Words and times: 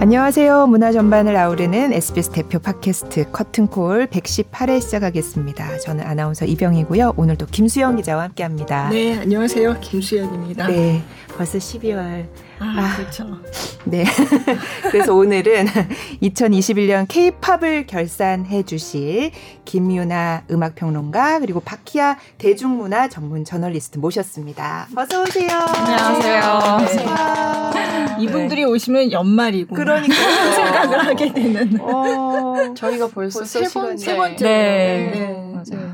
안녕하세요. 0.00 0.66
문화 0.66 0.92
전반을 0.92 1.36
아우르는 1.36 1.92
SBS 1.92 2.30
대표 2.30 2.58
팟캐스트 2.58 3.32
커튼콜 3.32 4.06
118회 4.06 4.80
시작하겠습니다. 4.80 5.76
저는 5.80 6.06
아나운서 6.06 6.46
이병이고요. 6.46 7.12
오늘도 7.18 7.44
김수영 7.44 7.96
기자와 7.96 8.22
함께합니다. 8.22 8.88
네, 8.88 9.18
안녕하세요. 9.18 9.76
김수영입니다. 9.82 10.68
네, 10.68 11.02
벌써 11.36 11.58
12월. 11.58 12.24
아, 12.60 12.74
아 12.76 12.96
그렇죠. 12.96 13.26
네. 13.84 14.04
그래서 14.92 15.14
오늘은 15.14 15.66
2021년 16.22 17.06
K-팝을 17.08 17.86
결산해 17.86 18.64
주실 18.64 19.30
김유나 19.64 20.44
음악평론가 20.50 21.40
그리고 21.40 21.60
박희아 21.60 22.16
대중문화 22.36 23.08
전문 23.08 23.44
저널리스트 23.44 23.98
모셨습니다. 23.98 24.88
어서 24.94 25.22
오세요. 25.22 25.48
안녕하세요. 25.50 26.80
네. 27.74 28.16
이분들이 28.22 28.64
오시면 28.64 29.10
연말이고 29.12 29.74
그러니까 29.74 30.14
생각을 30.54 31.06
하게 31.06 31.32
되는. 31.32 31.80
어, 31.80 32.74
저희가 32.74 33.08
벌써, 33.08 33.40
벌써 33.40 33.64
세 33.64 33.68
번째. 33.72 34.04
세 34.04 34.16
번째. 34.16 34.44
네. 34.44 35.10
네. 35.14 35.18
네. 35.18 35.52
맞아요. 35.54 35.89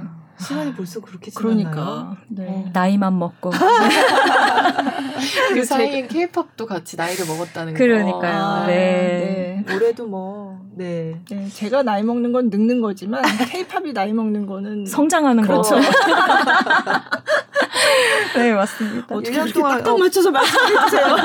시간이 0.46 0.74
벌써 0.74 1.00
그렇게 1.00 1.30
그러니까. 1.34 1.70
지났나요? 1.70 2.16
네. 2.28 2.46
어. 2.48 2.70
나이만 2.73 3.18
먹고. 3.18 3.50
그 5.54 5.64
사이에 5.64 6.06
케이팝도 6.06 6.66
같이 6.66 6.96
나이를 6.96 7.27
먹었다는 7.27 7.73
거. 7.73 7.78
그러니까요. 7.78 8.37
아, 8.37 8.66
네. 8.66 9.62
네. 9.66 9.74
올해도 9.74 10.06
뭐, 10.06 10.60
네. 10.74 11.20
네. 11.28 11.48
제가 11.48 11.82
나이 11.82 12.02
먹는 12.02 12.32
건 12.32 12.51
늙는 12.51 12.80
거지만 12.80 13.23
케이팝이 13.51 13.92
나이 13.92 14.12
먹는 14.12 14.46
거는 14.46 14.87
성장하는 14.87 15.42
그렇죠. 15.42 15.74
거. 15.74 15.80
네, 18.37 18.52
맞습니다. 18.52 19.15
어떻게 19.15 19.30
1년 19.32 19.45
이렇게 19.45 19.52
동안 19.52 19.78
딱딱 19.78 19.95
어. 19.95 19.99
맞춰서 19.99 20.30
말씀해 20.30 20.84
주세요. 20.84 21.16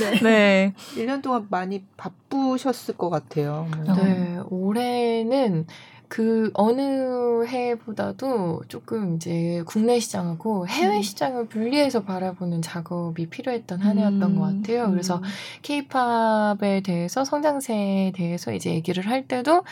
네. 0.00 0.20
네. 0.22 0.74
1년 0.94 1.22
동안 1.22 1.46
많이 1.50 1.84
바쁘셨을 1.96 2.96
것 2.96 3.10
같아요. 3.10 3.66
뭐. 3.84 3.94
네, 3.96 4.38
올해는 4.48 5.66
그 6.08 6.50
어느 6.54 7.44
해보다도 7.46 8.62
조금 8.68 9.16
이제 9.16 9.62
국내 9.66 10.00
시장하고 10.00 10.66
해외 10.66 10.96
음. 10.96 11.02
시장을 11.02 11.48
분리해서 11.48 12.02
바라보는 12.02 12.62
작업이 12.62 13.26
필요했던 13.26 13.80
한 13.80 13.98
해였던 13.98 14.22
음. 14.22 14.38
것 14.38 14.42
같아요. 14.42 14.90
그래서 14.90 15.22
케이팝에 15.62 16.80
대해서 16.82 17.24
성장세에 17.24 18.12
대해서 18.12 18.52
이제 18.52 18.70
얘기를 18.70 19.06
할 19.06 19.28
때도 19.28 19.64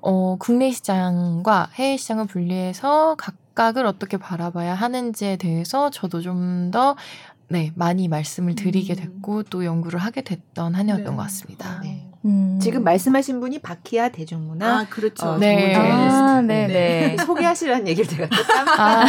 어 0.00 0.36
국내 0.38 0.70
시장과 0.70 1.70
해외 1.74 1.96
시장을 1.98 2.26
분리해서 2.26 3.16
각각을 3.16 3.84
어떻게 3.84 4.16
바라봐야 4.16 4.74
하는지에 4.74 5.36
대해서 5.36 5.90
저도 5.90 6.22
좀더 6.22 6.96
네, 7.48 7.72
많이 7.74 8.08
말씀을 8.08 8.54
드리게 8.54 8.94
음. 8.94 8.96
됐고 8.96 9.42
또 9.44 9.64
연구를 9.66 9.98
하게 10.00 10.22
됐던 10.22 10.74
한 10.74 10.88
해였던 10.88 11.04
네. 11.04 11.10
것 11.10 11.16
같습니다. 11.16 11.80
네. 11.82 12.08
음. 12.24 12.58
지금 12.60 12.82
말씀하신 12.84 13.40
분이 13.40 13.58
바키아 13.58 14.08
대중문화 14.08 14.66
아, 14.66 14.86
그렇죠. 14.88 15.26
어, 15.26 15.38
네. 15.38 15.74
아, 15.74 16.40
저널리스트. 16.40 16.46
네, 16.46 16.66
네. 16.66 17.16
소개하시라는 17.24 17.88
얘기를 17.88 18.08
제가 18.08 18.28
또 18.34 18.42
깜빡 18.42 18.80
아, 18.80 19.04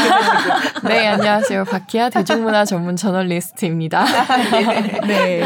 네, 0.87 1.07
안녕하세요. 1.07 1.63
바키아 1.63 2.09
대중문화 2.09 2.65
전문 2.65 2.97
저널리스트입니다. 2.97 4.05
네. 5.07 5.43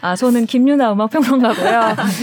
아, 0.00 0.16
저는 0.16 0.46
김유나 0.46 0.92
음악 0.92 1.10
평론가고요. 1.10 1.80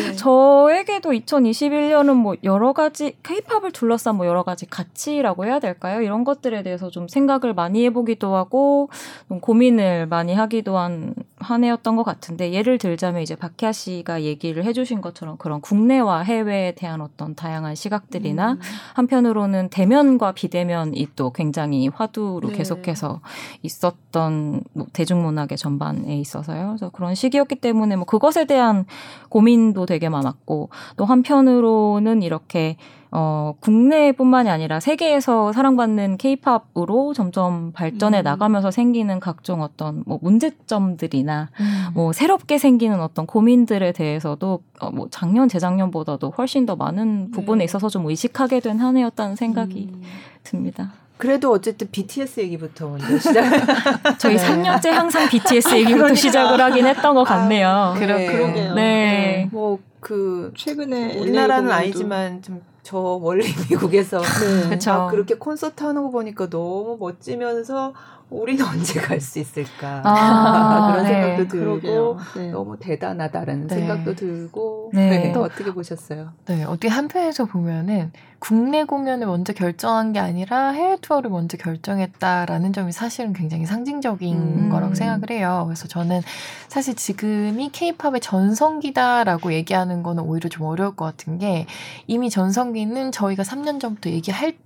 네. 0.08 0.16
저에게도 0.16 1.12
2021년은 1.12 2.14
뭐 2.16 2.36
여러 2.44 2.74
가지 2.74 3.16
케이팝을 3.24 3.72
둘러싼 3.72 4.16
뭐 4.16 4.26
여러 4.28 4.44
가지 4.44 4.66
가치라고 4.66 5.46
해야 5.46 5.60
될까요? 5.60 6.02
이런 6.02 6.26
것들에 6.26 6.62
대해서 6.62 6.90
좀 6.90 7.08
생각을 7.08 7.54
많이 7.54 7.86
해 7.86 7.90
보기도 7.90 8.36
하고 8.36 8.90
좀 9.30 9.40
고민을 9.40 10.08
많이 10.08 10.34
하기도 10.34 10.78
한 10.78 11.14
한 11.40 11.64
해였던 11.64 11.96
것 11.96 12.04
같은데 12.04 12.52
예를 12.52 12.78
들자면 12.78 13.22
이제 13.22 13.36
박희아 13.36 13.72
씨가 13.72 14.24
얘기를 14.24 14.64
해 14.66 14.74
주신 14.74 14.89
것처럼 15.02 15.38
그런 15.38 15.62
국내와 15.62 16.22
해외에 16.22 16.74
대한 16.74 17.02
어떤 17.02 17.36
다양한 17.36 17.76
시각들이나 17.76 18.54
음. 18.54 18.60
한편으로는 18.96 19.70
대면과 19.70 20.34
비대면이 20.34 21.08
또 21.16 21.32
굉장히 21.32 21.88
화두로 21.88 22.50
네. 22.50 22.58
계속해서 22.58 23.22
있었던 23.64 24.64
뭐 24.74 24.88
대중문학의 24.94 25.58
전반에 25.58 26.18
있어서요. 26.20 26.68
그래서 26.68 26.90
그런 26.90 27.16
시기였기 27.16 27.56
때문에 27.56 27.96
뭐 27.96 28.06
그것에 28.06 28.46
대한 28.46 28.86
고민도 29.30 29.86
되게 29.86 30.10
많았고 30.10 30.70
또 30.98 31.06
한편으로는 31.06 32.22
이렇게 32.24 32.78
어, 33.12 33.56
국내뿐만이 33.60 34.50
아니라 34.50 34.80
세계에서 34.80 35.52
사랑받는 35.52 36.18
케이팝으로 36.18 37.14
점점 37.14 37.72
발전해 37.72 38.22
음. 38.22 38.24
나가면서 38.24 38.70
생기는 38.72 39.20
각종 39.20 39.62
어떤 39.64 40.04
뭐 40.06 40.20
문제점들이나 40.22 41.50
음. 41.60 41.86
뭐 41.96 42.14
새롭게 42.14 42.58
생기는 42.60 43.02
어떤 43.02 43.26
고민들에 43.26 43.92
대해서도 43.94 44.62
어, 44.80 44.92
뭐 44.92 45.08
작년 45.10 45.50
재작년보다도 45.50 46.34
훨씬 46.38 46.66
더 46.68 46.76
많은 46.76 47.32
부분에 47.32 47.60
네. 47.60 47.64
있어서 47.66 47.90
좀 47.90 48.06
의식하게 48.08 48.60
된 48.60 48.80
한 48.80 48.96
해였다는 48.96 49.36
생각이 49.36 49.90
음. 49.92 50.02
듭니다. 50.44 50.94
그래도 51.18 51.52
어쨌든 51.52 51.90
BTS 51.92 52.40
얘기부터 52.40 52.88
먼저 52.88 53.18
시작. 53.20 53.44
저희 54.20 54.38
네. 54.38 54.48
3년째 54.48 54.88
항상 54.92 55.28
BTS 55.28 55.76
얘기부터 55.76 56.14
시작을 56.16 56.62
하긴 56.62 56.86
했던 56.88 57.14
것 57.14 57.26
같네요. 57.26 57.94
그러- 57.98 58.18
네. 58.18 58.26
그러게요. 58.28 58.74
네. 58.76 59.50
뭐그 59.52 60.54
최근에 60.56 61.20
우리나라는 61.20 61.70
아니지만 61.72 62.42
좀 62.42 62.62
저 62.90 63.20
멀리 63.22 63.44
미국에서 63.70 64.20
네. 64.20 64.70
그쵸. 64.70 64.92
아, 64.92 65.12
그렇게 65.12 65.36
콘서트 65.36 65.84
하는 65.84 66.02
거 66.02 66.10
보니까 66.10 66.50
너무 66.50 66.98
멋지면서 67.00 67.94
우리는 68.30 68.64
언제 68.66 69.00
갈 69.00 69.20
수 69.20 69.40
있을까 69.40 70.02
아, 70.06 70.92
그런 70.94 71.04
네. 71.04 71.10
생각도 71.10 71.48
들고. 71.48 72.18
네. 72.36 72.52
너무 72.52 72.78
대단하다라는 72.80 73.68
네. 73.68 73.76
생각도 73.76 74.16
들고 74.16 74.92
네. 74.94 75.10
네. 75.10 75.32
또 75.34 75.44
어떻게 75.44 75.74
보셨어요? 75.74 76.32
네, 76.46 76.64
어떻게 76.64 76.88
한편에서 76.88 77.46
보면은 77.46 78.12
국내 78.40 78.86
공연을 78.86 79.28
먼저 79.28 79.52
결정한 79.52 80.14
게 80.14 80.20
아니라 80.20 80.70
해외 80.70 80.98
투어를 81.02 81.30
먼저 81.30 81.58
결정했다라는 81.58 82.72
점이 82.72 82.92
사실은 82.94 83.34
굉장히 83.34 83.66
상징적인 83.66 84.38
음. 84.38 84.70
거라고 84.70 84.96
생각을 84.96 85.32
해요. 85.32 85.64
그래서 85.68 85.88
저는 85.88 86.22
사실 86.70 86.96
지금이 86.96 87.72
케이팝의 87.72 88.22
전성기다라고 88.22 89.52
얘기하는 89.54 90.04
거는 90.04 90.24
오히려 90.24 90.48
좀 90.50 90.66
어려울 90.68 90.96
것 90.96 91.06
같은 91.06 91.38
게 91.40 91.66
이미 92.08 92.30
전성기는 92.30 93.12
저희가 93.12 93.44
3년 93.44 93.82
전부터 93.82 94.10
얘기할 94.12 94.54
때 94.54 94.58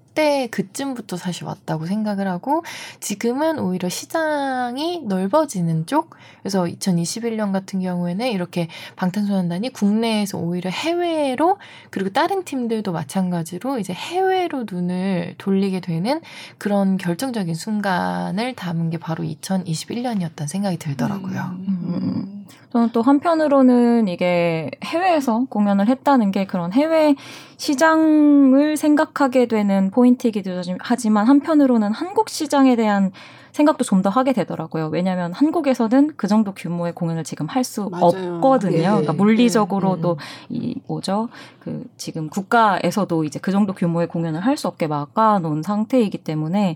그쯤부터 0.52 1.18
사실 1.18 1.46
왔다고 1.46 1.86
생각을 1.86 2.28
하고 2.28 2.64
지금은 3.00 3.60
오히려 3.60 3.90
시장이 3.90 5.02
넓어지는 5.06 5.86
쪽 5.86 6.16
그래서 6.42 6.64
2021년 6.64 7.52
같은 7.52 7.80
경우에는 7.80 8.28
이렇게 8.28 8.68
방탄소년단이 8.96 9.70
국내에서 9.72 10.38
오히려 10.38 10.70
해외로 10.70 11.58
그리고 11.90 12.10
다른 12.10 12.44
팀들도 12.44 12.92
마찬가지로 12.92 13.80
이제 13.80 13.94
해외로 13.94 14.66
눈을 14.70 15.36
돌리게 15.38 15.80
되는 15.80 16.22
그런 16.58 16.98
결정적인 16.98 17.56
순간을 17.56 18.56
담은 18.56 18.90
게 18.90 18.98
바로 18.98 19.24
2021년이었다는 19.24 20.48
생각이 20.48 20.78
들더라고요. 20.78 21.58
음. 21.68 22.46
저는 22.74 22.90
또 22.92 23.04
한편으로는 23.04 24.08
이게 24.08 24.72
해외에서 24.84 25.46
공연을 25.50 25.88
했다는 25.88 26.32
게 26.32 26.46
그런 26.46 26.74
해외 26.74 27.16
시장을 27.58 28.78
생각하게 28.78 29.46
되는 29.46 29.92
포인트이기도 29.92 30.62
하지만 30.80 31.28
한편으로는 31.28 31.92
한국 31.94 32.30
시장에 32.30 32.76
대한 32.76 33.12
생각도 33.52 33.84
좀 33.84 34.02
더 34.02 34.10
하게 34.10 34.34
되더라고요. 34.34 34.88
왜냐하면 34.88 35.32
한국에서는 35.34 36.14
그 36.18 36.28
정도 36.28 36.54
규모의 36.54 36.94
공연을 36.94 37.24
지금 37.24 37.46
할 37.46 37.64
수. 37.64 37.84
없거든요. 37.84 38.72
네. 38.76 38.84
그러니까 38.84 39.14
물리적으로도 39.14 40.18
네. 40.50 40.58
이 40.58 40.76
뭐죠? 40.88 41.30
그 41.60 41.86
지금 41.96 42.28
국가에서도 42.30 43.24
이제 43.24 43.40
그 43.40 43.52
정도 43.52 43.74
규모의 43.74 44.08
공연을 44.08 44.42
할 44.42 44.58
수 44.58 44.68
없게 44.68 44.88
막아놓은 44.88 45.62
상태이기 45.62 46.18
때문에 46.18 46.76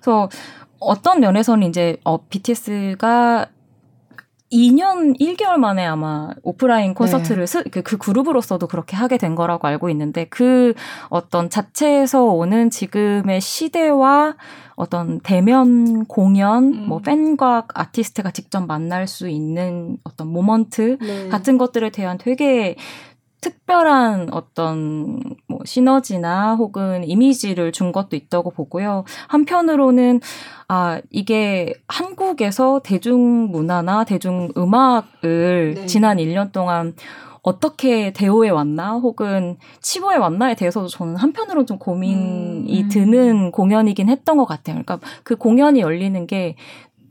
그래서 0.00 0.30
어떤 0.80 1.20
면에서는 1.20 1.68
이제 1.68 1.98
어, 2.04 2.18
BTS가 2.28 3.46
2년 4.52 5.18
1개월 5.18 5.56
만에 5.56 5.84
아마 5.84 6.30
오프라인 6.42 6.94
콘서트를 6.94 7.46
스, 7.46 7.64
그, 7.70 7.82
그 7.82 7.96
그룹으로서도 7.96 8.66
그렇게 8.68 8.96
하게 8.96 9.16
된 9.18 9.34
거라고 9.34 9.66
알고 9.66 9.90
있는데 9.90 10.26
그 10.26 10.74
어떤 11.08 11.50
자체에서 11.50 12.24
오는 12.24 12.70
지금의 12.70 13.40
시대와 13.40 14.36
어떤 14.76 15.20
대면 15.20 16.04
공연, 16.06 16.74
음. 16.74 16.88
뭐 16.88 16.98
팬과 17.00 17.66
아티스트가 17.72 18.32
직접 18.32 18.66
만날 18.66 19.06
수 19.06 19.28
있는 19.28 19.98
어떤 20.04 20.28
모먼트 20.28 20.98
네. 21.00 21.28
같은 21.28 21.58
것들에 21.58 21.90
대한 21.90 22.18
되게 22.18 22.76
특별한 23.44 24.32
어떤 24.32 25.20
뭐 25.46 25.58
시너지나 25.66 26.54
혹은 26.54 27.04
이미지를 27.04 27.72
준 27.72 27.92
것도 27.92 28.16
있다고 28.16 28.50
보고요. 28.50 29.04
한편으로는 29.28 30.20
아 30.68 31.02
이게 31.10 31.74
한국에서 31.86 32.80
대중문화나 32.82 34.04
대중음악을 34.04 35.74
네. 35.74 35.86
지난 35.86 36.16
1년 36.16 36.52
동안 36.52 36.94
어떻게 37.42 38.14
대우해 38.14 38.48
왔나 38.48 38.94
혹은 38.94 39.58
치부해 39.82 40.16
왔나에 40.16 40.54
대해서도 40.54 40.88
저는 40.88 41.16
한편으로는 41.16 41.66
좀 41.66 41.78
고민이 41.78 42.82
음. 42.84 42.88
드는 42.88 43.52
공연이긴 43.52 44.08
했던 44.08 44.38
것 44.38 44.46
같아요. 44.46 44.76
그러니까 44.82 45.00
그 45.22 45.36
공연이 45.36 45.80
열리는 45.80 46.26
게 46.26 46.56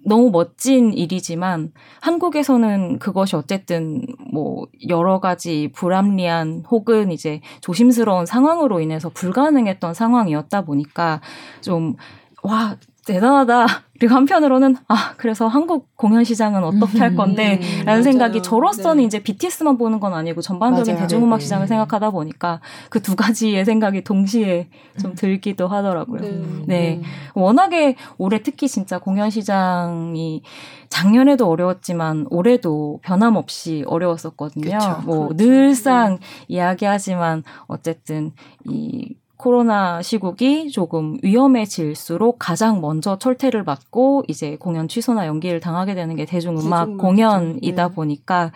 너무 0.05 0.31
멋진 0.31 0.93
일이지만 0.93 1.71
한국에서는 2.01 2.99
그것이 2.99 3.35
어쨌든 3.35 4.05
뭐 4.31 4.67
여러 4.89 5.19
가지 5.19 5.71
불합리한 5.73 6.63
혹은 6.69 7.11
이제 7.11 7.41
조심스러운 7.61 8.25
상황으로 8.25 8.79
인해서 8.81 9.09
불가능했던 9.09 9.93
상황이었다 9.93 10.61
보니까 10.63 11.21
좀 11.61 11.95
와 12.43 12.75
대단하다. 13.05 13.67
그리고 13.99 14.15
한편으로는 14.15 14.75
아 14.89 15.13
그래서 15.17 15.47
한국 15.47 15.95
공연 15.95 16.23
시장은 16.25 16.63
어떻게 16.63 16.97
할 16.99 17.15
건데라는 17.15 17.61
음, 17.61 17.85
맞아요. 17.85 18.01
생각이 18.01 18.41
저로서는 18.41 18.97
네. 18.97 19.03
이제 19.03 19.23
BTS만 19.23 19.77
보는 19.77 19.99
건 20.01 20.13
아니고 20.13 20.41
전반적인 20.41 20.95
맞아요. 20.95 21.03
대중음악 21.07 21.37
네. 21.39 21.43
시장을 21.43 21.67
생각하다 21.67 22.09
보니까 22.09 22.59
그 22.89 22.99
두 23.03 23.15
가지의 23.15 23.65
생각이 23.65 24.03
동시에 24.03 24.69
좀 24.99 25.13
들기도 25.13 25.67
하더라고요. 25.67 26.21
네. 26.21 26.41
네. 26.65 27.01
워낙에 27.35 27.95
올해 28.17 28.41
특히 28.41 28.67
진짜 28.67 28.97
공연 28.97 29.29
시장이 29.29 30.41
작년에도 30.89 31.47
어려웠지만 31.49 32.27
올해도 32.29 32.99
변함없이 33.03 33.83
어려웠었거든요. 33.87 34.77
그쵸. 34.77 35.01
뭐 35.05 35.27
그렇죠. 35.27 35.35
늘상 35.37 36.19
이야기하지만 36.47 37.43
어쨌든 37.67 38.31
이 38.65 39.15
코로나 39.43 40.01
시국이 40.01 40.71
조금 40.71 41.17
위험해질수록 41.21 42.37
가장 42.39 42.79
먼저 42.79 43.17
철퇴를 43.17 43.65
받고 43.65 44.23
이제 44.29 44.55
공연 44.55 44.87
취소나 44.87 45.27
연기를 45.27 45.59
당하게 45.59 45.95
되는 45.95 46.15
게 46.15 46.23
대중음악. 46.23 46.97
공연이다 46.97 47.89
네. 47.89 47.93
보니까 47.93 48.53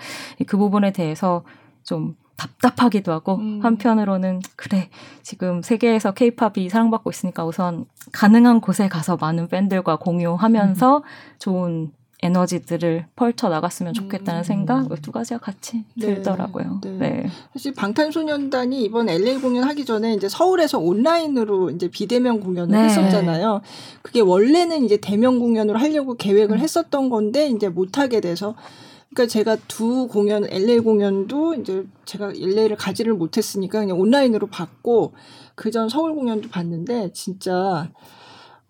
그 0.48 0.56
부분에 0.56 0.94
대해서 0.94 1.44
좀 1.84 2.16
답답하기도 2.38 3.12
하고 3.12 3.36
음. 3.36 3.60
한편으로는 3.62 4.40
그래 4.56 4.88
지금 5.24 5.62
세계에서 5.62 6.14
케이팝이 6.14 6.70
사랑받고 6.70 7.10
있으니까 7.10 7.44
우선 7.44 7.84
가능한 8.14 8.62
곳에 8.62 8.88
가서 8.88 9.18
많은 9.18 9.50
팬들과 9.50 9.98
공유하면서 9.98 11.04
좋은 11.40 11.92
에너지들을 12.24 13.06
펼쳐 13.16 13.48
나갔으면 13.48 13.94
좋겠다는 13.94 14.42
음. 14.42 14.44
생각 14.44 15.02
두 15.04 15.12
가지가 15.12 15.40
같이 15.40 15.84
네. 15.94 16.16
들더라고요. 16.16 16.82
네. 16.84 16.92
네. 16.98 17.30
사실 17.54 17.74
방탄소년단이 17.74 18.84
이번 18.84 19.08
LA 19.08 19.38
공연 19.38 19.66
하기 19.66 19.86
전에 19.86 20.14
이제 20.16 20.28
서울에서 20.28 20.80
온라인으로 20.80 21.70
이제 21.70 21.90
비대면 21.90 22.40
공연을 22.40 22.76
네. 22.76 22.86
했었잖아요. 22.86 23.62
그게 24.02 24.22
원래는 24.22 24.84
이제 24.84 24.98
대면 24.98 25.38
공연으로 25.38 25.78
하려고 25.78 26.14
음. 26.14 26.18
계획을 26.18 26.60
했었던 26.60 27.10
건데 27.10 27.50
이제 27.50 27.70
못 27.70 28.00
하게 28.00 28.20
돼서 28.20 28.56
그러니까 29.14 29.32
제가 29.32 29.58
두 29.68 30.08
공연 30.08 30.46
LA 30.50 30.80
공연도 30.80 31.54
이제 31.56 31.86
제가 32.06 32.34
LA를 32.36 32.76
가지를 32.78 33.14
못했으니까 33.14 33.80
그냥 33.80 34.00
온라인으로 34.00 34.48
봤고 34.48 35.14
그전 35.56 35.90
서울 35.90 36.16
공연도 36.16 36.50
봤는데 36.50 37.12
진짜 37.14 37.90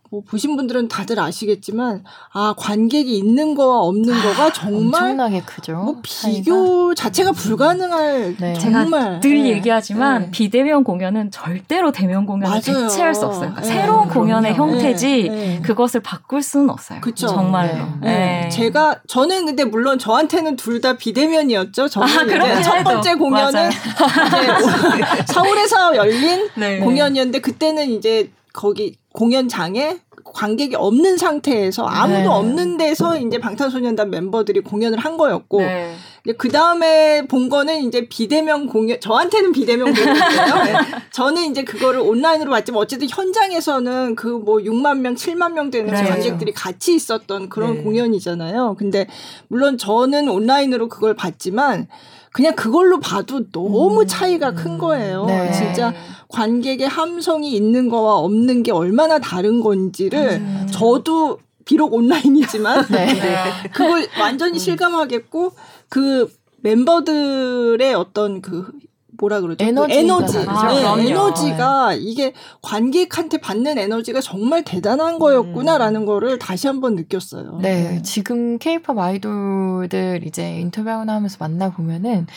뭐 0.09 0.21
보신 0.27 0.55
분들은 0.55 0.87
다들 0.87 1.19
아시겠지만 1.19 2.03
아 2.31 2.53
관객이 2.57 3.17
있는 3.17 3.55
거와 3.55 3.79
없는 3.81 4.13
거가 4.21 4.53
정말 4.53 5.01
엄청나게 5.03 5.41
크죠. 5.41 5.73
뭐 5.75 6.01
차이가. 6.07 6.37
비교 6.37 6.95
자체가 6.95 7.31
불가능할 7.33 8.35
네. 8.39 8.53
제가 8.53 8.81
정말 8.81 9.19
늘 9.19 9.43
네. 9.43 9.49
얘기하지만 9.49 10.21
네. 10.23 10.31
비대면 10.31 10.83
공연은 10.83 11.31
절대로 11.31 11.91
대면 11.91 12.25
공연을 12.25 12.49
맞아요. 12.49 12.87
대체할 12.87 13.13
수 13.13 13.25
없어요. 13.25 13.51
그러니까 13.53 13.61
네. 13.61 13.67
새로운 13.67 14.07
그럼요. 14.07 14.13
공연의 14.13 14.51
네. 14.51 14.57
형태지 14.57 15.29
네. 15.29 15.61
그것을 15.63 15.99
바꿀 16.01 16.41
수는 16.41 16.69
없어요. 16.69 17.01
그쵸. 17.01 17.27
정말로. 17.27 17.73
네. 17.73 17.83
네. 18.01 18.17
네. 18.43 18.49
제가 18.49 18.99
저는 19.07 19.45
근데 19.45 19.65
물론 19.65 19.99
저한테는 19.99 20.55
둘 20.55 20.77
다 20.77 20.93
비대면이었죠. 20.95 21.87
저는 21.87 22.07
아, 22.07 22.21
이제 22.21 22.33
그렇긴 22.33 22.61
첫. 22.61 22.83
번째 22.83 23.15
공연은. 23.15 23.69
이제 23.71 23.77
서울에서 25.33 25.95
열린 25.95 26.47
네. 26.55 26.79
공연이었는데 26.79 27.39
그때는 27.41 27.89
이제 27.89 28.31
거기 28.57 28.95
공연장에 29.13 29.99
관객이 30.25 30.75
없는 30.75 31.17
상태에서 31.17 31.85
아무도 31.85 32.19
네. 32.19 32.25
없는 32.25 32.77
데서 32.77 33.17
이제 33.17 33.37
방탄소년단 33.37 34.09
멤버들이 34.09 34.61
공연을 34.61 34.97
한 34.97 35.15
거였고 35.15 35.59
네. 35.59 35.95
그 36.39 36.49
다음에 36.49 37.21
본 37.27 37.49
거는 37.49 37.83
이제 37.83 38.07
비대면 38.09 38.65
공연, 38.67 38.99
저한테는 38.99 39.51
비대면 39.51 39.93
공연이에요. 39.93 40.63
네. 40.65 40.73
저는 41.11 41.51
이제 41.51 41.63
그거를 41.63 41.99
온라인으로 41.99 42.49
봤지만 42.49 42.81
어쨌든 42.81 43.07
현장에서는 43.09 44.15
그 44.15 44.37
뭐 44.37 44.57
6만 44.57 44.99
명, 44.99 45.13
7만 45.13 45.53
명 45.53 45.69
되는 45.69 45.93
네. 45.93 46.03
관객들이 46.03 46.51
같이 46.51 46.95
있었던 46.95 47.49
그런 47.49 47.75
네. 47.75 47.83
공연이잖아요. 47.83 48.75
근데 48.79 49.07
물론 49.49 49.77
저는 49.77 50.29
온라인으로 50.29 50.89
그걸 50.89 51.15
봤지만 51.15 51.87
그냥 52.31 52.55
그걸로 52.55 52.99
봐도 52.99 53.49
너무 53.51 54.01
음. 54.01 54.07
차이가 54.07 54.53
큰 54.53 54.77
거예요. 54.77 55.25
네. 55.25 55.51
진짜 55.51 55.93
관객의 56.29 56.87
함성이 56.87 57.53
있는 57.53 57.89
거와 57.89 58.15
없는 58.17 58.63
게 58.63 58.71
얼마나 58.71 59.19
다른 59.19 59.61
건지를 59.61 60.41
음. 60.41 60.67
저도 60.71 61.39
비록 61.65 61.93
온라인이지만 61.93 62.85
네. 62.91 63.09
그걸 63.73 64.07
완전히 64.19 64.59
실감하겠고 64.59 65.51
그 65.89 66.31
멤버들의 66.61 67.93
어떤 67.93 68.41
그 68.41 68.71
뭐라 69.19 69.41
그러죠? 69.41 69.57
그 69.57 69.69
에너지. 69.69 70.33
다르죠. 70.33 70.49
아, 70.49 70.95
네. 70.95 71.09
에너지가 71.09 71.93
이게 71.95 72.33
관객한테 72.61 73.39
받는 73.39 73.77
에너지가 73.77 74.21
정말 74.21 74.63
대단한 74.63 75.17
거였구나라는 75.19 76.05
거를 76.05 76.37
다시 76.37 76.67
한번 76.67 76.95
느꼈어요. 76.95 77.59
네, 77.61 78.01
지금 78.03 78.59
케이팝 78.59 78.97
아이돌들 78.97 80.21
이제 80.25 80.59
인터뷰하거나 80.59 81.15
하면서 81.15 81.37
만나 81.39 81.71
보면은 81.71 82.27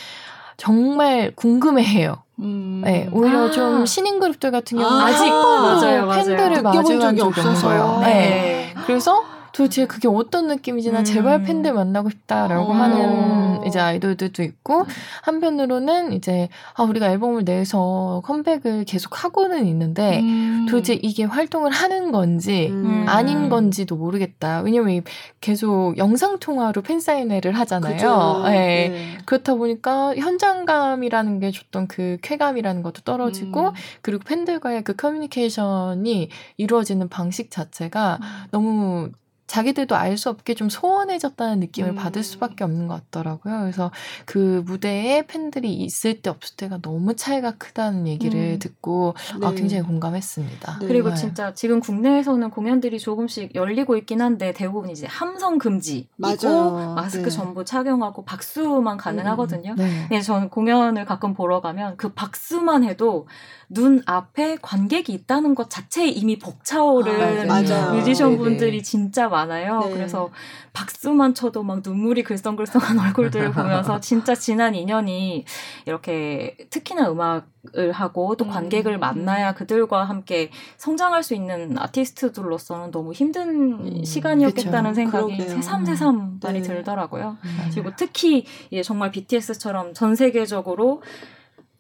정말 0.57 1.33
궁금해해요. 1.35 2.23
음. 2.41 2.81
네, 2.85 3.09
오히려 3.13 3.47
아. 3.47 3.51
좀 3.51 3.85
신인 3.87 4.19
그룹들 4.21 4.51
같은 4.51 4.79
경우는 4.79 5.01
아, 5.01 5.07
아직 5.07 5.29
맞아요, 5.29 6.07
맞아요. 6.07 6.25
팬들을 6.25 6.49
느껴본 6.49 6.63
마주한 6.75 7.01
적이 7.01 7.19
적이 7.19 7.21
없어서. 7.23 7.51
없어요. 7.51 7.99
네. 8.03 8.15
네. 8.15 8.75
그래서 8.87 9.25
도대체 9.53 9.87
그게 9.87 10.09
어떤 10.09 10.47
느낌인지 10.49 10.93
나 10.93 11.03
제발 11.03 11.41
음. 11.41 11.45
팬들 11.45 11.73
만나고 11.73 12.11
싶다라고 12.11 12.71
어. 12.71 12.75
하는 12.75 13.65
이제 13.67 13.79
아이돌들도 13.79 14.43
있고 14.43 14.87
한편으로는 15.23 16.13
이제 16.13 16.49
아 16.75 16.83
우리가 16.83 17.11
앨범을 17.11 17.45
내서 17.45 18.23
컴백을 18.25 18.85
계속 18.85 19.25
하고는 19.25 19.67
있는데 19.67 20.21
음. 20.21 20.67
도대체 20.69 20.95
이게 20.95 21.25
활동을 21.25 21.71
하는 21.71 22.13
건지 22.13 22.69
음. 22.71 23.05
아닌 23.09 23.49
건지도 23.49 23.97
모르겠다. 23.97 24.61
왜냐면 24.61 24.91
이 24.91 25.03
계속 25.41 25.95
영상 25.99 26.39
통화로 26.39 26.83
팬 26.83 27.01
사인회를 27.01 27.53
하잖아요. 27.53 27.95
그죠. 27.95 28.43
네. 28.45 28.89
네. 28.89 29.19
그렇다 29.27 29.55
보니까 29.55 30.15
현장감이라는 30.17 31.41
게 31.41 31.51
줬던 31.51 31.89
그 31.89 32.19
쾌감이라는 32.23 32.83
것도 32.83 33.03
떨어지고 33.03 33.69
음. 33.69 33.73
그리고 34.03 34.23
팬들과의 34.25 34.85
그 34.85 34.95
커뮤니케이션이 34.95 36.29
이루어지는 36.57 37.09
방식 37.09 37.51
자체가 37.51 38.19
너무 38.51 39.11
자기들도 39.51 39.97
알 39.97 40.17
수 40.21 40.29
없게 40.29 40.55
좀 40.55 40.69
소원해졌다는 40.69 41.61
느낌을 41.61 41.91
음. 41.91 41.95
받을 41.95 42.23
수밖에 42.23 42.63
없는 42.63 42.89
것 42.89 43.03
같더라고요. 43.11 43.61
그래서 43.61 43.91
그 44.27 44.63
무대에 44.67 45.27
팬들이 45.27 45.73
있을 45.73 46.21
때 46.21 46.29
없을 46.29 46.57
때가 46.57 46.79
너무 46.83 47.17
차이가 47.17 47.53
크다는 47.53 48.07
얘기를 48.07 48.39
음. 48.39 48.59
듣고 48.59 49.15
아, 49.43 49.51
네. 49.51 49.57
굉장히 49.57 49.83
공감했습니다. 49.85 50.79
네. 50.81 50.87
그리고 50.87 51.09
네. 51.11 51.15
진짜 51.17 51.55
지금 51.55 51.81
국내에서는 51.81 52.51
공연들이 52.51 52.99
조금씩 52.99 53.55
열리고 53.55 53.97
있긴 53.97 54.21
한데 54.21 54.53
대부분 54.53 54.91
이제 54.91 55.07
함성 55.07 55.59
금지이고 55.59 56.09
맞아요. 56.19 56.95
마스크 56.95 57.25
네. 57.25 57.31
전부 57.31 57.65
착용하고 57.65 58.25
박수만 58.25 58.99
가능하거든요. 58.99 59.75
네. 59.77 60.07
네, 60.11 60.21
저는 60.21 60.51
공연을 60.51 61.07
가끔 61.07 61.33
보러 61.35 61.61
가면 61.61 61.97
그 61.97 62.11
박수만 62.13 62.85
해도 62.85 63.27
눈 63.73 64.03
앞에 64.05 64.57
관객이 64.61 65.13
있다는 65.13 65.55
것 65.55 65.71
자체에 65.71 66.09
이미 66.09 66.41
벅차오른 66.41 67.49
아, 67.49 67.63
맞아요. 67.63 67.95
뮤지션 67.95 68.31
네네. 68.31 68.43
분들이 68.43 68.83
진짜 68.83 69.29
많아요. 69.29 69.79
네. 69.79 69.93
그래서 69.93 70.31
박수만 70.73 71.35
쳐도 71.35 71.63
막 71.63 71.81
눈물이 71.85 72.25
글썽글썽한 72.25 72.99
얼굴들을 72.99 73.53
보면서 73.53 74.01
진짜 74.01 74.35
지난 74.35 74.73
2년이 74.73 75.45
이렇게 75.87 76.57
특히나 76.71 77.13
음악을 77.13 77.93
하고 77.93 78.35
또 78.35 78.45
음. 78.47 78.51
관객을 78.51 78.99
만나야 78.99 79.55
그들과 79.55 80.03
함께 80.03 80.51
성장할 80.77 81.23
수 81.23 81.35
있는 81.35 81.79
아티스트들로서는 81.79 82.91
너무 82.91 83.13
힘든 83.13 83.87
음, 83.87 84.05
시간이었겠다는 84.05 84.91
그쵸. 84.91 84.95
생각이 84.95 85.37
그러게요. 85.37 85.57
새삼새삼 85.57 86.41
많이 86.43 86.61
네. 86.61 86.67
들더라고요. 86.67 87.37
음. 87.45 87.71
그리고 87.73 87.93
특히 87.97 88.47
이제 88.71 88.83
정말 88.83 89.13
BTS처럼 89.13 89.95
전 89.95 90.17
세계적으로 90.17 91.03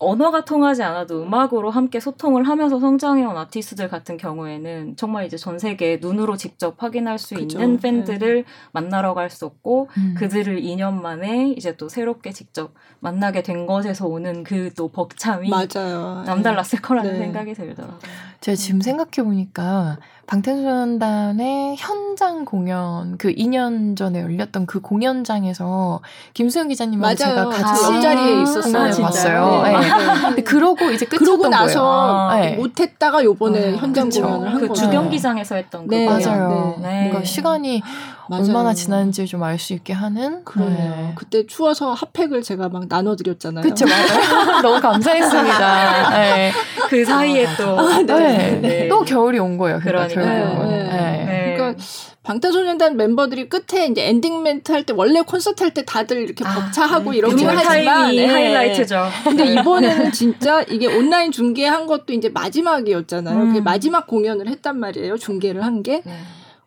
언어가 0.02 0.46
통하지 0.46 0.82
않아도 0.82 1.22
음악으로 1.22 1.68
함께 1.70 2.00
소통을 2.00 2.48
하면서 2.48 2.80
성장해온 2.80 3.36
아티스트들 3.36 3.88
같은 3.88 4.16
경우에는 4.16 4.96
정말 4.96 5.26
이제 5.26 5.36
전 5.36 5.58
세계 5.58 5.98
눈으로 6.00 6.36
직접 6.38 6.82
확인할 6.82 7.18
수 7.18 7.34
그죠. 7.34 7.58
있는 7.60 7.78
팬들을 7.78 8.44
만나러 8.72 9.12
갈 9.14 9.28
수 9.30 9.44
없고 9.44 9.88
음. 9.98 10.14
그들을 10.18 10.60
2년 10.62 10.94
만에 11.02 11.50
이제 11.56 11.76
또 11.76 11.88
새롭게 11.90 12.32
직접 12.32 12.72
만나게 13.00 13.42
된 13.42 13.66
것에서 13.66 14.06
오는 14.08 14.42
그 14.42 14.70
또 14.76 14.88
벅참이 14.88 15.50
맞아요. 15.50 16.22
남달랐을 16.26 16.80
거라는 16.82 17.12
네. 17.12 17.18
생각이 17.18 17.54
들더라고요. 17.54 17.98
제가 18.40 18.56
지금 18.56 18.80
생각해 18.80 19.22
보니까 19.22 19.98
방탄소년단의 20.30 21.74
현장 21.76 22.44
공연 22.44 23.18
그 23.18 23.34
2년 23.34 23.96
전에 23.96 24.20
열렸던 24.20 24.66
그 24.66 24.80
공연장에서 24.80 26.00
김수영 26.34 26.68
기자님하고 26.68 27.16
제가 27.16 27.34
맞아요. 27.34 27.48
같이 27.48 27.84
아, 27.84 27.94
옆자리에 27.96 28.42
있었어요. 28.42 29.02
봤어요. 29.02 29.62
네. 29.64 29.72
네. 29.72 29.80
네. 29.80 29.88
근데 30.28 30.42
그러고 30.42 30.90
이제 30.92 31.04
끝이었던 31.04 31.18
그러고 31.26 31.48
나서 31.48 32.28
거예요. 32.30 32.44
네. 32.44 32.56
못했다가 32.56 33.24
요번에 33.24 33.72
어, 33.72 33.76
현장 33.78 34.04
그쵸. 34.04 34.22
공연을 34.22 34.52
한그 34.54 34.68
거죠. 34.68 34.84
주경기장에서 34.84 35.56
했던 35.56 35.88
그 35.88 35.94
네. 35.96 36.06
맞아요. 36.06 36.76
네. 36.80 36.88
네. 36.88 37.08
그러니까 37.08 37.24
시간이 37.24 37.82
맞아요. 38.30 38.44
얼마나 38.46 38.72
지났는지 38.74 39.26
좀 39.26 39.42
알 39.42 39.58
수 39.58 39.72
있게 39.74 39.92
하는 39.92 40.44
그러네요. 40.44 40.90
네. 40.90 41.12
그때 41.16 41.46
추워서 41.46 41.92
핫팩을 41.92 42.42
제가 42.42 42.68
막 42.68 42.86
나눠드렸잖아요. 42.88 43.62
그쵸 43.62 43.84
맞아요. 43.86 44.60
너무 44.62 44.80
감사했습니다. 44.80 46.10
네. 46.10 46.52
그 46.88 47.04
사이에 47.04 47.46
또 47.58 47.78
아, 47.78 47.98
네. 48.02 48.58
네. 48.60 48.88
또 48.88 49.02
겨울이 49.02 49.38
온 49.38 49.58
거예요. 49.58 49.80
그러니까. 49.80 50.20
네, 50.22 50.84
네. 50.84 51.24
네. 51.24 51.54
그러니까 51.56 51.82
방탄소년단 52.22 52.96
멤버들이 52.96 53.48
끝에 53.48 53.86
이제 53.86 54.06
엔딩 54.06 54.42
멘트 54.42 54.70
할 54.72 54.84
때 54.84 54.92
원래 54.96 55.20
콘서트 55.22 55.62
할 55.62 55.72
때 55.72 55.84
다들 55.84 56.18
이렇게 56.22 56.44
아, 56.44 56.54
벅차하고 56.54 57.10
네. 57.12 57.18
이러긴 57.18 57.48
음악 57.48 57.64
하지만 57.66 58.02
타임이 58.02 58.16
네. 58.18 58.26
하이라이트죠. 58.26 59.08
근데 59.24 59.46
이번에는 59.54 60.12
진짜 60.12 60.62
이게 60.68 60.86
온라인 60.86 61.32
중계한 61.32 61.86
것도 61.86 62.12
이제 62.12 62.28
마지막이었잖아요. 62.28 63.36
음. 63.36 63.48
그게 63.48 63.60
마지막 63.60 64.06
공연을 64.06 64.48
했단 64.48 64.78
말이에요. 64.78 65.16
중계를 65.18 65.64
한 65.64 65.82
게. 65.82 66.02
네. 66.04 66.12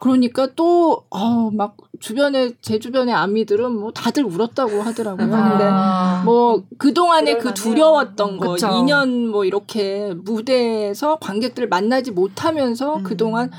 그러니까 0.03 0.49
또, 0.57 1.05
어, 1.09 1.49
막, 1.49 1.77
주변에, 2.01 2.51
제 2.59 2.77
주변의 2.77 3.15
아미들은 3.15 3.71
뭐 3.73 3.93
다들 3.93 4.25
울었다고 4.25 4.81
하더라고요. 4.81 5.29
근데 5.29 5.63
아. 5.71 6.21
뭐, 6.25 6.63
그동안에 6.77 7.37
그. 7.37 7.53
두려웠던 7.53 8.37
거, 8.37 8.51
그쵸. 8.51 8.67
2년 8.67 9.27
뭐 9.27 9.45
이렇게 9.45 10.13
무대에서 10.13 11.19
관객들을 11.19 11.69
만나지 11.69 12.11
못하면서 12.11 12.97
음. 12.97 13.03
그동안 13.03 13.49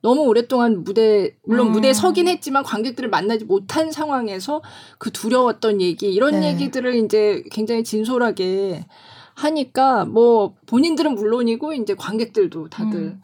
너무 0.00 0.22
오랫동안 0.22 0.82
무대, 0.82 1.36
물론 1.44 1.66
음. 1.66 1.72
무대에 1.72 1.92
서긴 1.92 2.26
했지만 2.26 2.62
관객들을 2.62 3.10
만나지 3.10 3.44
못한 3.44 3.92
상황에서 3.92 4.62
그 4.96 5.10
두려웠던 5.12 5.82
얘기, 5.82 6.10
이런 6.10 6.40
네. 6.40 6.52
얘기들을 6.52 6.94
이제 7.04 7.44
굉장히 7.50 7.84
진솔하게 7.84 8.86
하니까 9.34 10.06
뭐 10.06 10.54
본인들은 10.64 11.16
물론이고 11.16 11.74
이제 11.74 11.94
관객들도 11.94 12.70
다들 12.70 12.98
음. 12.98 13.22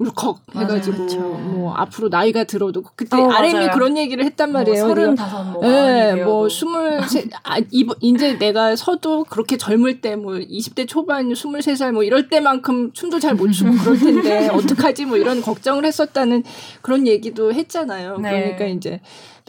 울컥 0.00 0.38
맞아요. 0.54 0.66
해가지고 0.66 0.96
그쵸. 1.06 1.18
뭐 1.20 1.74
앞으로 1.74 2.08
나이가 2.08 2.44
들어도 2.44 2.82
그때 2.96 3.16
어, 3.18 3.30
RM이 3.30 3.52
맞아요. 3.54 3.70
그런 3.72 3.96
얘기를 3.98 4.24
했단 4.24 4.50
말이에요. 4.50 4.86
뭐 4.86 4.88
서른다섯 4.94 5.46
뭐 5.52 5.60
예, 5.66 6.12
뭐 6.14 6.48
되어도. 6.48 6.48
스물세 6.48 7.28
아 7.44 7.58
이번 7.70 7.96
이제 8.00 8.38
내가 8.38 8.74
서도 8.76 9.24
그렇게 9.24 9.56
젊을 9.58 10.00
때 10.00 10.16
뭐 10.16 10.34
20대 10.34 10.88
초반 10.88 11.28
23살 11.28 11.92
뭐 11.92 12.02
이럴 12.02 12.28
때만큼 12.28 12.92
춤도 12.92 13.20
잘 13.20 13.34
못 13.34 13.50
추고 13.52 13.70
그럴 13.76 13.98
텐데 13.98 14.48
어떡하지 14.52 15.04
뭐 15.04 15.16
이런 15.18 15.40
걱정을 15.42 15.84
했었다는 15.84 16.42
그런 16.82 17.06
얘기도 17.06 17.52
했잖아요. 17.52 18.18
네. 18.18 18.30
그러니까 18.30 18.64
이제 18.66 19.00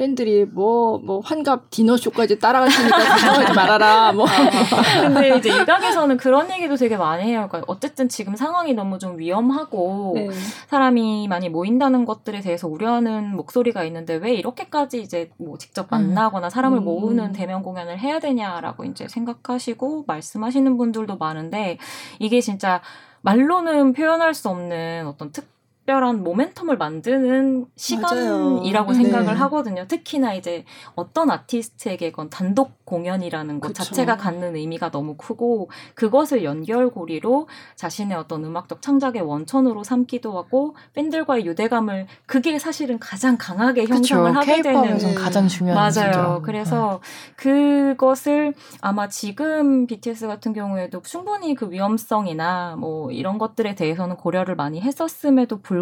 팬들이 0.02 0.46
뭐 0.46 0.92
뭐 1.04 1.20
환갑 1.20 1.70
디너 1.70 1.98
쇼까지 1.98 2.40
따라가시니까 2.40 2.98
걱정하지 2.98 3.54
말아라. 3.54 4.12
뭐 4.14 4.26
근데 5.02 5.38
이제 5.38 5.50
일각에서는 5.50 6.18
그런 6.18 6.52
얘기도 6.52 6.76
되게 6.76 6.98
많이 6.98 7.24
해요. 7.24 7.48
그러니까 7.50 7.72
어쨌든 7.72 8.10
지금 8.10 8.36
상황이 8.36 8.74
너무 8.74 9.00
좀 9.00 9.18
위험하고 9.18 10.14
네. 10.16 10.30
사람이 10.68 11.28
많이 11.28 11.50
모인다는 11.50 12.06
것들에 12.06 12.42
대해서 12.42 12.68
우려하는 12.68 13.36
목소리가 13.36 13.84
있는데 13.86 14.16
왜 14.16 14.34
이렇게까지 14.34 15.02
이제 15.02 15.30
뭐 15.38 15.58
직접 15.58 15.88
만나거나 15.90 16.50
사람을 16.50 16.80
음. 16.80 16.86
모으는 16.86 17.32
대면 17.32 17.62
공연을 17.64 18.00
해야 18.00 18.20
되냐라고 18.20 18.86
이제 18.86 19.08
생각하시고 19.08 20.06
말씀하시는 20.08 20.78
분들도 20.78 21.18
많은데 21.18 21.78
이게 22.20 22.42
진짜 22.42 22.82
말로는 23.22 23.94
표현할 23.94 24.34
수 24.34 24.50
없는 24.50 25.08
어떤 25.08 25.32
특 25.32 25.61
별한 25.86 26.24
모멘텀을 26.24 26.78
만드는 26.78 27.66
시간이라고 27.76 28.92
맞아요. 28.92 29.04
생각을 29.04 29.34
네. 29.34 29.40
하거든요. 29.42 29.86
특히나 29.88 30.36
이제 30.36 30.64
어떤 30.96 31.32
아티스트에게건 31.32 32.30
단독 32.30 32.86
공연이라는 32.86 33.60
것 33.60 33.70
그쵸. 33.70 33.84
자체가 33.84 34.18
갖는 34.18 34.56
의미가 34.56 34.92
너무 34.92 35.16
크고 35.18 35.70
그것을 35.96 36.44
연결고리로 36.44 37.48
자신의 37.76 38.16
어떤 38.18 38.46
음악적 38.46 38.82
창작의 38.82 39.24
원천으로 39.24 39.84
삼기도 39.84 40.38
하고 40.38 40.76
팬들과의 40.94 41.46
유대감을 41.46 42.08
그게 42.26 42.60
사실은 42.60 43.00
가장 43.00 43.38
강하게 43.40 43.84
그쵸. 43.84 43.96
형성을 43.96 44.36
하게 44.36 44.62
되는 44.62 44.82
K-팝에서 44.84 45.08
네. 45.08 45.14
가장 45.16 45.48
중요한 45.48 45.76
맞아요. 45.76 46.12
거죠. 46.12 46.42
그래서 46.44 47.02
그것을 47.38 48.54
아마 48.82 49.08
지금 49.10 49.88
BTS 49.88 50.28
같은 50.28 50.54
경우에도 50.54 51.02
충분히 51.02 51.56
그 51.56 51.72
위험성이나 51.72 52.76
뭐 52.78 53.12
이런 53.12 53.38
것들에 53.40 53.76
대해서는 53.76 54.16
고려를 54.18 54.56
많이 54.56 54.80
했었음에도 54.80 55.60
불구하고 55.62 55.81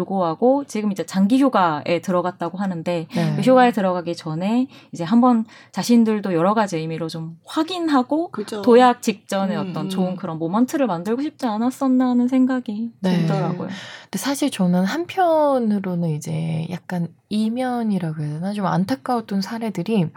지금 0.66 0.92
이제 0.92 1.04
장기 1.04 1.40
휴가에 1.40 2.00
들어갔다고 2.00 2.58
하는데 2.58 3.06
네. 3.14 3.36
그 3.36 3.42
휴가에 3.42 3.72
들어가기 3.72 4.16
전에 4.16 4.68
이제 4.92 5.04
한번 5.04 5.44
자신들도 5.72 6.34
여러 6.34 6.54
가지 6.54 6.76
의미로 6.76 7.08
좀 7.08 7.38
확인하고 7.44 8.30
그죠. 8.30 8.62
도약 8.62 9.02
직전에 9.02 9.56
음, 9.56 9.68
어떤 9.70 9.86
음. 9.86 9.88
좋은 9.88 10.16
그런 10.16 10.38
모먼트를 10.38 10.86
만들고 10.86 11.22
싶지 11.22 11.46
않았었나 11.46 12.10
하는 12.10 12.28
생각이 12.28 12.92
네. 13.00 13.10
들더라고요. 13.10 13.68
근데 14.02 14.18
사실 14.18 14.50
저는 14.50 14.84
한편으로는 14.84 16.10
이제 16.10 16.66
약간 16.70 17.08
이면이라고 17.28 18.22
해야 18.22 18.34
되나 18.34 18.52
좀 18.52 18.66
안타까웠던 18.66 19.40
사례들이 19.40 20.10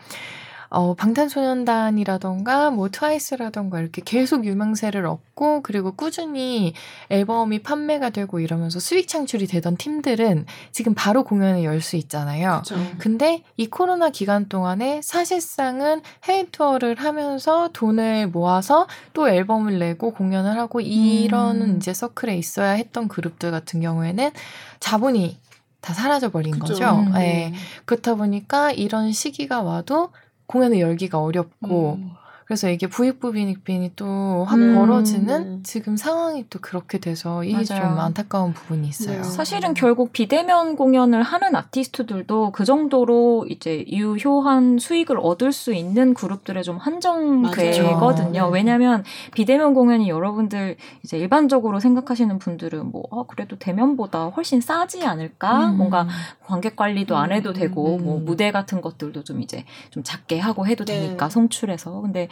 어, 0.74 0.96
방탄소년단이라던가 0.96 2.72
뭐 2.72 2.90
트와이스라던가 2.90 3.80
이렇게 3.80 4.02
계속 4.04 4.44
유명세를 4.46 5.06
얻고 5.06 5.62
그리고 5.62 5.92
꾸준히 5.92 6.74
앨범이 7.10 7.60
판매가 7.62 8.10
되고 8.10 8.40
이러면서 8.40 8.80
수익 8.80 9.08
창출이 9.08 9.46
되던 9.48 9.78
팀들은 9.78 10.48
지금 10.72 10.96
바로 10.96 11.24
공연을 11.24 11.64
열 11.64 11.84
수 11.84 11.96
있잖아요. 11.98 12.62
그죠. 12.64 12.76
근데 12.98 13.44
이 13.58 13.68
코로나 13.68 14.10
기간 14.10 14.48
동안에 14.48 15.02
사실상은 15.04 16.02
해외 16.24 16.48
투어를 16.52 16.96
하면서 16.96 17.70
돈을 17.74 18.30
모아서 18.30 18.88
또 19.14 19.30
앨범을 19.30 19.80
내고 19.80 20.12
공연을 20.14 20.58
하고 20.58 20.80
이런 20.82 21.62
음. 21.62 21.78
이제 21.78 21.94
서클에 21.94 22.36
있어야 22.38 22.72
했던 22.72 23.08
그룹들 23.10 23.52
같은 23.52 23.82
경우에는 23.82 24.32
자본이 24.80 25.38
다 25.82 25.94
사라져 25.94 26.30
버린. 26.32 26.58
거죠. 26.58 26.86
음. 26.86 27.14
예. 27.18 27.54
그렇다 27.84 28.16
보니까 28.16 28.72
이런 28.72 29.12
시기가 29.12 29.62
와도 29.62 30.10
공연을 30.54 30.80
열기가 30.80 31.20
어렵고 31.20 31.96
음. 31.96 32.12
그래서 32.46 32.70
이게 32.70 32.88
부익부 32.88 33.32
빈익빈이 33.32 33.96
또확 33.96 34.56
음. 34.56 34.76
벌어지는 34.76 35.58
네. 35.58 35.60
지금 35.64 35.96
상황이 35.98 36.46
또 36.50 36.60
그렇게 36.60 36.98
돼서 36.98 37.44
이게 37.44 37.54
맞아요. 37.54 37.66
좀 37.66 38.00
안타까운 38.00 38.54
부분이 38.54 38.88
있어요. 38.88 39.18
네. 39.18 39.24
사실은 39.24 39.74
결국 39.74 40.12
비대면 40.12 40.76
공연을 40.76 41.24
하는 41.24 41.56
아티스트들도 41.56 42.52
그 42.52 42.66
정도로 42.66 43.48
이제 43.50 43.86
유효한 43.88 44.78
수익을 44.78 45.18
얻을 45.20 45.52
수 45.52 45.74
있는 45.74 46.14
그룹들에 46.14 46.62
좀 46.64 46.78
한정되거든요. 46.78 48.40
맞아요. 48.40 48.52
왜냐하면 48.52 49.04
비대면 49.34 49.74
공연이 49.74 50.10
여러분들 50.10 50.76
이제 51.04 51.18
일반적으로 51.18 51.80
생각하시는 51.80 52.38
분들은 52.40 52.92
뭐 52.92 53.04
아, 53.12 53.24
그래도 53.28 53.58
대면보다 53.58 54.28
훨씬 54.28 54.62
싸지 54.62 55.06
않을까? 55.06 55.70
음. 55.70 55.78
뭔가 55.78 56.08
관객 56.46 56.76
관리도 56.76 57.16
안 57.16 57.32
해도 57.32 57.52
음, 57.52 57.54
되고 57.54 57.96
음. 57.98 58.04
뭐 58.04 58.20
무대 58.20 58.52
같은 58.52 58.82
것들도 58.82 59.24
좀 59.24 59.42
이제 59.42 59.66
좀 59.90 60.04
작게 60.04 60.40
하고 60.40 60.68
해도 60.68 60.86
네. 60.86 61.00
되니까 61.00 61.30
송출해서 61.30 62.02
근데 62.02 62.28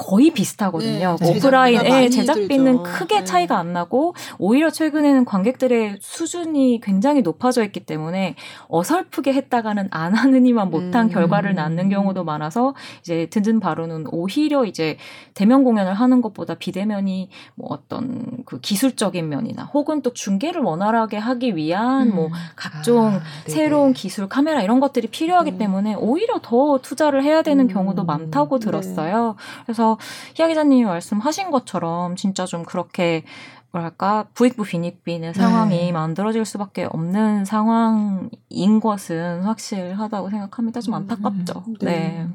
거의 0.00 0.30
비슷하거든요. 0.30 1.16
네, 1.20 1.36
오프라인의 1.36 1.90
많이 1.90 2.10
제작비는 2.10 2.78
들죠. 2.78 2.82
크게 2.82 3.18
네. 3.18 3.24
차이가 3.24 3.58
안 3.58 3.74
나고 3.74 4.14
오히려 4.38 4.70
최근에는 4.70 5.26
관객들의 5.26 5.98
수준이 6.00 6.80
굉장히 6.82 7.20
높아져 7.20 7.62
있기 7.64 7.80
때문에 7.80 8.34
어설프게 8.68 9.34
했다가는 9.34 9.88
안 9.90 10.14
하느니만 10.14 10.70
못한 10.70 11.06
음. 11.06 11.10
결과를 11.10 11.54
낳는 11.54 11.90
경우도 11.90 12.24
많아서 12.24 12.74
이제 13.00 13.26
듣는 13.26 13.60
바로는 13.60 14.06
오히려 14.10 14.64
이제 14.64 14.96
대면 15.34 15.64
공연을 15.64 15.92
하는 15.92 16.22
것보다 16.22 16.54
비대면이 16.54 17.28
뭐 17.56 17.68
어떤 17.70 18.42
그 18.46 18.58
기술적인 18.58 19.28
면이나 19.28 19.64
혹은 19.64 20.00
또 20.00 20.14
중계를 20.14 20.62
원활하게 20.62 21.18
하기 21.18 21.56
위한 21.56 22.08
음. 22.08 22.14
뭐 22.14 22.30
각종 22.56 23.16
아. 23.16 23.20
새로운 23.46 23.92
기술 23.92 24.30
카메라 24.30 24.62
이런 24.62 24.80
것들이 24.80 25.08
필요하기 25.08 25.52
음. 25.52 25.58
때문에 25.58 25.94
오히려 25.96 26.38
더 26.40 26.78
투자를 26.78 27.22
해야 27.22 27.42
되는 27.42 27.66
음. 27.66 27.68
경우도 27.68 28.04
많다고 28.04 28.58
네. 28.58 28.64
들었어요. 28.64 29.36
그래서 29.66 29.89
희아 30.34 30.48
기자님이 30.48 30.84
말씀하신 30.84 31.50
것처럼 31.50 32.16
진짜 32.16 32.46
좀 32.46 32.64
그렇게 32.64 33.24
뭐랄까 33.72 34.26
부익부 34.34 34.64
빈익빈의 34.64 35.34
상황이 35.34 35.76
네. 35.76 35.92
만들어질 35.92 36.44
수밖에 36.44 36.84
없는 36.84 37.44
상황인 37.44 38.80
것은 38.80 39.42
확실하다고 39.42 40.30
생각합니다. 40.30 40.80
좀 40.80 40.94
음, 40.94 40.98
안타깝죠. 40.98 41.64
네. 41.80 41.90
네. 41.90 42.28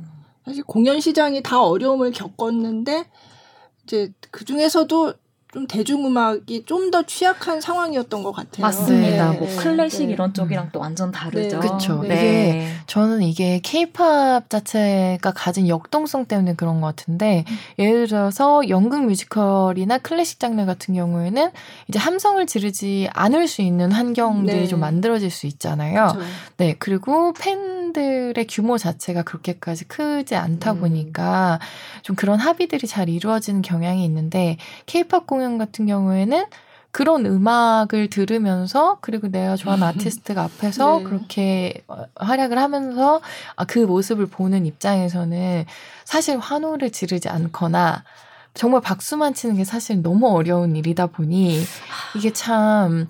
사실 0.45 0.63
공연 0.63 0.99
시장이 0.99 1.41
다 1.43 1.61
어려움을 1.61 2.11
겪었는데 2.11 3.05
이제 3.83 4.13
그 4.31 4.45
중에서도 4.45 5.13
좀 5.55 5.67
대중음악이 5.67 6.65
좀 6.65 6.85
더 6.91 7.01
취약한 7.03 7.61
상황이었던 7.61 8.21
것 8.23 8.31
같아요. 8.31 8.61
맞습니다. 8.61 9.31
네, 9.31 9.37
뭐 9.39 9.47
네, 9.47 9.55
클래식 9.55 10.05
네. 10.07 10.13
이런 10.13 10.33
쪽이랑 10.33 10.69
또 10.71 10.79
완전 10.79 11.11
다르죠. 11.11 11.59
네, 11.59 11.67
그쵸. 11.67 12.01
네. 12.03 12.07
이게 12.07 12.67
저는 12.85 13.23
이게 13.23 13.59
케이팝 13.63 14.49
자체가 14.49 15.31
가진 15.31 15.67
역동성 15.67 16.25
때문에 16.25 16.53
그런 16.53 16.81
것 16.81 16.87
같은데 16.87 17.43
예를 17.79 18.07
들어서 18.07 18.69
연극 18.69 19.05
뮤지컬이나 19.05 19.97
클래식 19.97 20.39
장르 20.39 20.65
같은 20.65 20.93
경우에는 20.93 21.49
이제 21.87 21.97
함성을 21.97 22.45
지르지 22.45 23.09
않을 23.13 23.47
수 23.47 23.61
있는 23.61 23.91
환경들이 23.91 24.59
네. 24.59 24.67
좀 24.67 24.79
만들어질 24.79 25.31
수 25.31 25.47
있잖아요. 25.47 26.09
그렇죠. 26.13 26.19
네 26.57 26.75
그리고 26.77 27.33
팬들의 27.33 28.45
규모 28.47 28.77
자체가 28.77 29.23
그렇게까지 29.23 29.85
크지 29.85 30.35
않다 30.35 30.73
음. 30.73 30.79
보니까 30.81 31.59
좀 32.03 32.15
그런 32.15 32.39
합의들이 32.39 32.85
잘 32.87 33.09
이루어지는 33.09 33.63
경향이 33.63 34.05
있는데 34.05 34.57
케이팝 34.85 35.25
공연 35.25 35.44
같은 35.57 35.85
경우에는 35.85 36.45
그런 36.91 37.25
음악을 37.25 38.09
들으면서 38.09 38.99
그리고 39.01 39.27
내가 39.27 39.57
좋아하는 39.57 39.85
아티스트가 39.99 40.43
앞에서 40.43 40.99
네. 40.99 41.03
그렇게 41.03 41.83
어, 41.87 42.05
활약을 42.15 42.57
하면서 42.57 43.19
아, 43.57 43.65
그 43.65 43.79
모습을 43.79 44.27
보는 44.27 44.65
입장에서는 44.65 45.65
사실 46.05 46.37
환호를 46.37 46.91
지르지 46.91 47.27
않거나 47.27 48.03
정말 48.53 48.79
박수만 48.79 49.33
치는 49.33 49.57
게 49.57 49.65
사실 49.65 50.01
너무 50.01 50.29
어려운 50.29 50.77
일이다 50.77 51.07
보니 51.07 51.65
이게 52.15 52.31
참 52.31 53.09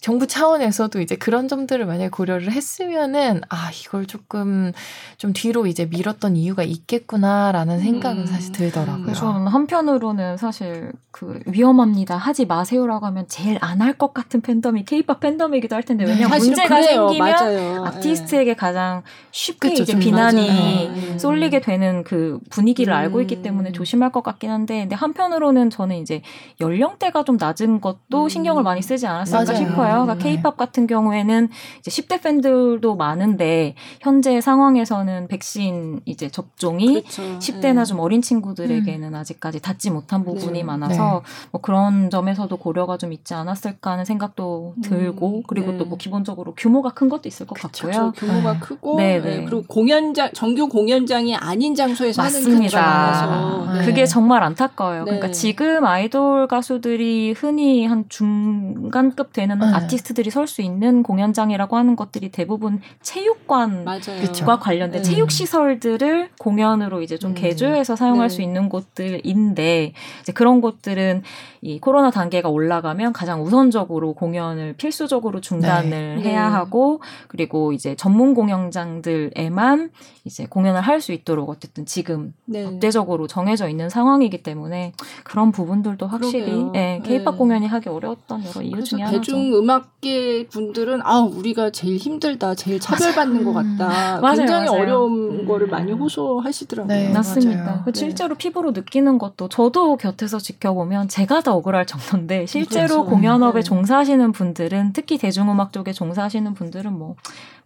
정부 0.00 0.26
차원에서도 0.26 0.98
이제 1.00 1.16
그런 1.16 1.46
점들을 1.46 1.84
만약에 1.84 2.08
고려를 2.08 2.52
했으면은 2.52 3.42
아 3.50 3.70
이걸 3.84 4.06
조금 4.06 4.72
좀 5.18 5.32
뒤로 5.34 5.66
이제 5.66 5.84
밀었던 5.84 6.36
이유가 6.36 6.62
있겠구나라는 6.62 7.80
생각은 7.80 8.22
음. 8.22 8.26
사실 8.26 8.52
들더라고요. 8.52 9.12
저는 9.12 9.46
한편으로는 9.48 10.36
사실 10.38 10.92
그 11.12 11.40
위험합니다 11.46 12.16
하지 12.16 12.46
마세요라고 12.46 13.04
하면 13.06 13.26
제일 13.28 13.58
안 13.60 13.80
할 13.80 13.90
것 13.98 14.14
같은 14.14 14.40
팬덤이 14.40 14.84
케이팝 14.84 15.20
팬덤이기도 15.20 15.74
할 15.76 15.82
텐데 15.82 16.04
왜냐면 16.04 16.28
사실은 16.30 16.48
문제가 16.54 16.68
그래요. 16.80 17.08
생기면 17.08 17.30
맞아요. 17.32 17.84
아티스트에게 17.86 18.54
가장 18.54 19.02
쉽게 19.32 19.70
그쵸, 19.70 19.82
이제 19.82 19.92
좀 19.92 20.00
비난이 20.00 20.88
맞아요. 20.94 21.18
쏠리게 21.18 21.60
되는 21.60 22.04
그 22.04 22.38
분위기를 22.50 22.92
음. 22.92 22.96
알고 22.96 23.20
있기 23.22 23.42
때문에 23.42 23.72
조심할 23.72 24.12
것 24.12 24.22
같긴 24.22 24.50
한데 24.50 24.80
근데 24.80 24.94
한편으로는 24.96 25.70
저는 25.70 25.96
이제 25.96 26.22
연령대가 26.60 27.24
좀 27.24 27.36
낮은 27.38 27.80
것도 27.80 28.24
음. 28.24 28.28
신경을 28.28 28.62
많이 28.62 28.80
쓰지 28.82 29.06
않았을까 29.06 29.44
맞아요. 29.44 29.56
싶어요. 29.56 29.89
그러니까 29.92 30.14
네. 30.14 30.24
케이팝 30.24 30.56
같은 30.56 30.86
경우에는 30.86 31.48
이제 31.80 31.90
10대 31.90 32.22
팬들도 32.22 32.96
많은데 32.96 33.74
현재 34.00 34.40
상황에서는 34.40 35.28
백신 35.28 36.00
이제 36.04 36.28
접종이 36.28 37.02
그렇죠. 37.02 37.22
10대나 37.38 37.76
네. 37.76 37.84
좀 37.84 38.00
어린 38.00 38.22
친구들에게는 38.22 39.14
아직까지 39.14 39.60
닿지 39.60 39.90
못한 39.90 40.24
부분이 40.24 40.58
네. 40.58 40.62
많아서 40.64 41.22
뭐 41.50 41.60
그런 41.60 42.10
점에서도 42.10 42.54
고려가 42.56 42.96
좀 42.96 43.12
있지 43.12 43.34
않았을까 43.34 43.92
하는 43.92 44.04
생각도 44.04 44.74
음, 44.76 44.82
들고 44.82 45.42
그리고 45.46 45.72
네. 45.72 45.78
또뭐 45.78 45.96
기본적으로 45.96 46.54
규모가 46.56 46.90
큰 46.90 47.08
것도 47.08 47.28
있을 47.28 47.46
것 47.46 47.54
그쵸, 47.54 47.88
같고요. 47.88 48.12
규모가 48.16 48.54
네. 48.54 48.60
크고 48.60 48.96
네, 48.96 49.20
네, 49.20 49.38
네. 49.38 49.44
그리고 49.44 49.62
공연장 49.66 50.30
정규 50.32 50.68
공연장이 50.68 51.36
아닌 51.36 51.74
장소에서 51.74 52.22
하는 52.22 52.32
경우가 52.42 52.50
맞습니다. 52.50 52.80
많아서 52.80 53.72
네. 53.74 53.84
그게 53.86 54.06
정말 54.06 54.42
안타까워요. 54.42 55.04
네. 55.04 55.04
그러니까 55.04 55.30
지금 55.30 55.84
아이돌 55.84 56.46
가수들이 56.46 57.32
흔히 57.36 57.86
한 57.86 58.04
중간급 58.08 59.32
되는 59.32 59.58
네. 59.58 59.66
아티스트들이 59.84 60.30
설 60.30 60.46
수 60.46 60.62
있는 60.62 61.02
공연장이라고 61.02 61.76
하는 61.76 61.94
것들이 61.96 62.30
대부분 62.30 62.80
체육관 63.02 63.84
맞아요. 63.84 64.20
그쵸. 64.20 64.44
과 64.44 64.58
관련된 64.58 65.02
네. 65.02 65.08
체육 65.08 65.30
시설들을 65.30 66.30
공연으로 66.38 67.02
이제 67.02 67.18
좀 67.18 67.32
음. 67.32 67.34
개조해서 67.34 67.94
사용할 67.94 68.28
네. 68.28 68.34
수 68.34 68.42
있는 68.42 68.68
곳들인데 68.68 69.92
이제 70.22 70.32
그런 70.32 70.60
곳들은 70.60 71.22
이 71.62 71.78
코로나 71.78 72.10
단계가 72.10 72.48
올라가면 72.48 73.12
가장 73.12 73.42
우선적으로 73.42 74.14
공연을 74.14 74.72
필수적으로 74.74 75.40
중단을 75.40 75.90
네. 76.16 76.22
해야 76.22 76.48
네. 76.48 76.54
하고 76.54 77.00
그리고 77.28 77.72
이제 77.72 77.94
전문 77.96 78.34
공연장들에만 78.34 79.90
이제 80.24 80.46
공연을 80.46 80.80
할 80.80 81.00
수 81.00 81.12
있도록 81.12 81.48
어쨌든 81.48 81.86
지금 81.86 82.34
네. 82.44 82.62
법대적으로 82.62 83.26
정해져 83.26 83.70
있는 83.70 83.88
상황이기 83.88 84.42
때문에 84.42 84.92
그런 85.24 85.50
부분들도 85.50 86.06
확실히 86.06 86.44
그러게요. 86.44 86.72
예, 86.74 87.00
케이팝 87.02 87.34
네. 87.34 87.38
공연이 87.38 87.66
하기 87.66 87.88
어려웠던 87.88 88.44
여러 88.44 88.60
이유 88.60 88.84
중에 88.84 89.00
하나죠. 89.00 89.18
대중 89.18 89.50
음악계 89.70 90.48
분들은 90.48 91.00
아 91.02 91.20
우리가 91.20 91.70
제일 91.70 91.96
힘들다, 91.96 92.54
제일 92.54 92.80
차별받는 92.80 93.44
것 93.44 93.52
같다. 93.52 94.16
음. 94.16 94.20
맞아요, 94.20 94.36
굉장히 94.38 94.66
맞아요. 94.68 94.82
어려운 94.82 95.40
음. 95.40 95.46
거를 95.46 95.68
많이 95.68 95.92
호소하시더라고요. 95.92 96.92
네, 96.94 97.12
맞습니다. 97.12 97.64
맞아요. 97.64 97.82
그 97.84 97.92
네. 97.92 97.98
실제로 97.98 98.34
피부로 98.34 98.72
느끼는 98.72 99.18
것도 99.18 99.48
저도 99.48 99.96
곁에서 99.96 100.38
지켜보면 100.38 101.08
제가 101.08 101.42
더 101.42 101.54
억울할 101.54 101.86
정도인데 101.86 102.46
실제로 102.46 103.04
그렇죠. 103.04 103.04
공연업에 103.06 103.60
네. 103.60 103.62
종사하시는 103.62 104.32
분들은 104.32 104.92
특히 104.92 105.18
대중음악 105.18 105.72
쪽에 105.72 105.92
종사하시는 105.92 106.52
분들은 106.54 106.92
뭐 106.92 107.14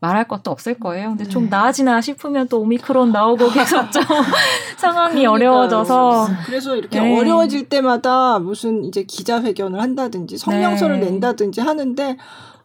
말할 0.04 0.28
것도 0.28 0.50
없을 0.50 0.74
거예요. 0.74 1.08
근데 1.10 1.24
좀 1.24 1.44
네. 1.44 1.50
나아지나 1.50 2.00
싶으면 2.00 2.46
또 2.48 2.60
오미크론 2.60 3.12
나오고 3.12 3.50
계속 3.50 3.90
좀 3.90 4.02
상황이 4.76 5.22
그러니까요. 5.22 5.30
어려워져서 5.30 6.28
그래서 6.46 6.76
이렇게 6.76 7.00
네. 7.00 7.18
어려워질 7.18 7.68
때마다 7.68 8.38
무슨 8.38 8.84
이제 8.84 9.02
기자회견을 9.04 9.80
한다든지 9.80 10.36
성명서를 10.36 11.00
네. 11.00 11.06
낸다든지 11.06 11.60
하는데 11.60 12.16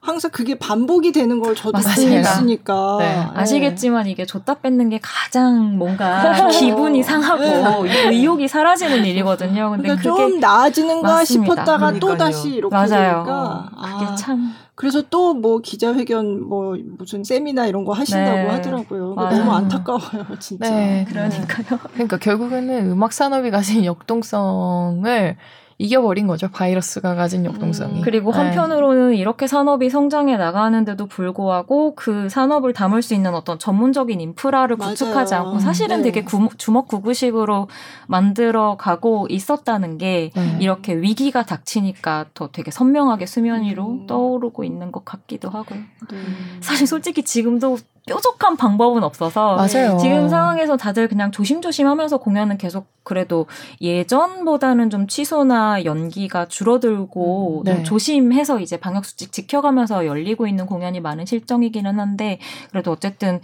항상 0.02 0.32
그게 0.32 0.58
반복이 0.58 1.12
되는 1.12 1.41
걸 1.41 1.56
저도 1.56 1.78
있으니까 1.78 2.97
네. 2.99 3.06
네. 3.06 3.28
아시겠지만 3.34 4.08
이게 4.08 4.25
줬다 4.25 4.56
뺏는 4.56 4.89
게 4.89 4.99
가장 5.02 5.78
뭔가 5.78 6.47
기분이 6.49 7.04
상하고 7.04 7.84
네. 7.84 8.10
의욕이 8.10 8.47
사라지는 8.47 9.06
일이거든요. 9.06 9.71
근데 9.71 9.84
그러니까 9.89 10.10
그게 10.10 10.30
좀 10.32 10.39
나아지는가 10.39 11.08
맞습니다. 11.15 11.54
싶었다가 11.54 11.91
또 11.93 12.08
그러니까요. 12.08 12.17
다시 12.17 12.49
이렇게 12.49 12.73
맞아요. 12.73 12.88
되니까 13.25 13.69
그게 13.93 14.06
아, 14.06 14.15
참 14.15 14.54
그래서 14.79 15.01
또 15.09 15.33
뭐 15.33 15.59
기자회견 15.59 16.47
뭐 16.47 16.77
무슨 16.97 17.25
세미나 17.25 17.67
이런 17.67 17.83
거 17.83 17.91
하신다고 17.91 18.37
네. 18.37 18.47
하더라고요. 18.47 19.13
맞아요. 19.13 19.39
너무 19.39 19.51
안타까워요, 19.51 20.25
진짜. 20.39 20.69
네. 20.69 21.05
그러니까요. 21.09 21.77
그러니까 21.93 22.17
결국에는 22.17 22.89
음악 22.91 23.11
산업이 23.11 23.51
가진 23.51 23.83
역동성을 23.83 25.35
이겨버린 25.81 26.27
거죠. 26.27 26.49
바이러스가 26.49 27.15
가진 27.15 27.45
역동성이. 27.45 27.99
음. 27.99 28.01
그리고 28.03 28.33
네. 28.33 28.39
한편으로는 28.39 29.15
이렇게 29.15 29.47
산업이 29.47 29.89
성장해 29.89 30.35
나가는데도 30.35 31.05
불구하고 31.05 31.95
그 31.95 32.27
산업을 32.27 32.73
담을 32.73 33.01
수 33.01 33.13
있는 33.13 33.33
어떤 33.33 33.57
전문적인 33.57 34.19
인프라를 34.19 34.75
맞아요. 34.75 34.91
구축하지 34.91 35.35
않고 35.35 35.59
사실은 35.59 35.97
네. 35.97 36.11
되게 36.11 36.23
구, 36.25 36.49
주먹구구식으로 36.57 37.69
만들어 38.07 38.75
가고 38.75 39.25
있었다는 39.29 39.97
게 39.97 40.31
네. 40.35 40.57
이렇게 40.59 40.93
위기가 40.95 41.43
닥치니까 41.43 42.25
더 42.33 42.49
되게 42.51 42.71
선명하게 42.71 43.25
수면 43.25 43.63
위로 43.63 43.87
음. 43.87 44.05
떠오르고 44.05 44.65
있는 44.65 44.91
것 44.91 45.05
같기도 45.05 45.49
하고요. 45.49 45.79
네. 45.79 46.17
사실 46.59 46.87
솔직히 46.87 47.23
지금도 47.23 47.77
뾰족한 48.10 48.58
방법은 48.58 49.04
없어서 49.04 49.56
맞아요. 49.56 49.98
지금 50.00 50.30
상황에서 50.30 50.78
다들 50.78 51.08
그냥 51.08 51.32
조심조심 51.32 51.88
하면서 51.88 52.17
공연은 52.17 52.58
계속 52.58 52.88
그래도 53.04 53.45
예전보다는 53.82 54.89
좀 54.89 55.08
취소나 55.08 55.86
연기가 55.86 56.48
줄어들고 56.48 57.60
음, 57.60 57.63
네. 57.63 57.76
좀 57.76 57.84
조심해서 57.84 58.60
이제 58.60 58.78
방역 58.78 59.06
수칙 59.06 59.32
지켜가면서 59.32 60.06
열리고 60.06 60.48
있는 60.48 60.65
공연이 60.65 61.00
많은 61.00 61.26
실정이기는 61.26 62.00
한데 62.00 62.39
그래도 62.72 62.91
어쨌든 62.91 63.39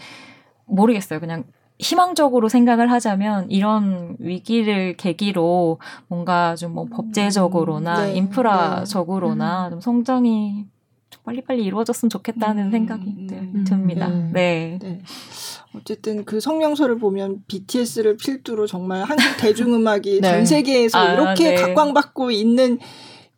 모르겠어요. 0.65 1.19
그냥 1.19 1.43
희망적으로 1.77 2.47
생각을 2.47 2.89
하자면 2.91 3.51
이런 3.51 4.15
위기를 4.19 4.95
계기로 4.95 5.79
뭔가 6.07 6.55
좀 6.55 6.71
뭐 6.73 6.85
법제적으로나 6.85 8.05
네, 8.05 8.13
인프라적으로나 8.15 9.69
좀 9.69 9.81
성장이 9.81 10.65
좀 10.65 10.74
빨리빨리 11.25 11.63
이루어졌으면 11.63 12.09
좋겠다는 12.09 12.65
음, 12.67 12.71
생각이 12.71 13.27
들- 13.27 13.37
음, 13.37 13.63
듭니다. 13.67 14.07
음. 14.07 14.29
네. 14.33 14.77
네. 14.81 15.01
어쨌든 15.75 16.23
그 16.23 16.39
성명서를 16.39 16.99
보면 16.99 17.43
BTS를 17.47 18.17
필두로 18.17 18.67
정말 18.67 19.03
한국 19.03 19.15
대중음악이 19.39 20.21
네. 20.21 20.29
전 20.29 20.45
세계에서 20.45 20.97
아, 20.97 21.13
이렇게 21.13 21.49
네. 21.49 21.55
각광받고 21.55 22.31
있는 22.31 22.79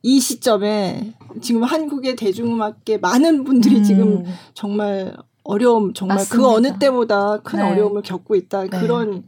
이 0.03 0.19
시점에 0.19 1.13
지금 1.41 1.63
한국의 1.63 2.15
대중음악계 2.15 2.97
많은 2.99 3.43
분들이 3.43 3.77
음. 3.77 3.83
지금 3.83 4.23
정말 4.53 5.15
어려움 5.43 5.93
정말 5.93 6.17
맞습니다. 6.17 6.37
그 6.49 6.53
어느 6.53 6.77
때보다 6.77 7.37
큰 7.41 7.59
네. 7.59 7.71
어려움을 7.71 8.01
겪고 8.03 8.35
있다 8.35 8.63
네. 8.63 8.69
그런 8.69 9.09
음, 9.09 9.23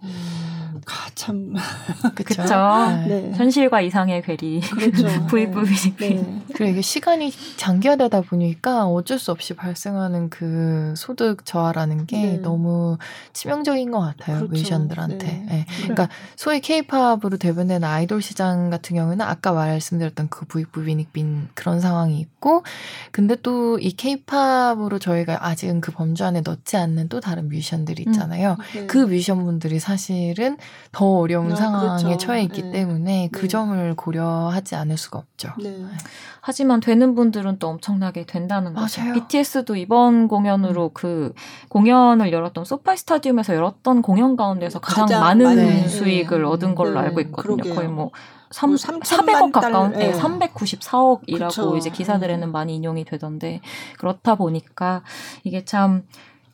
아, 0.89 1.10
참 1.15 1.54
그쵸. 2.15 2.41
그쵸. 2.43 2.56
네. 3.08 3.32
현실과 3.36 3.82
이상의 3.82 4.21
괴리. 4.23 4.60
그렇죠. 4.62 5.08
부익부익. 5.28 5.97
네. 5.97 6.41
그리고 6.56 6.71
이게 6.71 6.82
시간이 6.82 7.32
장기화되다 7.58 8.21
보니까 8.21 8.86
어쩔 8.88 9.19
수 9.19 9.32
없이 9.32 9.54
발생하는 9.56 10.30
그 10.30 10.93
소득 10.97 11.45
저하라는 11.45 12.06
게 12.06 12.17
네. 12.17 12.38
너무 12.38 12.97
치명적인 13.34 13.91
것 13.91 13.99
같아요 13.99 14.38
그렇죠. 14.38 14.52
뮤지션들한테. 14.54 15.25
네. 15.28 15.47
예. 15.52 15.65
그러니까 15.82 16.10
소위 16.36 16.60
케이팝으로 16.60 17.38
대변되는 17.38 17.88
아이돌 17.88 18.21
시장 18.21 18.69
같은 18.69 18.95
경우에는 18.95 19.25
아까 19.25 19.52
말씀드렸던 19.54 20.30
그 20.30 20.45
부익부빈익빈 20.45 21.49
그런 21.54 21.80
상황이 21.80 22.19
있고, 22.19 22.63
근데 23.12 23.36
또 23.36 23.69
이 23.80 23.91
케이팝으로 23.91 24.99
저희가 24.99 25.45
아직은 25.47 25.82
그 25.82 25.91
범주 25.91 26.23
안에 26.23 26.41
넣지 26.41 26.78
않는 26.78 27.10
또 27.10 27.19
다른 27.19 27.49
뮤지션들이 27.49 28.04
있잖아요. 28.08 28.58
네. 28.73 28.86
그 28.88 28.97
뮤지션분들이 28.97 29.80
사실은 29.80 30.58
더 30.92 31.06
어려운 31.20 31.52
아, 31.52 31.56
상황에 31.56 32.04
그렇죠. 32.04 32.18
처해 32.18 32.44
있기 32.44 32.63
네. 32.63 32.72
때문에 32.72 33.30
그 33.32 33.42
네. 33.42 33.48
점을 33.48 33.96
고려하지 33.96 34.76
않을 34.76 34.98
수가 34.98 35.20
없죠. 35.20 35.50
네. 35.62 35.76
하지만 36.42 36.80
되는 36.80 37.15
분들은 37.15 37.60
또 37.60 37.68
엄청나게 37.68 38.26
된다는 38.26 38.74
거죠. 38.74 39.02
맞아요. 39.02 39.13
BTS도 39.13 39.76
이번 39.76 40.28
공연으로 40.28 40.92
그 40.94 41.34
공연을 41.70 42.32
열었던 42.32 42.65
소파이 42.65 42.98
스타디움에서 42.98 43.56
열었던 43.56 44.02
공연 44.02 44.36
가운데서 44.36 44.80
가장, 44.80 45.06
가장 45.06 45.22
많은 45.22 45.46
많은, 45.46 45.89
수익을 45.89 46.42
네. 46.42 46.48
얻은 46.48 46.76
걸로 46.76 47.00
네. 47.00 47.08
알고 47.08 47.22
있거든요. 47.22 47.56
그러게요. 47.58 47.76
거의 47.76 47.88
뭐 47.88 48.12
3, 48.52 48.72
뭐 48.72 48.78
400억 48.78 49.52
가까운, 49.52 49.52
달러, 49.62 49.88
네, 49.89 50.08
예. 50.08 50.12
394억이라고 50.13 51.48
그쵸. 51.50 51.78
이제 51.78 51.89
기사들에는 51.89 52.52
많이 52.52 52.76
인용이 52.76 53.06
되던데 53.06 53.62
그렇다 54.00 54.36
보니까 54.36 55.04
이게 55.44 55.63
참 55.65 56.04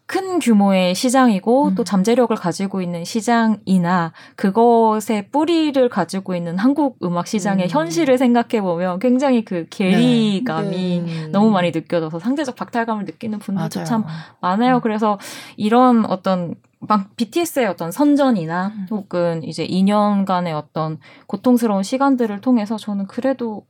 큰 0.07 0.37
규모의 0.39 0.93
시장이고 0.93 1.69
음. 1.69 1.75
또 1.75 1.83
잠재력을 1.83 2.35
가지고 2.35 2.81
있는 2.81 3.03
시장이나 3.03 4.13
그것의 4.35 5.29
뿌리를 5.31 5.89
가지고 5.89 6.35
있는 6.35 6.59
한국 6.59 6.97
음악 7.03 7.25
시장의 7.27 7.65
음. 7.65 7.69
현실을 7.69 8.17
생각해 8.19 8.61
보면 8.61 8.99
굉장히 8.99 9.43
그 9.43 9.65
괴리감이 9.69 10.99
음. 10.99 11.29
너무 11.31 11.49
많이 11.49 11.71
느껴져서 11.71 12.19
상대적 12.19 12.55
박탈감을 12.55 13.05
느끼는 13.05 13.39
분들도 13.39 13.79
맞아요. 13.79 13.85
참 13.85 14.05
많아요. 14.41 14.79
그래서 14.81 15.17
이런 15.57 16.05
어떤 16.05 16.55
막 16.79 17.15
BTS의 17.15 17.65
어떤 17.65 17.91
선전이나 17.91 18.67
음. 18.75 18.87
혹은 18.91 19.43
이제 19.43 19.65
2년간의 19.65 20.55
어떤 20.55 20.99
고통스러운 21.25 21.81
시간들을 21.81 22.41
통해서 22.41 22.77
저는 22.77 23.07
그래도 23.07 23.65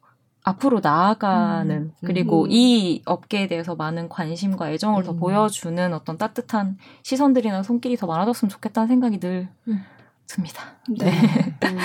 앞으로 0.47 0.79
나아가는 0.79 1.75
음. 1.75 1.91
그리고 2.05 2.43
음. 2.43 2.51
이 2.51 3.01
업계에 3.05 3.47
대해서 3.47 3.75
많은 3.75 4.09
관심과 4.09 4.69
애정을 4.71 5.03
더 5.03 5.13
음. 5.13 5.17
보여주는 5.19 5.93
어떤 5.93 6.17
따뜻한 6.19 6.77
시선들이나 7.01 7.63
손길이 7.63 7.97
더 7.97 8.05
많아졌으면 8.05 8.49
좋겠다는 8.51 8.87
생각이 8.87 9.19
늘 9.19 9.49
음. 9.67 9.81
듭니다. 10.27 10.61
네. 10.87 11.09
음. 11.09 11.77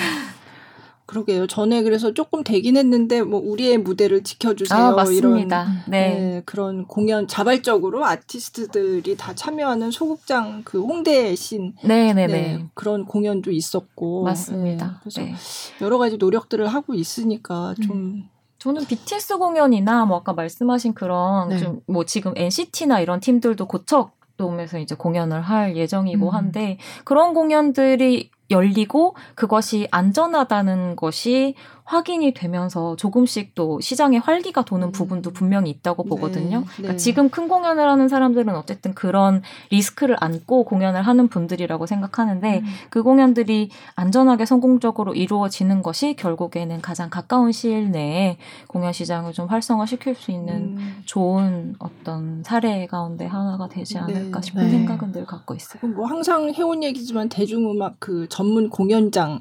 그러게요. 1.06 1.48
전에 1.48 1.82
그래서 1.82 2.14
조금 2.14 2.44
되긴 2.44 2.76
했는데 2.76 3.22
뭐 3.22 3.40
우리의 3.40 3.78
무대를 3.78 4.22
지켜주세요. 4.22 4.78
아 4.78 4.92
맞습니다. 4.92 5.64
이런 5.64 5.82
네. 5.88 6.08
네, 6.20 6.42
그런 6.44 6.86
공연 6.86 7.26
자발적으로 7.26 8.04
아티스트들이 8.04 9.16
다 9.16 9.34
참여하는 9.34 9.90
소극장 9.90 10.62
그 10.64 10.80
홍대 10.80 11.34
신 11.34 11.74
네 11.82 12.12
네네. 12.12 12.26
네, 12.28 12.66
그런 12.74 13.06
공연도 13.06 13.50
있었고 13.50 14.22
네, 14.24 14.30
맞습니다. 14.30 15.00
그래서 15.00 15.22
네. 15.22 15.34
여러 15.80 15.98
가지 15.98 16.16
노력들을 16.16 16.68
하고 16.68 16.94
있으니까 16.94 17.74
음. 17.78 17.82
좀 17.82 18.28
저는 18.60 18.84
BTS 18.84 19.38
공연이나 19.38 20.04
뭐 20.04 20.18
아까 20.18 20.34
말씀하신 20.34 20.94
그런 20.94 21.48
네. 21.48 21.58
좀뭐 21.58 22.04
지금 22.04 22.34
NCT나 22.36 23.00
이런 23.00 23.18
팀들도 23.18 23.66
고척 23.66 24.12
돔에서 24.36 24.78
이제 24.78 24.94
공연을 24.94 25.40
할 25.40 25.76
예정이고 25.76 26.28
음. 26.28 26.34
한데 26.34 26.78
그런 27.04 27.34
공연들이 27.34 28.30
열리고 28.50 29.14
그것이 29.34 29.88
안전하다는 29.90 30.96
것이 30.96 31.54
확인이 31.90 32.32
되면서 32.32 32.94
조금씩 32.94 33.56
또 33.56 33.80
시장에 33.80 34.18
활기가 34.18 34.64
도는 34.64 34.88
음. 34.88 34.92
부분도 34.92 35.32
분명히 35.32 35.70
있다고 35.70 36.04
보거든요. 36.04 36.60
네, 36.60 36.66
그러니까 36.76 36.92
네. 36.92 36.96
지금 36.96 37.28
큰 37.30 37.48
공연을 37.48 37.84
하는 37.84 38.06
사람들은 38.06 38.54
어쨌든 38.54 38.94
그런 38.94 39.42
리스크를 39.70 40.16
안고 40.20 40.66
공연을 40.66 41.02
하는 41.02 41.26
분들이라고 41.26 41.86
생각하는데 41.86 42.60
음. 42.60 42.64
그 42.90 43.02
공연들이 43.02 43.70
안전하게 43.96 44.46
성공적으로 44.46 45.14
이루어지는 45.14 45.82
것이 45.82 46.14
결국에는 46.14 46.80
가장 46.80 47.10
가까운 47.10 47.50
시일 47.50 47.90
내에 47.90 48.36
공연 48.68 48.92
시장을 48.92 49.32
좀 49.32 49.48
활성화시킬 49.48 50.14
수 50.14 50.30
있는 50.30 50.76
음, 50.78 51.02
좋은 51.06 51.74
어떤 51.80 52.44
사례 52.44 52.86
가운데 52.86 53.26
하나가 53.26 53.68
되지 53.68 53.98
않을까 53.98 54.40
네. 54.40 54.46
싶은 54.46 54.62
네. 54.62 54.70
생각은 54.70 55.10
늘 55.10 55.26
갖고 55.26 55.54
있어요. 55.54 55.84
뭐 55.92 56.06
항상 56.06 56.54
해온 56.54 56.84
얘기지만 56.84 57.28
대중음악 57.28 57.96
그 57.98 58.28
전문 58.40 58.70
공연장 58.70 59.38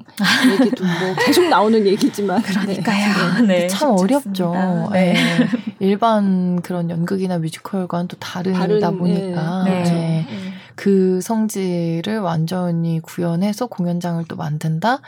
얘기도 0.60 0.84
뭐 0.84 1.14
계속 1.24 1.48
나오는 1.48 1.86
얘기지만 1.86 2.42
그러니까요. 2.42 3.46
네, 3.46 3.66
참 3.66 3.96
쉽지 3.96 4.14
어렵죠. 4.14 4.54
않습니다. 4.54 4.90
네. 4.92 5.14
일반 5.80 6.60
그런 6.60 6.90
연극이나 6.90 7.38
뮤지컬과는 7.38 8.08
또 8.08 8.18
다르다 8.18 8.58
다른, 8.58 8.98
보니까 8.98 9.64
네. 9.64 9.70
그렇죠. 9.70 9.92
네. 9.94 10.26
네. 10.28 10.52
그 10.74 11.20
성질을 11.22 12.20
완전히 12.20 13.00
구현해서 13.00 13.68
공연장을 13.68 14.22
또 14.28 14.36
만든다. 14.36 15.00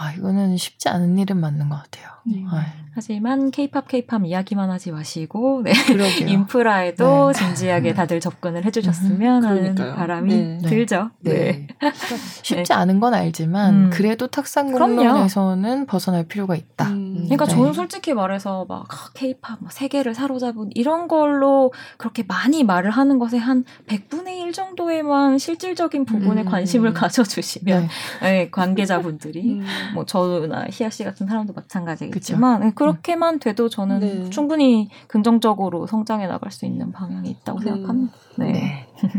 와 0.00 0.12
이거는 0.12 0.56
쉽지 0.56 0.88
않은 0.88 1.18
일은 1.18 1.36
맞는 1.36 1.68
것 1.68 1.76
같아요. 1.76 2.08
네. 2.24 2.36
네. 2.36 2.46
하지만 2.92 3.50
케이팝 3.50 3.86
케이팝 3.86 4.24
이야기만 4.26 4.68
하지 4.70 4.90
마시고 4.90 5.62
네. 5.62 5.72
인프라에도 6.26 7.32
네. 7.32 7.38
진지하게 7.38 7.94
다들 7.94 8.18
접근을 8.18 8.64
해주셨으면 8.64 9.44
하는. 9.44 9.74
바람이 9.74 10.34
네. 10.34 10.58
들죠. 10.68 11.10
네. 11.20 11.68
쉽지 12.42 12.72
않은 12.72 12.98
건 13.00 13.14
알지만 13.14 13.74
음. 13.74 13.90
그래도 13.90 14.26
탁상. 14.26 14.72
공론에서는 14.72 15.86
벗어날 15.86 16.24
필요가 16.24 16.56
있다. 16.56 16.88
음. 16.88 17.22
그러니까 17.24 17.46
네. 17.46 17.52
저는 17.52 17.72
솔직히 17.72 18.12
말해서 18.12 18.66
막 18.68 18.88
케이팝 19.14 19.58
뭐 19.60 19.70
세계를 19.70 20.14
사로잡은 20.14 20.70
이런 20.74 21.08
걸로 21.08 21.72
그렇게 21.96 22.22
많이 22.26 22.64
말을 22.64 22.90
하는 22.90 23.18
것에 23.18 23.38
한 23.38 23.64
100분의 23.86 24.40
1 24.46 24.52
정도에만 24.52 25.38
실질적인 25.38 26.04
부분에 26.04 26.42
음. 26.42 26.46
관심을 26.46 26.92
가져주시면 26.94 27.88
네. 28.20 28.30
네, 28.30 28.50
관계자분들이 28.50 29.60
음. 29.60 29.64
뭐 29.94 30.04
저나 30.04 30.66
희아 30.70 30.90
씨 30.90 31.04
같은 31.04 31.26
사람도 31.26 31.52
마찬가지겠지만 31.52 32.60
네, 32.60 32.72
그렇게만 32.74 33.38
돼도 33.38 33.68
저는 33.68 34.00
네. 34.00 34.30
충분히 34.30 34.88
긍정적으로 35.06 35.86
성장해 35.86 36.26
나갈 36.26 36.50
수 36.50 36.66
있는 36.66 36.92
방향이 36.92 37.30
있다고 37.30 37.60
네. 37.60 37.66
생각합니다. 37.66 38.12
네. 38.36 38.52
네. 38.52 38.86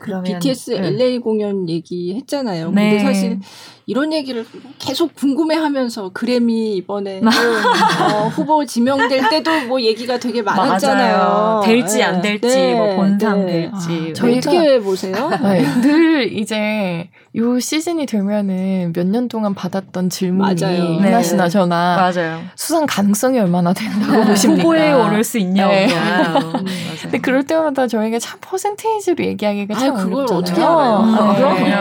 그러면 0.00 0.24
BTS 0.24 0.70
네. 0.72 0.86
LA 0.88 1.18
공연 1.18 1.68
얘기했잖아요. 1.68 2.70
네. 2.70 2.90
근데 2.90 3.02
사실 3.02 3.40
이런 3.86 4.12
얘기를 4.12 4.44
계속 4.78 5.14
궁금해하면서 5.16 6.10
그래미 6.12 6.74
이번에 6.76 7.20
네. 7.20 7.26
어, 7.26 8.28
후보 8.28 8.64
지명될 8.64 9.28
때도 9.30 9.66
뭐 9.66 9.80
얘기가 9.80 10.18
되게 10.18 10.42
많았잖아요. 10.42 11.16
맞아요. 11.18 11.60
될지 11.64 11.96
네. 11.98 12.02
안 12.04 12.20
될지 12.20 12.46
네. 12.48 12.74
뭐 12.74 12.96
본상 12.96 13.46
네. 13.46 13.52
될지 13.52 14.10
아, 14.10 14.12
저희가- 14.12 14.38
어떻게 14.38 14.80
보세요? 14.80 15.30
네. 15.42 15.64
늘 15.80 16.32
이제 16.32 17.08
요 17.36 17.58
시즌이 17.58 18.06
되면은 18.06 18.92
몇 18.94 19.06
년 19.06 19.28
동안 19.28 19.54
받았던 19.54 20.10
질문이 20.10 20.56
네. 20.56 21.22
저나 21.48 21.96
맞아요. 21.96 22.42
수상 22.54 22.86
가능성이 22.86 23.38
얼마나 23.40 23.72
된다고 23.72 24.24
보십니까? 24.24 24.62
후보에 24.62 24.92
오를 24.92 25.24
수 25.24 25.38
있냐 25.38 25.66
네. 25.68 25.84
없냐. 25.84 26.32
맞아요. 26.32 26.52
근데 27.02 27.18
그럴 27.18 27.44
때마다 27.44 27.86
저희가 27.86 28.18
참 28.18 28.38
퍼센테이지로 28.48 29.24
얘기하기가 29.24 29.74
참 29.74 29.96
아유, 29.96 30.04
그걸 30.04 30.26
어렵잖아요. 30.30 30.38
어떻게 30.38 30.62
알아요? 30.62 30.98
음, 31.00 31.14
아, 31.14 31.34
그럼요. 31.36 31.64
네. 31.64 31.74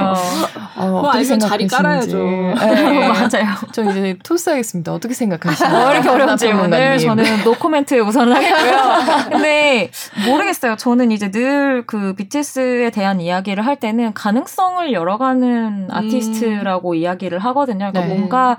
어, 0.78 0.86
그거 0.88 1.00
어떻게 1.08 1.18
알면 1.20 1.40
자리. 1.40 1.68
깔아야죠. 1.68 2.18
네. 2.18 2.54
맞아요. 3.08 3.56
저 3.72 3.84
이제 3.84 4.18
토스하겠습니다. 4.24 4.94
어떻게 4.94 5.14
생각하시나요? 5.14 5.88
어, 5.88 5.92
이렇게 5.94 6.10
어려운지 6.10 6.48
오늘 6.48 6.70
평론가님. 6.70 7.00
저는 7.00 7.44
노코멘트 7.44 8.00
우선 8.02 8.32
하겠고요. 8.34 9.30
근데 9.32 9.90
모르겠어요. 10.28 10.76
저는 10.76 11.12
이제 11.12 11.32
늘 11.32 11.76
그 11.88 12.14
BTS에 12.16 12.90
대한 12.90 13.22
이야기를 13.22 13.66
할 13.66 13.76
때는 13.76 14.14
가능성을 14.14 14.92
열어가는 14.92 15.88
아티스트라고 15.92 16.96
이야기를 16.96 17.40
하거든요. 17.40 17.92
그러니까 17.92 18.02
네. 18.02 18.08
뭔가 18.08 18.58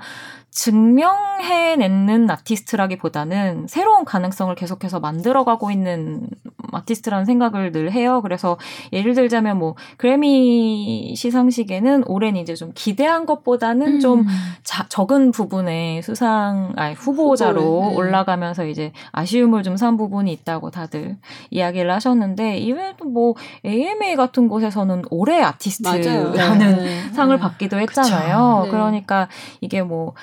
증명해내는 0.51 2.29
아티스트라기보다는 2.29 3.67
새로운 3.67 4.05
가능성을 4.05 4.53
계속해서 4.55 4.99
만들어가고 4.99 5.71
있는 5.71 6.27
아티스트라는 6.73 7.25
생각을 7.25 7.71
늘 7.71 7.91
해요. 7.91 8.21
그래서 8.21 8.57
예를 8.91 9.13
들자면 9.13 9.57
뭐 9.57 9.75
그래미 9.97 11.13
시상식에는 11.15 12.03
올해는 12.07 12.41
이제 12.41 12.55
좀 12.55 12.71
기대한 12.75 13.25
것보다는 13.25 13.95
음. 13.95 13.99
좀 13.99 14.25
자, 14.63 14.85
적은 14.89 15.31
부분에 15.31 16.01
수상 16.01 16.73
아니 16.75 16.93
후보자로 16.93 17.61
후보에, 17.61 17.89
네. 17.91 17.95
올라가면서 17.95 18.65
이제 18.65 18.91
아쉬움을 19.13 19.63
좀 19.63 19.77
산 19.77 19.95
부분이 19.95 20.31
있다고 20.31 20.71
다들 20.71 21.17
이야기를 21.51 21.91
하셨는데 21.91 22.57
이외에도 22.57 23.05
뭐 23.05 23.35
AMA 23.65 24.15
같은 24.15 24.47
곳에서는 24.47 25.03
올해. 25.09 25.37
아티스트라는 25.41 26.77
네. 26.77 27.09
상을 27.13 27.35
네. 27.35 27.39
받기도 27.39 27.79
했잖아요. 27.79 28.61
네. 28.65 28.71
그러니까 28.71 29.27
이게 29.61 29.83
뭐 29.83 30.13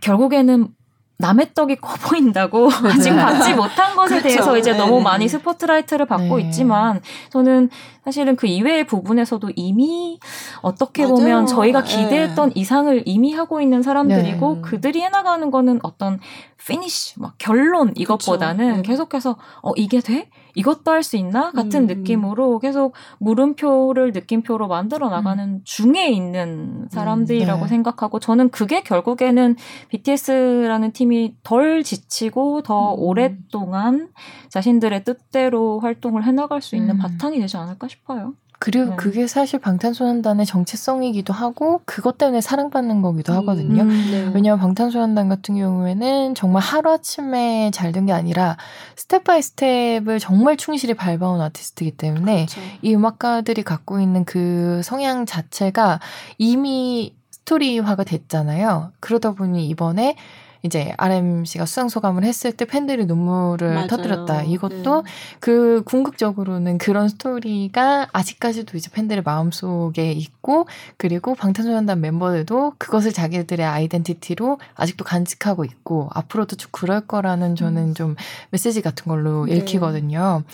결국에는 0.00 0.68
남의 1.16 1.54
떡이 1.54 1.76
커 1.76 1.94
보인다고 2.08 2.68
아직 2.84 3.10
받지 3.10 3.54
못한 3.54 3.94
것에 3.94 4.20
그렇죠. 4.20 4.28
대해서 4.28 4.58
이제 4.58 4.72
네, 4.72 4.78
너무 4.78 4.98
네. 4.98 5.04
많이 5.04 5.28
스포트라이트를 5.28 6.06
받고 6.06 6.38
네. 6.38 6.42
있지만 6.44 7.00
저는 7.30 7.70
사실은 8.04 8.36
그 8.36 8.46
이외의 8.46 8.86
부분에서도 8.86 9.48
이미 9.54 10.18
어떻게 10.60 11.02
맞아요. 11.02 11.14
보면 11.14 11.46
저희가 11.46 11.84
네. 11.84 11.96
기대했던 11.96 12.52
이상을 12.54 13.02
이미 13.06 13.32
하고 13.32 13.60
있는 13.60 13.82
사람들이고 13.82 14.54
네. 14.54 14.60
그들이 14.62 15.00
해나가는 15.02 15.50
거는 15.50 15.80
어떤 15.82 16.18
finish, 16.66 17.20
막 17.20 17.34
결론 17.38 17.92
이것보다는 17.94 18.76
네. 18.76 18.82
계속해서 18.82 19.36
어 19.62 19.72
이게 19.76 20.00
돼? 20.00 20.30
이것도 20.54 20.90
할 20.90 21.04
수 21.04 21.16
있나? 21.16 21.50
같은 21.52 21.82
음. 21.82 21.86
느낌으로 21.86 22.58
계속 22.58 22.94
물음표를 23.18 24.12
느낌표로 24.12 24.68
만들어 24.68 25.10
나가는 25.10 25.60
중에 25.64 26.08
있는 26.08 26.88
사람들이라고 26.90 27.62
네. 27.62 27.68
생각하고 27.68 28.18
저는 28.18 28.48
그게 28.50 28.82
결국에는 28.82 29.56
BTS라는 29.90 30.92
팀이 30.92 31.36
덜 31.42 31.82
지치고 31.82 32.62
더 32.62 32.94
음. 32.94 33.00
오랫동안 33.00 34.08
자신들의 34.48 35.04
뜻대로 35.04 35.80
활동을 35.80 36.24
해나갈 36.24 36.62
수 36.62 36.74
있는 36.76 36.96
음. 36.96 36.98
바탕이 36.98 37.38
되지 37.38 37.56
않을까 37.56 37.86
싶어요. 37.88 38.34
그리고 38.64 38.90
네. 38.92 38.96
그게 38.96 39.26
사실 39.26 39.58
방탄소년단의 39.58 40.46
정체성이기도 40.46 41.34
하고 41.34 41.82
그것 41.84 42.16
때문에 42.16 42.40
사랑받는 42.40 43.02
거기도 43.02 43.34
하거든요. 43.34 43.82
음, 43.82 43.90
음. 43.90 44.08
네. 44.10 44.30
왜냐하면 44.34 44.58
방탄소년단 44.60 45.28
같은 45.28 45.56
경우에는 45.56 46.34
정말 46.34 46.62
하루아침에 46.62 47.70
잘 47.74 47.92
된 47.92 48.06
게 48.06 48.12
아니라 48.12 48.56
step 48.96 49.24
by 49.24 49.42
step을 49.42 50.18
정말 50.18 50.56
충실히 50.56 50.94
밟아온 50.94 51.42
아티스트이기 51.42 51.98
때문에 51.98 52.46
그렇죠. 52.46 52.60
이 52.80 52.94
음악가들이 52.94 53.62
갖고 53.64 54.00
있는 54.00 54.24
그 54.24 54.80
성향 54.82 55.26
자체가 55.26 56.00
이미 56.38 57.14
스토리화가 57.32 58.04
됐잖아요. 58.04 58.92
그러다 59.00 59.32
보니 59.32 59.68
이번에 59.68 60.16
이제 60.64 60.94
RM 60.96 61.16
씨가 61.16 61.66
수상 61.66 61.90
소감을 61.90 62.24
했을 62.24 62.50
때 62.50 62.64
팬들이 62.64 63.04
눈물을 63.04 63.74
맞아요. 63.74 63.86
터뜨렸다. 63.86 64.42
이것도 64.44 65.02
네. 65.02 65.10
그 65.38 65.82
궁극적으로는 65.84 66.78
그런 66.78 67.08
스토리가 67.10 68.08
아직까지도 68.12 68.78
이제 68.78 68.90
팬들의 68.90 69.22
마음속에 69.24 70.10
있고 70.12 70.66
그리고 70.96 71.34
방탄소년단 71.34 72.00
멤버들도 72.00 72.76
그것을 72.78 73.12
자기들의 73.12 73.64
아이덴티티로 73.64 74.58
아직도 74.74 75.04
간직하고 75.04 75.66
있고 75.66 76.08
앞으로도 76.14 76.56
쭉 76.56 76.72
그럴 76.72 77.02
거라는 77.02 77.56
저는 77.56 77.94
좀 77.94 78.16
메시지 78.48 78.80
같은 78.80 79.04
걸로 79.04 79.44
네. 79.44 79.56
읽히거든요. 79.56 80.44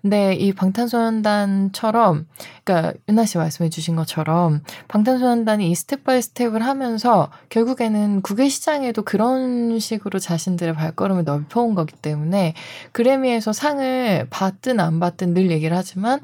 근데 0.00 0.32
이 0.32 0.54
방탄소년단처럼 0.54 2.26
그러니까 2.64 2.94
윤나 3.06 3.26
씨 3.26 3.36
말씀해 3.36 3.68
주신 3.68 3.96
것처럼 3.96 4.62
방탄소년단이 4.88 5.70
이 5.70 5.74
step 5.74 6.04
by 6.04 6.22
step을 6.22 6.64
하면서 6.64 7.30
결국에는 7.50 8.22
국외 8.22 8.48
시장에도 8.48 9.02
그런 9.02 9.57
식으로 9.78 10.18
자신들의 10.18 10.74
발걸음을 10.74 11.24
넓혀온 11.24 11.74
거기 11.74 11.94
때문에 11.94 12.54
그래미에서 12.92 13.52
상을 13.52 14.26
받든 14.30 14.80
안 14.80 15.00
받든 15.00 15.34
늘 15.34 15.50
얘기를 15.50 15.76
하지만 15.76 16.20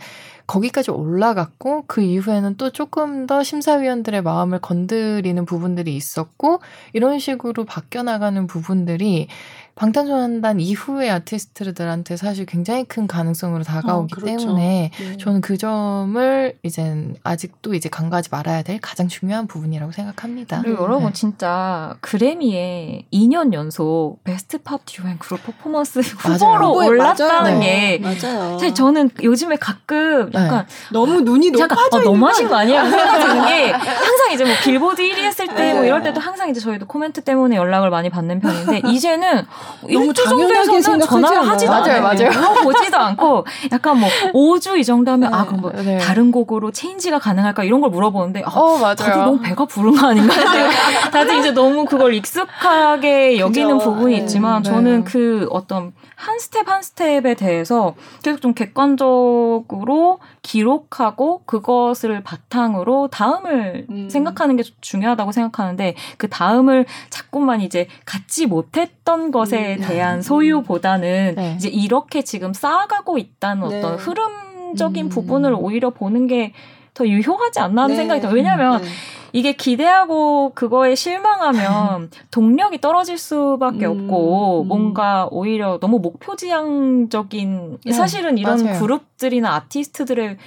거기까지 0.46 0.90
올라갔고 0.90 1.84
그 1.86 2.02
이후에는 2.02 2.56
또 2.56 2.70
조금 2.70 3.26
더 3.26 3.42
심사위원들의 3.42 4.22
마음을 4.22 4.60
건드리는 4.60 5.44
부분들이 5.46 5.96
있었고 5.96 6.60
이런 6.92 7.18
식으로 7.18 7.64
바뀌어 7.64 8.02
나가는 8.02 8.46
부분들이 8.46 9.28
방탄소년단 9.76 10.60
이후의 10.60 11.10
아티스트들한테 11.10 12.16
사실 12.16 12.46
굉장히 12.46 12.84
큰 12.84 13.06
가능성으로 13.08 13.64
다가오기 13.64 14.14
어, 14.14 14.16
그렇죠. 14.16 14.38
때문에 14.46 14.90
네. 14.96 15.16
저는 15.16 15.40
그 15.40 15.58
점을 15.58 16.56
이젠 16.62 17.16
아직도 17.24 17.74
이제 17.74 17.88
간과하지 17.88 18.28
말아야 18.30 18.62
될 18.62 18.78
가장 18.80 19.08
중요한 19.08 19.48
부분이라고 19.48 19.90
생각합니다. 19.90 20.62
그리고 20.62 20.78
네. 20.78 20.82
여러분 20.84 21.12
진짜 21.12 21.96
그래미에 22.00 23.06
2년 23.12 23.52
연속 23.52 24.18
Best 24.22 24.58
Pop 24.58 24.80
Duo 24.84 25.08
and 25.08 25.18
Group 25.18 25.42
Performance 25.42 25.98
후보로 25.98 26.68
후보에 26.68 26.86
올랐다는 26.86 27.58
맞아요. 27.58 27.60
게 27.60 27.98
맞아요. 27.98 28.58
사실 28.58 28.74
저는 28.74 29.10
요즘에 29.22 29.56
가끔 29.56 30.30
약간 30.34 30.66
너무 30.92 31.20
눈이 31.20 31.50
빠져 31.52 31.74
어, 31.74 31.98
있는 31.98 32.04
너무 32.04 32.20
거 32.20 32.28
하신 32.28 32.48
거 32.48 32.56
아니에요? 32.56 32.78
아니에요? 32.78 32.96
생각이 32.96 33.24
드는 33.24 33.46
게 33.46 33.70
항상 33.74 34.32
이제 34.32 34.44
뭐 34.44 34.54
빌보드 34.62 35.02
1위 35.02 35.18
했을 35.18 35.48
때뭐 35.48 35.80
네. 35.80 35.86
이럴 35.88 36.02
때도 36.02 36.20
항상 36.20 36.48
이제 36.48 36.60
저희도 36.60 36.86
코멘트 36.86 37.22
때문에 37.22 37.56
연락을 37.56 37.90
많이 37.90 38.08
받는 38.08 38.40
편인데 38.40 38.82
이제는 38.88 39.44
너무 39.92 40.12
당연하게 40.12 40.80
생각하지 40.80 41.26
않아요? 41.26 41.40
하지도 41.50 41.70
맞아요, 41.72 41.84
않아요. 41.84 42.02
맞아요. 42.02 42.30
물어보지도 42.30 42.96
않고 42.96 43.46
약간 43.72 43.98
뭐 44.00 44.08
5주 44.32 44.78
이 44.78 44.84
정도 44.84 45.10
하면 45.12 45.32
아 45.34 45.42
네. 45.42 45.46
그럼 45.46 45.60
뭐 45.60 45.72
네. 45.72 45.98
다른 45.98 46.30
곡으로 46.32 46.70
change가 46.70 47.18
가능할까 47.18 47.64
이런 47.64 47.80
걸 47.80 47.90
물어보는데 47.90 48.42
아, 48.44 48.50
어 48.50 48.78
다들 48.94 49.08
맞아요. 49.10 49.24
너무 49.26 49.40
배가 49.40 49.64
부른 49.66 49.94
거 49.96 50.06
아닌가? 50.08 50.34
다들 51.12 51.38
이제 51.40 51.50
너무 51.52 51.84
그걸 51.84 52.14
익숙하게 52.14 53.38
여기는 53.38 53.78
그죠. 53.78 53.90
부분이 53.90 54.14
네. 54.16 54.20
있지만 54.22 54.62
네. 54.62 54.70
저는 54.70 55.04
그 55.04 55.46
어떤 55.50 55.92
한 56.16 56.38
스텝 56.38 56.68
한 56.68 56.82
step에 56.82 57.34
대해서 57.34 57.94
계속 58.22 58.40
좀 58.40 58.54
객관적으로 58.54 60.18
기록하고 60.44 61.42
그것을 61.46 62.22
바탕으로 62.22 63.08
다음을 63.08 63.86
음. 63.90 64.08
생각하는 64.08 64.56
게 64.56 64.62
중요하다고 64.80 65.32
생각하는데 65.32 65.96
그 66.18 66.28
다음을 66.28 66.86
자꾸만 67.10 67.62
이제 67.62 67.88
갖지 68.04 68.46
못했던 68.46 69.32
것에 69.32 69.76
음. 69.76 69.80
대한 69.80 70.22
소유보다는 70.22 71.34
네. 71.36 71.54
이제 71.56 71.68
이렇게 71.68 72.22
지금 72.22 72.52
쌓아가고 72.52 73.18
있다는 73.18 73.68
네. 73.68 73.78
어떤 73.78 73.96
흐름적인 73.96 75.06
음. 75.06 75.08
부분을 75.08 75.56
오히려 75.58 75.90
보는 75.90 76.28
게 76.28 76.52
더 76.94 77.06
유효하지 77.06 77.60
않나 77.60 77.82
하는 77.82 77.94
네. 77.94 78.02
생각이 78.02 78.20
들어요. 78.20 78.36
왜냐하면 78.36 78.80
네. 78.80 78.88
이게 79.34 79.52
기대하고 79.52 80.52
그거에 80.54 80.94
실망하면 80.94 82.08
동력이 82.30 82.80
떨어질 82.80 83.18
수밖에 83.18 83.84
음, 83.84 84.02
없고 84.04 84.62
음. 84.62 84.68
뭔가 84.68 85.26
오히려 85.32 85.78
너무 85.80 85.98
목표지향적인 85.98 87.78
네, 87.84 87.92
사실은 87.92 88.38
이런 88.38 88.62
맞아요. 88.64 88.78
그룹들이나 88.78 89.52
아티스트들은 89.56 90.38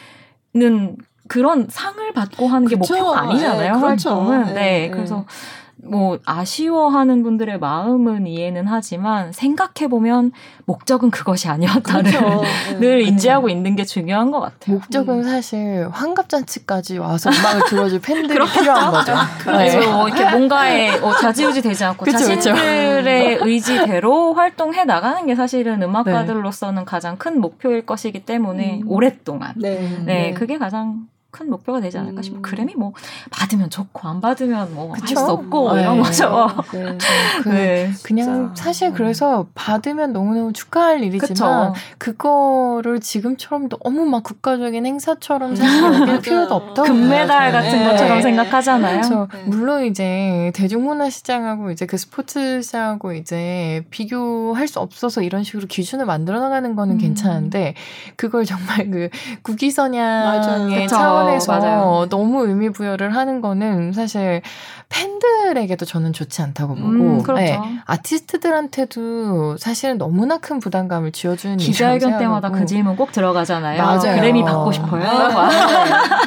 그런 1.27 1.67
상을 1.69 2.13
받고 2.13 2.47
하는 2.47 2.65
게 2.65 2.77
그쵸. 2.77 2.93
목표가 2.95 3.19
아니잖아요 3.23 3.73
네, 3.73 3.79
그렇죠. 3.81 4.09
활동은 4.09 4.45
네, 4.45 4.53
네, 4.53 4.53
네. 4.53 4.89
그래서 4.89 5.25
뭐 5.83 6.17
아쉬워하는 6.25 7.21
분들의 7.23 7.59
마음은 7.59 8.25
이해는 8.25 8.65
하지만 8.67 9.31
생각해 9.31 9.87
보면 9.89 10.31
목적은 10.65 11.11
그것이 11.11 11.47
아니었다를 11.49 12.11
그렇죠. 12.11 12.41
네. 12.73 12.79
늘 12.79 13.01
인지하고 13.01 13.47
있는 13.49 13.75
게 13.75 13.85
중요한 13.85 14.31
것 14.31 14.39
같아요. 14.39 14.75
목적은 14.77 15.19
음. 15.19 15.23
사실 15.23 15.87
환갑잔치까지 15.91 16.97
와서 16.97 17.29
음악을 17.29 17.61
들어줄 17.67 18.01
팬들이 18.01 18.39
필요한 18.51 18.91
거죠. 18.91 19.13
그래서 19.39 19.79
네. 19.79 19.87
뭐 19.87 20.07
이렇게 20.07 20.29
뭔가에 20.29 20.97
어, 20.99 21.13
좌지우지 21.13 21.61
되지 21.61 21.83
않고 21.85 22.05
그쵸, 22.05 22.17
그쵸. 22.17 22.41
자신들의 22.41 23.39
의지대로 23.41 24.33
활동해 24.33 24.83
나가는 24.83 25.25
게 25.27 25.35
사실은 25.35 25.83
음악가들로서는 25.83 26.85
가장 26.85 27.17
큰 27.17 27.39
목표일 27.39 27.85
것이기 27.85 28.25
때문에 28.25 28.81
음. 28.83 28.91
오랫동안 28.91 29.53
네. 29.55 30.01
네, 30.05 30.33
그게 30.33 30.57
가장 30.57 31.07
큰 31.29 31.49
목표가 31.49 31.81
되지 31.81 31.97
않을까 31.97 32.21
음. 32.21 32.23
싶어요. 32.23 32.41
그래미 32.41 32.73
뭐 32.75 32.93
받으면 33.31 33.69
좋고 33.69 34.07
안 34.07 34.21
받으면 34.21 34.73
뭐 34.73 34.93
할? 34.93 35.07
수 35.07 35.19
없고 35.19 35.73
네. 35.75 35.81
이런 35.81 36.01
거죠. 36.01 36.47
네. 36.73 36.97
그 37.43 37.49
네. 37.49 37.91
그냥 38.03 38.53
진짜. 38.53 38.63
사실 38.63 38.93
그래서 38.93 39.47
받으면 39.53 40.13
너무너무 40.13 40.53
축하할 40.53 41.03
일이지만 41.03 41.73
그쵸. 41.73 41.73
그거를 41.97 42.99
지금처럼 43.01 43.67
너무 43.69 44.05
막 44.05 44.23
국가적인 44.23 44.85
행사처럼 44.85 45.53
맞아요. 45.55 46.21
필요도 46.21 46.53
없다고 46.55 46.87
금메달 46.87 47.51
네. 47.51 47.51
같은 47.51 47.79
네. 47.79 47.85
것처럼 47.85 48.21
생각하잖아요. 48.21 48.91
그래서 49.01 49.27
네. 49.33 49.43
물론 49.45 49.85
이제 49.85 50.51
대중문화 50.55 51.09
시장하고 51.09 51.71
이제 51.71 51.85
그 51.85 51.97
스포츠 51.97 52.61
시장하고 52.61 53.13
이제 53.13 53.85
비교할 53.91 54.67
수 54.67 54.79
없어서 54.79 55.21
이런 55.21 55.43
식으로 55.43 55.67
기준을 55.67 56.05
만들어 56.05 56.39
나가는 56.39 56.75
거는 56.75 56.95
음. 56.95 56.99
괜찮은데 56.99 57.75
그걸 58.15 58.45
정말 58.45 58.89
그 58.89 59.09
국기선양의. 59.43 60.87
그쵸. 60.87 61.16
차원에서 61.17 61.51
맞아요. 61.59 62.07
너무 62.09 62.45
의미 62.47 62.69
부여를 62.69 63.15
하는 63.15 63.41
거는 63.41 63.93
사실 63.93 64.41
팬들에게도 64.89 65.85
저는 65.85 66.13
좋지 66.13 66.41
않다고 66.41 66.75
보고 66.75 66.87
음, 66.87 67.23
그렇죠. 67.23 67.41
네, 67.41 67.59
아티스트들한테도 67.85 69.57
사실은 69.57 69.97
너무나 69.97 70.37
큰 70.37 70.59
부담감을 70.59 71.11
쥐어주는 71.11 71.57
기자회견 71.57 72.17
때마다 72.19 72.49
그 72.49 72.65
질문 72.65 72.95
꼭 72.95 73.11
들어가잖아요. 73.11 73.81
맞아요. 73.81 74.15
그래미 74.19 74.43
받고 74.43 74.71
싶어요. 74.71 75.03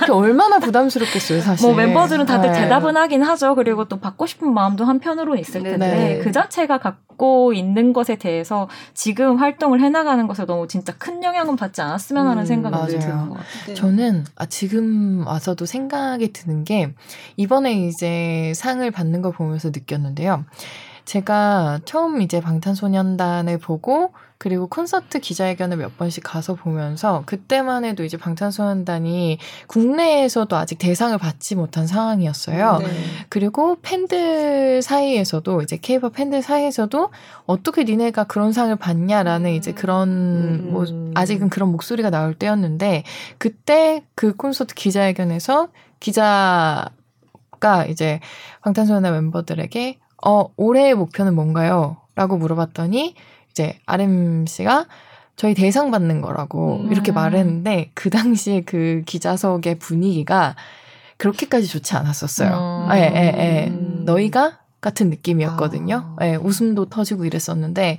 그게 0.00 0.12
얼마나 0.12 0.58
부담스럽겠어요 0.58 1.40
사실 1.40 1.66
뭐 1.66 1.76
멤버들은 1.76 2.26
다들 2.26 2.52
네. 2.52 2.60
대답은 2.62 2.96
하긴 2.96 3.22
하죠. 3.22 3.54
그리고 3.54 3.86
또 3.86 3.98
받고 3.98 4.26
싶은 4.26 4.52
마음도 4.52 4.84
한편으로는 4.84 5.40
있을 5.40 5.62
텐데 5.62 5.78
네. 5.78 6.18
그 6.18 6.32
자체가 6.32 6.78
갖고 6.78 7.52
있는 7.52 7.92
것에 7.92 8.16
대해서 8.16 8.68
지금 8.94 9.36
활동을 9.36 9.80
해나가는 9.80 10.26
것에 10.26 10.46
너무 10.46 10.68
진짜 10.68 10.92
큰 10.98 11.22
영향은 11.22 11.56
받지 11.56 11.80
않았으면 11.80 12.26
하는 12.26 12.42
음, 12.42 12.46
생각이. 12.46 12.98
드는 12.98 13.28
것 13.28 13.34
같아요. 13.34 13.44
네. 13.66 13.74
저는 13.74 14.24
아, 14.36 14.46
지금 14.46 14.79
와서도 15.26 15.66
생각이 15.66 16.32
드는 16.32 16.64
게 16.64 16.92
이번에 17.36 17.72
이제 17.86 18.52
상을 18.54 18.88
받는 18.90 19.22
걸 19.22 19.32
보면서 19.32 19.68
느꼈는데요. 19.68 20.44
제가 21.10 21.80
처음 21.86 22.22
이제 22.22 22.40
방탄소년단을 22.40 23.58
보고 23.58 24.12
그리고 24.38 24.68
콘서트 24.68 25.18
기자회견을 25.18 25.78
몇 25.78 25.98
번씩 25.98 26.22
가서 26.24 26.54
보면서 26.54 27.24
그때만 27.26 27.84
해도 27.84 28.04
이제 28.04 28.16
방탄소년단이 28.16 29.38
국내에서도 29.66 30.56
아직 30.56 30.78
대상을 30.78 31.18
받지 31.18 31.56
못한 31.56 31.88
상황이었어요. 31.88 32.78
네. 32.78 32.86
그리고 33.28 33.76
팬들 33.82 34.82
사이에서도 34.82 35.62
이제 35.62 35.78
케이팝 35.78 36.12
팬들 36.12 36.42
사이에서도 36.42 37.10
어떻게 37.44 37.82
니네가 37.82 38.24
그런 38.24 38.52
상을 38.52 38.74
받냐라는 38.76 39.50
이제 39.54 39.72
그런 39.72 40.08
음. 40.08 40.68
뭐 40.70 40.84
아직은 41.16 41.50
그런 41.50 41.72
목소리가 41.72 42.10
나올 42.10 42.34
때였는데 42.34 43.02
그때 43.38 44.04
그 44.14 44.36
콘서트 44.36 44.76
기자회견에서 44.76 45.70
기자 45.98 46.88
가 47.58 47.84
이제 47.84 48.20
방탄소년단 48.62 49.12
멤버들에게 49.12 49.98
어 50.24 50.46
올해의 50.56 50.94
목표는 50.94 51.34
뭔가요? 51.34 51.96
라고 52.14 52.36
물어봤더니 52.36 53.14
이제 53.50 53.78
RM 53.86 54.46
씨가 54.46 54.86
저희 55.36 55.54
대상 55.54 55.90
받는 55.90 56.20
거라고 56.20 56.80
음. 56.80 56.92
이렇게 56.92 57.12
말했는데 57.12 57.92
그 57.94 58.10
당시에 58.10 58.62
그 58.62 59.02
기자석의 59.06 59.78
분위기가 59.78 60.54
그렇게까지 61.16 61.66
좋지 61.66 61.94
않았었어요. 61.96 62.86
음. 62.90 62.94
예, 62.94 63.00
예, 63.00 63.34
예. 63.38 63.66
음. 63.68 64.02
너희가 64.04 64.58
같은 64.80 65.10
느낌이었거든요. 65.10 66.16
아. 66.18 66.26
예, 66.26 66.36
웃음도 66.36 66.86
터지고 66.86 67.24
이랬었는데 67.24 67.98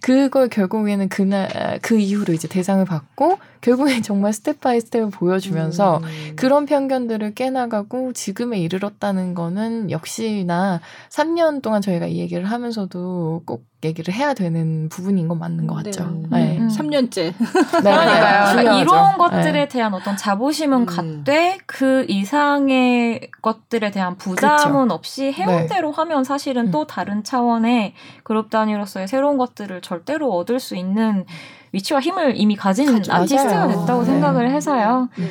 그걸 0.00 0.48
결국에는 0.48 1.08
그날 1.08 1.78
그 1.82 1.98
이후로 1.98 2.32
이제 2.32 2.48
대상을 2.48 2.84
받고 2.84 3.38
결국엔 3.60 4.02
정말 4.02 4.32
step 4.32 4.60
by 4.60 4.80
step을 4.80 5.10
보여주면서 5.10 5.98
음. 5.98 6.32
그런 6.36 6.66
편견들을 6.66 7.34
깨나가고 7.34 8.12
지금에 8.12 8.58
이르렀다는 8.60 9.34
거는 9.34 9.90
역시나 9.90 10.80
3년 11.10 11.62
동안 11.62 11.82
저희가 11.82 12.06
이 12.06 12.18
얘기를 12.18 12.44
하면서도 12.44 13.42
꼭 13.46 13.71
얘기를 13.84 14.14
해야 14.14 14.32
되는 14.34 14.88
부분인 14.88 15.26
건 15.28 15.38
맞는 15.40 15.66
것 15.66 15.74
같죠. 15.82 16.04
네. 16.30 16.38
네. 16.54 16.58
음. 16.58 16.68
3년째. 16.68 17.14
네. 17.34 17.80
그러니까요. 17.80 18.50
그러니까. 18.56 18.78
이런 18.80 19.18
것들에 19.18 19.52
네. 19.52 19.68
대한 19.68 19.92
어떤 19.94 20.16
자부심은 20.16 20.80
음. 20.82 20.86
갖되 20.86 21.58
그 21.66 22.04
이상의 22.08 23.28
것들에 23.42 23.90
대한 23.90 24.16
부담은 24.16 24.90
없이 24.90 25.32
해온 25.32 25.56
네. 25.62 25.66
대로 25.66 25.90
하면 25.90 26.22
사실은 26.24 26.66
음. 26.66 26.70
또 26.70 26.86
다른 26.86 27.24
차원의 27.24 27.94
그룹 28.22 28.50
단위로서의 28.50 29.08
새로운 29.08 29.36
것들을 29.38 29.80
절대로 29.82 30.32
얻을 30.36 30.60
수 30.60 30.76
있는 30.76 31.24
위치와 31.72 32.00
힘을 32.00 32.34
이미 32.36 32.54
가진 32.54 32.92
가져- 32.92 33.12
아티스트가 33.12 33.66
맞아요. 33.66 33.68
됐다고 33.80 34.00
네. 34.00 34.06
생각을 34.06 34.50
해서요. 34.50 35.08
네. 35.16 35.26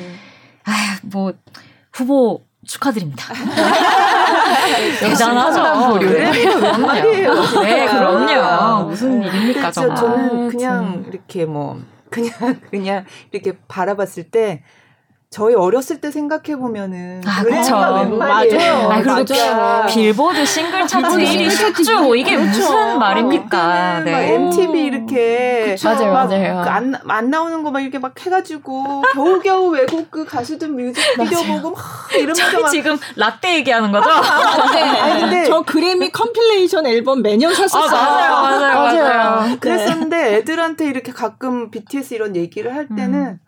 아, 0.66 0.72
뭐 1.04 1.34
후보 1.94 2.42
축하드립니다. 2.66 3.26
대단하죠. 5.00 5.64
대단하죠. 5.64 6.00
그래요. 6.00 6.32
그럼요. 6.32 6.88
말이에요, 6.88 7.34
네, 7.64 7.88
진짜. 7.88 8.00
그럼요. 8.00 8.84
무슨 8.86 9.24
일입니까, 9.24 9.72
정말. 9.72 9.96
저는 9.98 10.48
아, 10.48 10.50
그냥 10.50 10.86
참. 10.86 11.06
이렇게 11.08 11.46
뭐 11.46 11.80
그냥 12.10 12.32
그냥 12.70 13.06
이렇게 13.32 13.58
바라봤을 13.68 14.24
때 14.32 14.64
저희 15.34 15.56
어렸을 15.56 16.02
때 16.02 16.12
생각해 16.12 16.58
보면은 16.58 17.22
아, 17.26 17.42
그쵸. 17.42 17.74
웬 17.78 18.18
말이에요. 18.18 18.90
맞아요. 18.90 18.92
아, 18.92 19.02
그리고 19.02 19.34
맞아요. 19.34 19.86
빌보드 19.88 20.46
싱글 20.46 20.86
차트 20.86 21.08
빌보드 21.08 21.24
1위 21.24 21.50
싱글 21.50 21.50
차트 21.74 21.84
10주 21.84 22.20
이게 22.20 22.36
그쵸. 22.36 22.48
무슨 22.50 23.00
말입니까? 23.00 24.00
그때는 24.00 24.12
막 24.12 24.20
네. 24.20 24.34
MTV 24.34 24.84
이렇게 24.84 25.78
맞아요, 25.86 26.12
막 26.12 26.28
맞아요. 26.28 26.62
그 26.66 26.70
안, 26.70 26.94
안 27.08 27.30
나오는 27.30 27.64
거 27.64 27.72
막 27.72 27.80
이렇게 27.80 27.98
막 28.00 28.14
해가지고 28.20 29.04
겨우겨우 29.14 29.70
외국 29.70 30.12
그 30.12 30.26
가수들 30.26 30.68
뮤직 30.68 31.02
비디오 31.18 31.42
보고 31.44 31.72
막 31.72 31.82
이러면서 32.14 32.60
막 32.60 32.70
지금 32.70 32.98
라떼 33.16 33.56
얘기하는 33.56 33.94
거죠? 33.94 34.10
아니, 34.12 35.22
근데- 35.22 35.46
저 35.46 35.62
그래미 35.62 36.12
compilation 36.12 36.86
앨범 36.88 37.22
매년 37.22 37.54
아, 37.54 37.56
샀었어요. 37.56 37.90
맞아요, 37.90 38.74
맞아요, 38.74 39.04
맞아요. 39.06 39.58
그랬었는데 39.62 40.36
애들한테 40.36 40.88
이렇게 40.88 41.14
가끔 41.14 41.72
BTS 41.72 42.16
이런 42.16 42.36
얘기를 42.36 42.76
할 42.76 42.90
때는 42.90 43.14
음. 43.14 43.40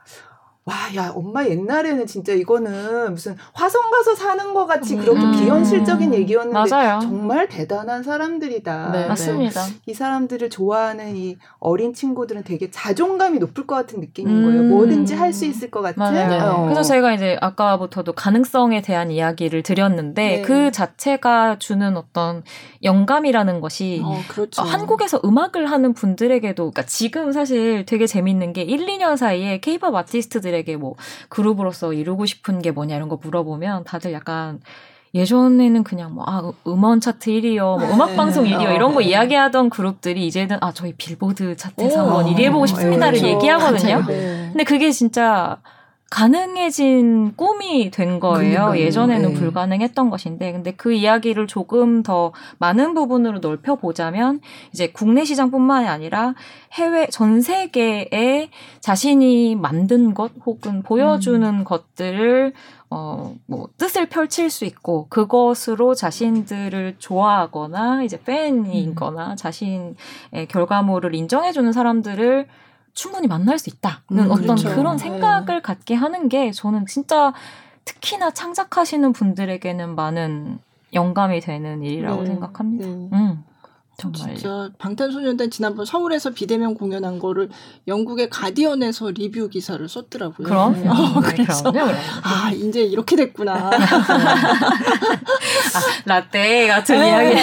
와, 0.65 0.75
야, 0.95 1.11
엄마 1.13 1.45
옛날에는 1.45 2.07
진짜 2.07 2.31
이거는 2.31 3.11
무슨 3.11 3.35
화성 3.51 3.91
가서 3.91 4.15
사는 4.15 4.53
것 4.53 4.65
같이 4.65 4.95
그렇게 4.95 5.19
음. 5.21 5.31
비현실적인 5.33 6.13
얘기였는데 6.13 6.69
맞아요. 6.69 6.99
정말 7.01 7.49
대단한 7.49 8.01
사람들이다. 8.01 8.91
네, 8.93 9.07
맞습니다. 9.07 9.61
이 9.85 9.93
사람들을 9.93 10.49
좋아하는 10.49 11.17
이 11.17 11.37
어린 11.59 11.93
친구들은 11.93 12.43
되게 12.43 12.71
자존감이 12.71 13.39
높을 13.39 13.67
것 13.67 13.75
같은 13.75 13.99
느낌인 13.99 14.35
음. 14.35 14.43
거예요. 14.45 14.63
뭐든지 14.63 15.15
할 15.15 15.33
수 15.33 15.45
있을 15.45 15.71
것 15.71 15.81
같은. 15.81 15.97
맞아요. 15.99 16.29
네. 16.29 16.39
어. 16.39 16.63
그래서 16.65 16.83
제가 16.83 17.11
이제 17.13 17.37
아까부터도 17.41 18.13
가능성에 18.13 18.83
대한 18.83 19.09
이야기를 19.09 19.63
드렸는데 19.63 20.27
네. 20.27 20.41
그 20.43 20.71
자체가 20.71 21.57
주는 21.57 21.97
어떤 21.97 22.43
영감이라는 22.83 23.59
것이 23.61 24.01
어, 24.03 24.19
그렇죠. 24.27 24.61
어, 24.61 24.65
한국에서 24.65 25.19
음악을 25.25 25.65
하는 25.71 25.93
분들에게도 25.93 26.55
그러니까 26.71 26.83
지금 26.83 27.31
사실 27.31 27.85
되게 27.87 28.05
재밌는 28.05 28.53
게 28.53 28.61
1, 28.61 28.85
2년 28.85 29.17
사이에 29.17 29.59
케이팝 29.59 29.93
아티스트 29.95 30.41
들에게 30.53 30.77
뭐 30.77 30.95
그룹으로서 31.29 31.93
이루고 31.93 32.27
싶은 32.27 32.61
게 32.61 32.69
뭐냐 32.69 32.95
이런 32.95 33.09
거 33.09 33.17
물어보면 33.21 33.83
다들 33.83 34.13
약간 34.13 34.59
예전에는 35.15 35.83
그냥 35.83 36.13
뭐 36.13 36.23
아, 36.27 36.51
음원 36.65 36.99
차트 36.99 37.29
1위요, 37.29 37.79
뭐 37.79 37.93
음악 37.93 38.15
방송 38.15 38.45
1위요 38.45 38.73
이런 38.73 38.93
거 38.93 38.99
어. 38.99 39.01
이야기하던 39.01 39.69
그룹들이 39.69 40.25
이제는 40.25 40.57
아 40.61 40.71
저희 40.71 40.93
빌보드 40.93 41.55
차트에서 41.55 42.03
오. 42.03 42.07
한번 42.07 42.33
1위 42.33 42.43
해보고 42.43 42.65
싶습니다를 42.67 43.19
그렇죠. 43.19 43.35
얘기하거든요. 43.35 44.03
네. 44.07 44.49
근데 44.51 44.63
그게 44.63 44.91
진짜 44.91 45.57
가능해진 46.13 47.35
꿈이 47.35 47.89
된 47.89 48.19
거예요. 48.19 48.65
그러니까요. 48.65 48.77
예전에는 48.79 49.29
네. 49.29 49.33
불가능했던 49.33 50.11
것인데, 50.11 50.51
근데 50.51 50.71
그 50.71 50.93
이야기를 50.93 51.47
조금 51.47 52.03
더 52.03 52.31
많은 52.59 52.93
부분으로 52.93 53.39
넓혀 53.39 53.75
보자면 53.75 54.39
이제 54.71 54.91
국내 54.91 55.25
시장뿐만이 55.25 55.87
아니라 55.87 56.35
해외 56.73 57.07
전 57.07 57.41
세계에 57.41 58.51
자신이 58.79 59.55
만든 59.55 60.13
것 60.13 60.31
혹은 60.45 60.83
보여주는 60.83 61.63
것들을 61.63 62.53
어, 62.91 63.33
뭐, 63.47 63.69
뜻을 63.79 64.07
펼칠 64.07 64.51
수 64.51 64.65
있고, 64.65 65.07
그것으로 65.09 65.95
자신들을 65.95 66.97
좋아하거나, 66.99 68.03
이제 68.03 68.21
팬이거나, 68.21 69.35
자신의 69.35 69.95
결과물을 70.47 71.15
인정해주는 71.15 71.73
사람들을 71.73 72.47
충분히 72.93 73.27
만날 73.27 73.57
수 73.59 73.69
있다는 73.69 74.01
음, 74.11 74.31
어떤 74.31 74.55
그렇죠. 74.55 74.69
그런 74.75 74.97
네. 74.97 75.03
생각을 75.03 75.61
갖게 75.61 75.95
하는 75.95 76.29
게 76.29 76.51
저는 76.51 76.85
진짜 76.85 77.33
특히나 77.85 78.31
창작하시는 78.31 79.11
분들에게는 79.13 79.95
많은 79.95 80.59
영감이 80.93 81.39
되는 81.41 81.83
일이라고 81.83 82.21
네. 82.21 82.27
생각합니다. 82.27 82.85
네. 82.87 83.09
음, 83.13 83.43
정말. 83.97 84.35
진짜 84.35 84.69
방탄소년단 84.79 85.49
지난번 85.51 85.85
서울에서 85.85 86.31
비대면 86.31 86.73
공연한 86.75 87.19
거를 87.19 87.49
영국의 87.87 88.29
가디언에서 88.29 89.11
리뷰 89.11 89.49
기사를 89.49 89.87
썼더라고요. 89.87 90.47
그럼? 90.47 90.73
네. 90.73 90.87
어, 90.89 91.21
그래서 91.21 91.71
그럼요, 91.71 91.91
그럼요. 91.91 92.01
아 92.23 92.51
이제 92.51 92.81
이렇게 92.81 93.15
됐구나. 93.15 93.69
라떼 96.05 96.67
같은 96.67 96.99
네. 96.99 97.09
이야기. 97.09 97.35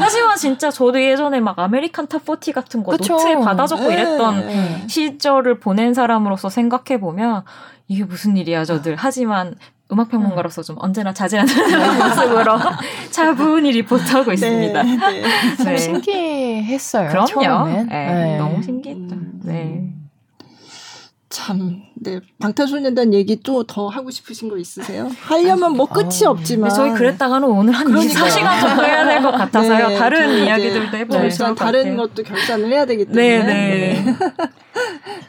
하지만 0.00 0.36
진짜 0.36 0.70
저도 0.70 1.00
예전에 1.00 1.40
막 1.40 1.58
American 1.58 2.06
Top 2.06 2.34
40 2.34 2.52
같은 2.52 2.82
거 2.82 2.92
그쵸. 2.92 3.14
노트에 3.14 3.36
받아 3.36 3.66
적고 3.66 3.88
네. 3.88 3.94
이랬던 3.94 4.46
네. 4.46 4.86
시절을 4.88 5.60
보낸 5.60 5.94
사람으로서 5.94 6.48
생각해 6.48 7.00
보면 7.00 7.42
이게 7.88 8.04
무슨 8.04 8.36
일이야 8.36 8.64
저들. 8.64 8.96
하지만 8.98 9.54
음악 9.92 10.10
평론가로서 10.10 10.62
좀 10.62 10.76
언제나 10.78 11.12
자제하는 11.12 11.52
모습으로 11.98 12.58
차분히 13.10 13.70
리포트하고 13.72 14.32
있습니다. 14.32 14.82
네, 14.82 14.96
네. 14.96 15.22
참 15.56 15.66
네. 15.66 15.76
신기했어요. 15.76 17.08
그럼요. 17.10 17.26
처음엔. 17.26 17.86
네, 17.88 18.06
네. 18.14 18.38
너무 18.38 18.62
신기했죠. 18.62 19.14
음. 19.14 19.40
네. 19.44 19.90
참, 21.28 21.82
네 21.96 22.20
방탄소년단 22.38 23.12
얘기 23.12 23.40
또 23.42 23.64
더 23.64 23.88
하고 23.88 24.10
싶으신 24.10 24.48
거 24.48 24.56
있으세요? 24.56 25.10
하려면 25.22 25.72
뭐 25.76 25.86
끝이 25.86 26.24
어. 26.26 26.30
없지만. 26.30 26.70
저희 26.70 26.92
그랬다가는 26.92 27.48
오늘 27.48 27.72
한 27.74 27.86
그러니까요. 27.88 28.24
24시간 28.24 28.60
정도 28.60 28.84
해야 28.84 29.04
될 29.04 29.20
것 29.22 29.32
같아서요. 29.32 29.88
네, 29.88 29.98
다른 29.98 30.44
이야기들도 30.44 30.96
해보면 30.96 31.08
좋을 31.08 31.20
결산 31.22 31.48
것 31.56 31.64
다른 31.64 31.82
같아요. 31.82 31.96
것도 31.96 32.22
결산을 32.22 32.72
해야 32.72 32.86
되기 32.86 33.04
네, 33.06 33.12
때문에. 33.12 33.52
네. 33.54 34.16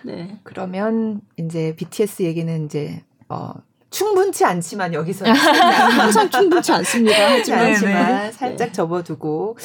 네. 0.04 0.38
그러면 0.44 1.22
이제 1.38 1.74
BTS 1.76 2.22
얘기는 2.24 2.66
이제 2.66 3.02
어, 3.28 3.54
충분치 3.96 4.44
않지만 4.44 4.94
여기서 4.94 5.26
항상 5.32 6.30
충분치 6.30 6.72
않습니다. 6.74 7.16
하지만 7.30 7.60
네, 7.66 7.72
하지만 7.74 8.08
네. 8.08 8.32
살짝 8.34 8.74
접어두고 8.74 9.58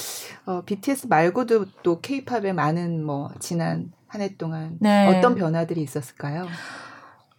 어, 0.47 0.63
BTS 0.65 1.09
말고도 1.09 1.67
또 1.83 2.01
K-팝에 2.01 2.53
많은 2.53 3.05
뭐 3.05 3.31
지난 3.41 3.93
한 4.07 4.21
해 4.21 4.37
동안 4.37 4.77
네. 4.81 5.07
어떤 5.07 5.35
변화들이 5.35 5.83
있었을까요? 5.83 6.47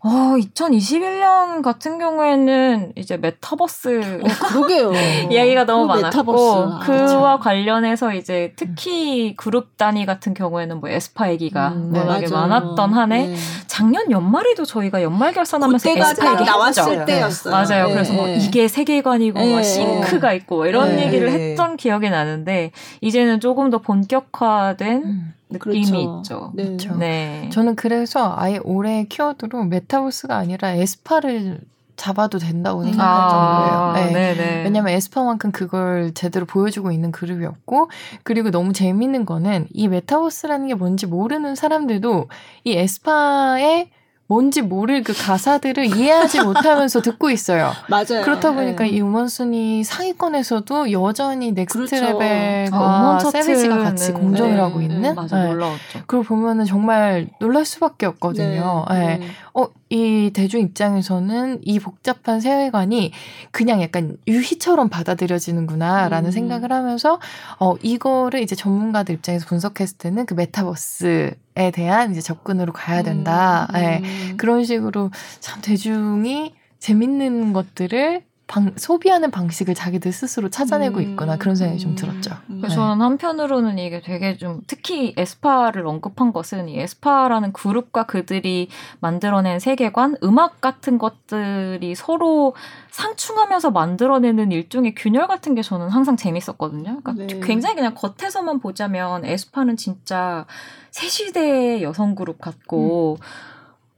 어, 0.03 0.09
2021년 0.35 1.61
같은 1.61 1.99
경우에는 1.99 2.93
이제 2.95 3.17
메타버스 3.17 4.21
어, 4.23 4.47
그러게요. 4.47 4.91
이야기가 5.29 5.65
너무 5.65 5.87
그 5.87 5.99
많았고. 6.01 6.33
아, 6.33 6.79
그와 6.79 7.37
그쵸. 7.37 7.39
관련해서 7.43 8.13
이제 8.15 8.53
특히 8.55 9.35
그룹 9.35 9.77
단위 9.77 10.07
같은 10.07 10.33
경우에는 10.33 10.79
뭐 10.79 10.89
에스파 10.89 11.29
얘기가 11.29 11.69
음, 11.69 11.93
워낙에 11.95 12.27
맞아요. 12.29 12.47
많았던 12.47 12.93
한해 12.93 13.27
네. 13.27 13.35
작년 13.67 14.09
연말에도 14.09 14.65
저희가 14.65 15.03
연말 15.03 15.33
결산하면서 15.33 15.89
에스파 15.89 16.13
딱 16.15 16.33
얘기 16.33 16.45
나왔을 16.45 16.83
했죠. 16.93 17.05
때였어요. 17.05 17.51
맞아요. 17.53 17.87
네, 17.87 17.93
그래서 17.93 18.13
뭐 18.13 18.25
네. 18.25 18.37
이게 18.37 18.67
세계관이고 18.67 19.39
네. 19.39 19.51
뭐 19.51 19.61
싱크가 19.61 20.33
있고 20.33 20.55
뭐 20.57 20.65
이런 20.65 20.95
네. 20.95 21.05
얘기를 21.05 21.31
했던 21.31 21.77
기억이 21.77 22.09
나는데 22.09 22.71
이제는 23.01 23.39
조금 23.39 23.69
더 23.69 23.77
본격화된 23.77 25.03
음. 25.03 25.33
느낌이 25.51 25.85
그렇죠. 25.85 26.17
있죠. 26.19 26.51
네. 26.55 26.63
그렇죠. 26.65 26.95
네. 26.95 27.49
저는 27.51 27.75
그래서 27.75 28.33
아예 28.37 28.59
올해 28.63 29.05
키워드로 29.05 29.65
메타버스가 29.65 30.35
아니라 30.35 30.71
에스파를 30.71 31.59
잡아도 31.95 32.39
된다고 32.39 32.83
생각할 32.83 33.29
정도예요. 33.29 33.93
네. 33.93 34.07
음. 34.07 34.13
네네. 34.13 34.63
왜냐면 34.63 34.93
에스파만큼 34.93 35.51
그걸 35.51 36.13
제대로 36.15 36.45
보여주고 36.47 36.91
있는 36.91 37.11
그룹이었고 37.11 37.89
그리고 38.23 38.49
너무 38.49 38.73
재밌는 38.73 39.25
거는 39.25 39.67
이 39.71 39.87
메타버스라는 39.87 40.67
게 40.69 40.73
뭔지 40.73 41.05
모르는 41.05 41.53
사람들도 41.53 42.27
이 42.63 42.73
에스파의 42.73 43.89
뭔지 44.31 44.61
모를 44.61 45.03
그 45.03 45.11
가사들을 45.13 45.87
이해하지 45.87 46.43
못하면서 46.43 47.01
듣고 47.03 47.31
있어요. 47.31 47.73
맞아요. 47.89 48.23
그렇다 48.23 48.53
보니까 48.53 48.85
네. 48.85 48.91
이 48.91 49.01
음원 49.01 49.27
순위 49.27 49.83
상위권에서도 49.83 50.93
여전히 50.93 51.51
Next 51.51 51.89
그렇죠. 51.89 52.17
Level과 52.17 52.77
아, 52.77 53.19
음원 53.19 53.19
세비지가 53.19 53.77
같이 53.79 54.13
공존을 54.13 54.53
네, 54.53 54.61
하고 54.61 54.79
네, 54.79 54.85
있는 54.85 55.15
맞아 55.15 55.37
네. 55.37 55.49
놀라웠죠. 55.49 55.99
그걸 56.07 56.23
보면은 56.23 56.63
정말 56.63 57.27
놀랄 57.41 57.65
수밖에 57.65 58.05
없거든요. 58.05 58.85
네. 58.89 59.17
네. 59.17 59.27
어, 59.53 59.67
이 59.89 60.31
대중 60.33 60.61
입장에서는 60.61 61.59
이 61.63 61.79
복잡한 61.79 62.39
세계관이 62.39 63.11
그냥 63.51 63.81
약간 63.81 64.15
유희처럼 64.29 64.87
받아들여지는구나라는 64.87 66.29
음. 66.29 66.31
생각을 66.31 66.71
하면서 66.71 67.19
어, 67.59 67.75
이거를 67.81 68.39
이제 68.41 68.55
전문가들 68.55 69.13
입장에서 69.15 69.45
분석했을 69.45 69.97
때는 69.97 70.25
그 70.25 70.35
메타버스 70.35 71.35
에 71.57 71.69
대한 71.71 72.11
이제 72.11 72.21
접근으로 72.21 72.71
가야 72.71 73.03
된다. 73.03 73.67
음, 73.73 73.79
예. 73.79 74.01
음. 74.03 74.37
그런 74.37 74.63
식으로 74.63 75.11
참 75.41 75.61
대중이 75.61 76.55
재밌는 76.79 77.53
것들을 77.53 78.23
방, 78.51 78.73
소비하는 78.75 79.31
방식을 79.31 79.73
자기들 79.73 80.11
스스로 80.11 80.49
찾아내고 80.49 80.99
음. 80.99 81.01
있구나 81.03 81.37
그런 81.37 81.55
생각이 81.55 81.79
좀 81.79 81.91
음. 81.91 81.95
들었죠. 81.95 82.35
음. 82.49 82.57
그래서 82.59 82.75
저는 82.75 83.01
한편으로는 83.01 83.79
이게 83.79 84.01
되게 84.01 84.35
좀 84.35 84.59
특히 84.67 85.13
에스파를 85.15 85.87
언급한 85.87 86.33
것은 86.33 86.67
이 86.67 86.77
에스파라는 86.77 87.53
그룹과 87.53 88.07
그들이 88.07 88.67
만들어낸 88.99 89.59
세계관, 89.59 90.17
음악 90.21 90.59
같은 90.59 90.97
것들이 90.97 91.95
서로 91.95 92.53
상충하면서 92.89 93.71
만들어내는 93.71 94.51
일종의 94.51 94.95
균열 94.95 95.27
같은 95.27 95.55
게 95.55 95.61
저는 95.61 95.87
항상 95.87 96.17
재밌었거든요. 96.17 96.99
그러니까 97.01 97.13
네. 97.13 97.39
굉장히 97.39 97.75
그냥 97.75 97.95
겉에서만 97.95 98.59
보자면 98.59 99.23
에스파는 99.23 99.77
진짜 99.77 100.45
새 100.91 101.07
시대의 101.07 101.83
여성 101.83 102.15
그룹 102.15 102.41
같고 102.41 103.17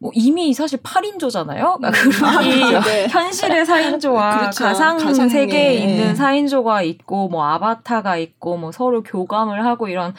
뭐 0.03 0.11
이미 0.13 0.53
사실 0.53 0.79
8인조잖아요. 0.79 1.77
그러니까 1.77 1.91
그룹이 1.91 2.79
네. 2.83 3.07
현실의 3.07 3.63
4인조와 3.65 4.35
그렇죠. 4.37 4.65
가상 4.65 4.97
가상의, 4.97 5.29
세계에 5.29 5.75
예. 5.75 5.77
있는 5.77 6.13
4인조가 6.13 6.85
있고 6.85 7.29
뭐 7.29 7.45
아바타가 7.45 8.17
있고 8.17 8.57
뭐 8.57 8.73
서로 8.73 9.01
교감을 9.01 9.65
하고 9.65 9.87
이런 9.87 10.13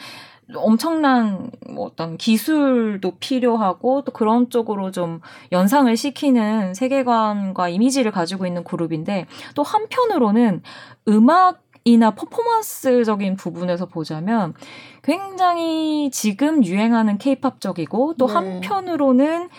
엄청난 0.55 1.51
뭐 1.69 1.85
어떤 1.85 2.17
기술도 2.17 3.17
필요하고 3.19 4.01
또 4.01 4.11
그런 4.11 4.49
쪽으로 4.49 4.89
좀 4.89 5.21
연상을 5.51 5.95
시키는 5.95 6.73
세계관과 6.73 7.69
이미지를 7.69 8.11
가지고 8.11 8.47
있는 8.47 8.63
그룹인데 8.63 9.27
또 9.53 9.61
한편으로는 9.61 10.63
음악 11.09 11.61
이나 11.87 12.15
퍼포먼스적인 12.15 13.35
부분에서 13.35 13.85
보자면 13.85 14.55
굉장히 15.03 16.09
지금 16.11 16.65
유행하는 16.65 17.19
케이팝적이고 17.19 18.15
또 18.17 18.25
네. 18.25 18.33
한편으로는 18.33 19.49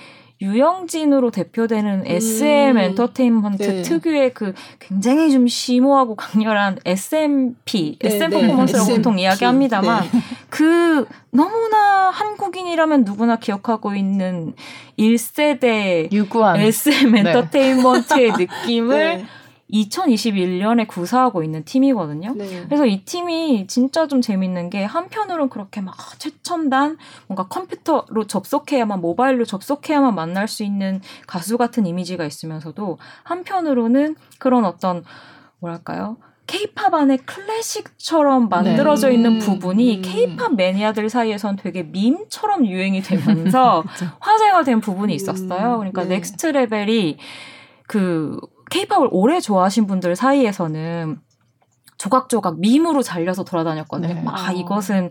유영진으로 0.41 1.30
대표되는 1.30 2.05
SM 2.07 2.76
음. 2.76 2.78
엔터테인먼트 2.78 3.62
네. 3.62 3.82
특유의 3.82 4.34
그 4.34 4.53
굉장히 4.78 5.30
좀 5.30 5.49
심오하고 5.49 6.14
강렬한 6.14 6.78
SMP, 6.84 7.99
네, 7.99 8.09
SM 8.09 8.30
네. 8.30 8.43
퍼포먼스라고 8.43 8.87
보통 8.87 9.14
SMP. 9.14 9.22
이야기합니다만 9.22 10.03
네. 10.12 10.20
그 10.51 11.07
너무나 11.30 12.11
한국인이라면 12.11 13.05
누구나 13.05 13.37
기억하고 13.37 13.95
있는 13.95 14.55
1세대 14.99 16.12
유구한 16.12 16.61
SM 16.61 17.12
네. 17.12 17.20
엔터테인먼트의 17.20 18.32
느낌을 18.39 18.99
네. 18.99 19.26
2021년에 19.73 20.87
구사하고 20.87 21.43
있는 21.43 21.64
팀이거든요. 21.64 22.35
네. 22.35 22.64
그래서 22.67 22.87
이 22.87 23.05
팀이 23.05 23.67
진짜 23.67 24.07
좀 24.07 24.21
재밌는 24.21 24.71
게 24.71 24.85
한편으로는 24.85 25.49
그렇게 25.49 25.81
막 25.81 25.97
최첨단 26.19 26.99
뭔가 27.27 27.49
컴퓨터로 27.49 28.27
접속해야만 28.27 29.01
모바일로 29.01 29.45
접속해야만 29.45 30.14
만날 30.14 30.47
수 30.47 30.62
있는 30.62 31.01
가수 31.27 31.59
같은 31.59 31.87
이미지가 31.87 32.25
있으면서도 32.25 32.99
한편으로는 33.25 34.17
그런 34.39 34.64
어떤 34.64 35.05
뭐랄까요? 35.59 36.17
케이팝 36.47 36.95
안에 36.95 37.17
클래식처럼 37.17 38.49
만들어져 38.49 39.09
네. 39.09 39.14
있는 39.14 39.33
음, 39.33 39.39
부분이 39.41 39.97
음. 39.97 40.03
케이팝 40.03 40.55
매니아들 40.55 41.11
사이에선 41.11 41.57
되게 41.57 41.83
밈처럼 41.83 42.67
유행이 42.67 43.03
되면서. 43.03 43.83
화제가 44.21 44.62
된 44.62 44.81
부분이 44.81 45.12
있었어요. 45.12 45.75
음, 45.75 45.79
그러니까 45.79 46.05
네. 46.05 46.17
Next 46.16 46.47
Level이 46.47 47.18
그 47.89 48.39
케이팝을 48.71 49.09
오래 49.11 49.41
좋아하신 49.41 49.87
분들 49.87 50.17
사이에서는 50.17 51.21
조각조각 51.99 52.61
밈으로 52.61 53.03
잘려서 53.03 53.45
돌아다녔거든요. 53.45 54.14
네. 54.14 54.21
막 54.21 54.51
어. 54.51 54.53
이것은 54.53 55.11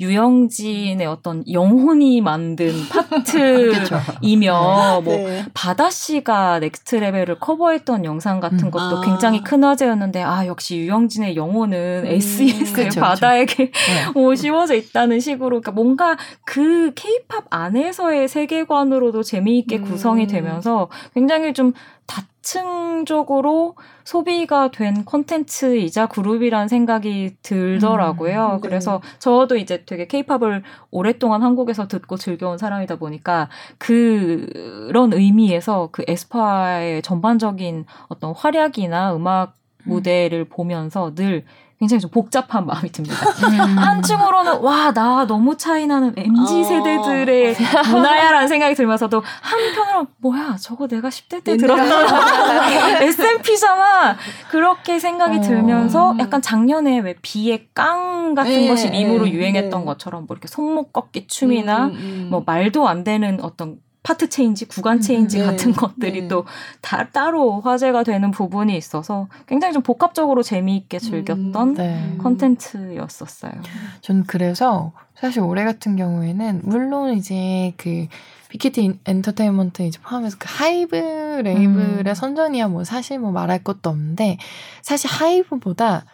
유영진의 0.00 1.06
어떤 1.06 1.44
영혼이 1.50 2.20
만든 2.20 2.72
파트이며 2.90 5.00
뭐 5.04 5.16
네. 5.16 5.44
바다 5.54 5.90
씨가 5.90 6.58
Next 6.58 6.96
Level을 6.96 7.38
커버했던 7.38 8.04
영상 8.04 8.40
같은 8.40 8.64
음. 8.64 8.70
것도 8.70 8.98
아. 8.98 9.00
굉장히 9.02 9.44
큰 9.44 9.62
화제였는데 9.62 10.22
아 10.22 10.46
역시 10.46 10.78
유영진의 10.78 11.36
영혼은 11.36 12.02
음. 12.04 12.06
SES의 12.06 12.88
그쵸, 12.88 13.00
바다에게 13.00 13.70
네. 13.70 13.72
뭐 14.14 14.34
씌워져 14.34 14.74
있다는 14.74 15.20
식으로 15.20 15.60
그러니까 15.60 15.70
뭔가 15.70 16.16
그 16.44 16.92
케이팝 16.94 17.44
안에서의 17.50 18.26
세계관으로도 18.26 19.22
재미있게 19.22 19.78
음. 19.78 19.84
구성이 19.84 20.26
되면서 20.26 20.88
굉장히 21.14 21.52
좀 21.52 21.72
다 22.06 22.22
층적으로 22.44 23.74
소비가 24.04 24.70
된 24.70 25.04
콘텐츠이자 25.06 26.06
그룹이라는 26.06 26.68
생각이 26.68 27.36
들더라고요. 27.42 28.46
음, 28.46 28.60
네. 28.60 28.68
그래서 28.68 29.00
저도 29.18 29.56
이제 29.56 29.84
되게 29.86 30.06
케이팝을 30.06 30.62
오랫동안 30.90 31.42
한국에서 31.42 31.88
듣고 31.88 32.18
즐겨온 32.18 32.58
사람이다 32.58 32.96
보니까 32.96 33.48
그런 33.78 35.14
의미에서 35.14 35.88
그 35.90 36.04
에스파의 36.06 37.00
전반적인 37.00 37.86
어떤 38.08 38.34
활약이나 38.34 39.16
음악 39.16 39.54
무대를 39.84 40.44
보면서 40.44 41.14
늘 41.14 41.44
굉장히 41.84 42.00
좀 42.00 42.10
복잡한 42.10 42.66
마음이 42.66 42.90
듭니다. 42.90 43.16
음. 43.44 43.78
한편으로는 43.78 44.60
와 44.60 44.94
나 44.94 45.26
너무 45.26 45.56
차이나는 45.56 46.14
MZ 46.16 46.60
어. 46.60 46.64
세대들의 46.64 47.56
문화야라는 47.90 48.48
생각이 48.48 48.74
들면서도 48.74 49.22
한편으로 49.40 50.06
뭐야 50.18 50.56
저거 50.60 50.86
내가 50.86 51.08
10대 51.08 51.42
때 51.42 51.56
들었던 51.56 51.84
SMP잖아 53.02 54.16
그렇게 54.50 54.98
생각이 54.98 55.38
어. 55.38 55.40
들면서 55.40 56.14
약간 56.18 56.40
작년에 56.40 57.00
왜 57.00 57.14
비의 57.20 57.68
깡 57.74 58.34
같은 58.34 58.52
네, 58.52 58.68
것이 58.68 58.88
밈으로 58.90 59.24
네, 59.24 59.32
유행했던 59.32 59.80
네. 59.80 59.86
것처럼 59.86 60.26
뭐 60.26 60.34
이렇게 60.34 60.48
손목 60.48 60.92
꺾기 60.92 61.26
춤이나 61.26 61.86
음, 61.86 61.90
음. 61.92 62.26
뭐 62.30 62.42
말도 62.46 62.88
안 62.88 63.04
되는 63.04 63.40
어떤 63.42 63.78
파트 64.04 64.28
change, 64.28 64.66
구간 64.66 65.00
change 65.00 65.38
네, 65.38 65.44
같은 65.44 65.72
것들이 65.72 66.22
네. 66.22 66.28
또 66.28 66.44
다, 66.80 67.08
따로 67.10 67.60
화제가 67.60 68.04
되는 68.04 68.30
부분이 68.30 68.76
있어서 68.76 69.26
굉장히 69.46 69.74
좀 69.74 69.82
복합적으로 69.82 70.42
재미있게 70.44 71.00
즐겼던 71.00 71.74
네. 71.74 72.16
컨텐츠였었어요. 72.18 73.52
전 74.00 74.24
그래서 74.24 74.92
사실 75.16 75.40
올해 75.40 75.64
같은 75.64 75.96
경우에는 75.96 76.60
물론 76.64 77.14
이제 77.14 77.72
그 77.76 78.06
빅히트 78.50 78.98
엔터테인먼트 79.04 79.82
이제 79.82 79.98
포함해서 80.00 80.36
그 80.38 80.46
하이브 80.48 80.96
레이블의 81.42 82.04
음. 82.06 82.14
선전이야 82.14 82.68
뭐 82.68 82.84
사실 82.84 83.18
뭐 83.18 83.32
말할 83.32 83.64
것도 83.64 83.90
없는데 83.90 84.38
사실 84.82 85.10
하이브보다 85.10 86.04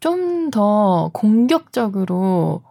좀 0.00 0.40
더 0.50 1.10
공격적으로 1.12 2.62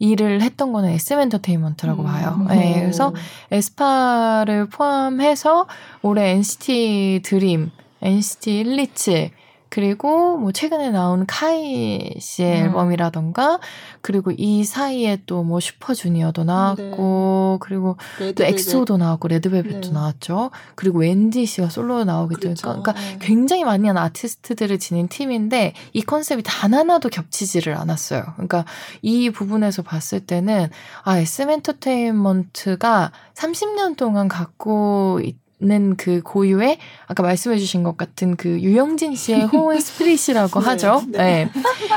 일을 0.00 0.40
했던 0.40 0.72
거는 0.72 0.88
SM 0.88 1.20
엔터테인먼트라고 1.20 2.02
음. 2.02 2.06
봐요. 2.06 2.46
네, 2.48 2.80
그래서 2.80 3.14
에스파를 3.52 4.66
포함해서 4.66 5.66
올해 6.02 6.30
NCT 6.30 7.20
드림, 7.22 7.70
NCT 8.02 8.64
127 8.64 9.30
그리고 9.70 10.36
뭐 10.36 10.52
최근에 10.52 10.90
나온 10.90 11.26
카이 11.26 12.14
씨의 12.18 12.60
음. 12.60 12.66
앨범이라던가 12.66 13.60
그리고 14.02 14.30
이 14.36 14.64
사이에 14.64 15.22
또 15.26 15.40
뭐 15.40 15.58
슈퍼주니어도 15.58 16.44
나왔고 16.44 17.58
그리고 17.60 17.96
또 18.18 18.24
레드벨벳. 18.26 18.54
엑소도 18.54 18.98
나왔고 18.98 19.28
레드벨벳도 19.28 19.88
네. 19.88 19.90
나왔죠. 19.90 20.50
그리고 20.74 20.98
웬디 21.00 21.46
씨가 21.46 21.68
솔로 21.70 22.04
나오기도 22.04 22.40
그렇죠. 22.40 22.68
했고 22.68 22.82
그러니까 22.82 22.92
네. 22.92 23.18
굉장히 23.20 23.64
많이 23.64 23.86
한 23.88 23.96
아티스트들을 23.96 24.78
지닌 24.78 25.08
팀인데 25.08 25.72
이 25.92 26.02
컨셉이 26.02 26.42
단 26.44 26.74
하나도 26.74 27.08
겹치지를 27.08 27.74
않았어요. 27.76 28.22
그러니까 28.34 28.64
이 29.02 29.30
부분에서 29.30 29.82
봤을 29.82 30.20
때는 30.20 30.68
아 31.02 31.18
SM 31.18 31.50
엔터테인먼트가 31.50 33.12
30년 33.34 33.96
동안 33.96 34.28
갖고 34.28 35.20
있 35.24 35.36
는그 35.60 36.22
고유의 36.22 36.78
아까 37.06 37.22
말씀해주신 37.22 37.82
것 37.82 37.96
같은 37.98 38.36
그 38.36 38.60
유영진 38.60 39.14
씨의 39.14 39.46
호응 39.46 39.78
spirit이라고 39.80 40.60
네, 40.60 40.66
하죠. 40.66 41.02
네. 41.08 41.18
네. 41.18 41.50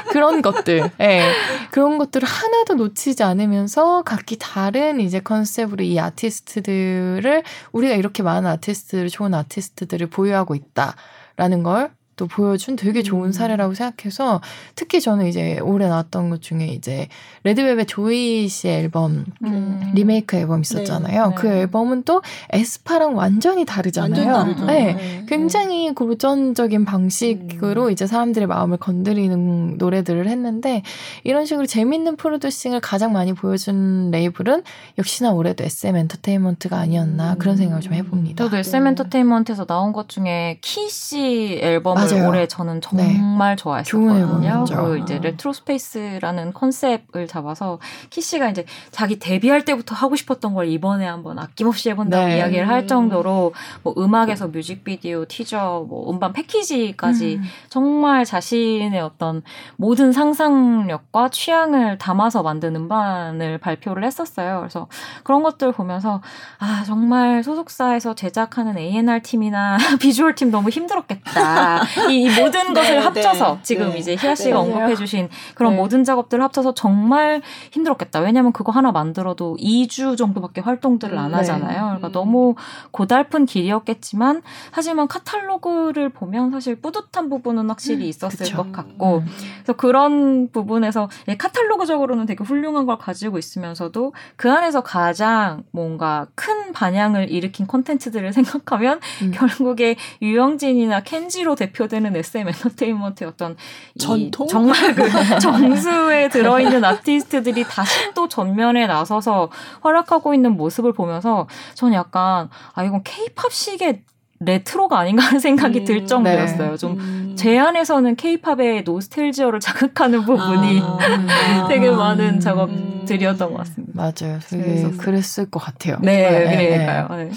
그런 0.10 0.42
것들, 0.42 0.92
네. 0.98 1.32
그런 1.72 1.98
것들을 1.98 2.28
하나도 2.28 2.76
놓치지 2.76 3.24
않으면서 3.24 4.04
각기 4.04 4.38
다른 4.38 5.00
이제 5.00 5.22
컨셉으로 5.22 5.84
이 5.84 5.98
아티스트들을 5.98 7.44
우리가 7.72 7.96
이렇게 7.96 8.22
많은 8.22 8.50
아티스트들, 8.50 9.08
좋은 9.10 9.34
아티스트들을 9.34 10.08
보유하고 10.08 10.56
있다라는 10.56 11.64
걸 11.64 11.92
또 12.16 12.28
보여준 12.28 12.76
되게 12.76 13.02
좋은 13.02 13.28
음. 13.28 13.32
사례라고 13.32 13.74
생각해서 13.74 14.42
특히 14.76 15.02
저는 15.02 15.28
이제 15.28 15.60
올해 15.60 15.88
나왔던 15.88 16.30
것 16.30 16.42
중에 16.42 16.68
이제 16.68 17.08
레드벨벳 17.44 17.88
조이 17.88 18.48
씨의 18.48 18.76
앨범 18.80 19.26
음. 19.44 19.92
리메이크 19.94 20.38
앨범 20.38 20.62
있었잖아요. 20.62 21.30
네. 21.30 21.36
그 21.36 21.48
앨범은 21.48 22.04
또 22.04 22.22
에스파랑 22.52 23.16
완전히 23.16 23.66
다르잖아요. 23.66 24.32
완전 24.34 24.56
다르죠. 24.56 24.66
네. 24.66 24.94
네. 24.94 25.26
굉장히 25.28 25.94
고전적인 25.94 26.86
방식으로 26.86 27.86
음. 27.86 27.92
이제 27.92 28.08
사람들의 28.08 28.48
마음을 28.48 28.78
건드리는 28.78 29.78
노래들을 29.78 30.28
했는데 30.28 30.84
이런 31.24 31.46
식으로 31.46 31.66
재밌는 31.66 32.16
프로듀싱을 32.16 32.80
가장 32.80 33.12
많이 33.14 33.34
보여준 33.34 34.12
레이블은 34.12 34.64
역시나 34.98 35.32
올해도 35.32 35.64
SM 35.64 35.96
엔터테인먼트가 35.96 36.78
아니었나 36.78 37.34
음. 37.34 37.40
그런 37.40 37.58
생각을 37.58 37.82
좀 37.82 37.94
해봅니다. 37.94 38.44
저도 38.44 38.58
SM 38.58 38.84
네. 38.84 38.90
엔터테인먼트에서 38.92 39.66
나온 39.66 39.92
것 39.94 40.08
중에 40.10 40.60
키 40.62 40.84
씨 40.90 41.60
앨범을 41.62 42.03
맞아요. 42.12 42.30
올해 42.30 42.48
저는 42.48 42.82
네. 42.94 43.14
정말 43.18 43.56
좋은 43.56 43.74
좋아했었거든요. 43.84 44.18
앨범이었죠. 44.18 44.76
그 44.84 44.98
이제 45.00 45.20
retro 45.20 45.54
space라는 45.54 46.54
컨셉을 46.54 47.28
잡아서 47.28 47.80
키 48.10 48.22
씨가 48.22 48.50
이제 48.50 48.66
자기 48.92 49.20
데뷔할 49.20 49.66
때부터 49.66 49.96
하고 49.96 50.16
싶었던 50.16 50.54
걸 50.54 50.68
이번에 50.68 51.06
한번 51.06 51.40
아낌없이 51.40 51.90
해본다고 51.90 52.28
네. 52.28 52.38
이야기를 52.38 52.68
할 52.68 52.88
정도로 52.88 53.54
뭐 53.84 53.94
음악에서 53.98 54.48
뮤직비디오, 54.48 55.26
티저, 55.26 55.86
뭐 55.88 56.10
음반 56.12 56.34
패키지까지 56.34 57.36
음. 57.36 57.44
정말 57.70 58.26
자신의 58.26 59.00
어떤 59.00 59.42
모든 59.78 60.12
상상력과 60.12 61.30
취향을 61.30 61.98
담아서 61.98 62.44
만든 62.44 62.76
음반을 62.76 63.58
발표를 63.58 64.04
했었어요. 64.04 64.60
그래서 64.60 64.88
그런 65.24 65.44
것들 65.44 65.72
보면서 65.72 66.22
아 66.60 66.84
정말 66.86 67.44
소속사에서 67.44 68.16
제작하는 68.16 68.78
A&R 68.78 69.22
팀이나 69.22 69.78
비주얼 70.00 70.36
팀 70.36 70.52
너무 70.52 70.70
힘들었겠다. 70.70 71.84
이, 72.10 72.24
이 72.24 72.42
모든 72.42 72.74
것을 72.74 72.96
네, 72.96 72.98
합쳐서 73.00 73.56
네, 73.56 73.60
지금 73.64 73.90
네. 73.92 73.98
이제 73.98 74.16
희아 74.16 74.36
씨가 74.36 74.50
네. 74.50 74.56
언급해주신 74.56 75.30
그런 75.56 75.74
네. 75.74 75.78
모든 75.78 76.04
작업들을 76.04 76.44
합쳐서 76.44 76.74
정말 76.74 77.42
힘들었겠다. 77.72 78.20
왜냐하면 78.20 78.52
그거 78.52 78.72
하나 78.72 78.92
만들어도 78.92 79.58
2주 79.60 80.18
정도밖에 80.18 80.62
활동들을 80.62 81.18
안 81.18 81.32
네. 81.32 81.38
하잖아요. 81.38 81.84
그러니까 81.86 82.08
음. 82.08 82.12
너무 82.12 82.56
고달픈 82.92 83.46
길이었겠지만 83.46 84.42
하지만 84.72 85.08
카탈로그를 85.08 86.10
보면 86.10 86.52
사실 86.52 86.76
뿌듯한 86.76 87.30
부분은 87.30 87.70
확실히 87.70 88.08
있었을 88.08 88.46
그쵸. 88.46 88.58
것 88.58 88.72
같고 88.72 89.20
음. 89.20 89.26
그래서 89.56 89.74
그런 89.74 90.50
부분에서 90.52 91.10
예, 91.28 91.38
카탈로그적으로는 91.38 92.26
되게 92.26 92.44
훌륭한 92.44 92.86
걸 92.86 92.98
가지고 92.98 93.38
있으면서도 93.38 94.14
그 94.36 94.52
안에서 94.52 94.82
가장 94.82 95.64
뭔가 95.72 96.28
큰 96.36 96.72
반향을 96.72 97.30
일으킨 97.30 97.68
콘텐츠들을 97.68 98.32
생각하면 98.34 99.00
음. 99.22 99.32
결국에 99.34 99.96
유영진이나 100.22 101.02
켄지로 101.02 101.56
대표 101.56 101.83
되는 101.88 102.16
SM 102.16 102.48
엔터테인먼트의 102.48 103.30
어떤 103.30 103.56
이 103.96 104.00
전통? 104.00 104.48
정말 104.48 104.96
그 104.96 105.04
정수에 105.40 106.30
들어있는 106.30 106.84
아티스트들이 106.84 107.64
다시 107.64 108.14
또 108.14 108.28
전면에 108.28 108.88
나서서 108.88 109.50
활약하고 109.82 110.34
있는 110.34 110.56
모습을 110.58 110.94
보면서 110.94 111.48
전 111.74 111.94
약간 111.94 112.50
아 112.74 112.84
이건 112.84 113.04
케이팝식의 113.04 114.04
레트로가 114.40 115.00
아닌가 115.00 115.24
하는 115.24 115.40
생각이 115.40 115.80
음, 115.80 115.86
들 115.86 116.06
정도였어요. 116.06 116.72
네. 116.72 116.78
좀 116.78 117.00
음. 117.00 117.34
제 117.38 117.58
안에서는 117.58 118.16
케이팝의 118.16 118.84
노스텔지어를 118.84 119.60
자극하는 119.60 120.22
부분이 120.26 120.82
아. 120.82 120.98
음. 121.08 121.28
되게 121.70 121.88
아. 121.90 121.94
많은 121.94 122.40
작업들이었던 122.40 123.52
것 123.52 123.58
같습니다. 123.60 123.94
맞아요. 123.96 124.40
되게. 124.50 124.92
그랬을 124.98 125.50
것 125.50 125.60
같아요. 125.60 125.98
네, 126.02 126.30
네, 126.46 126.68
그러니까요. 126.78 127.08
네. 127.18 127.32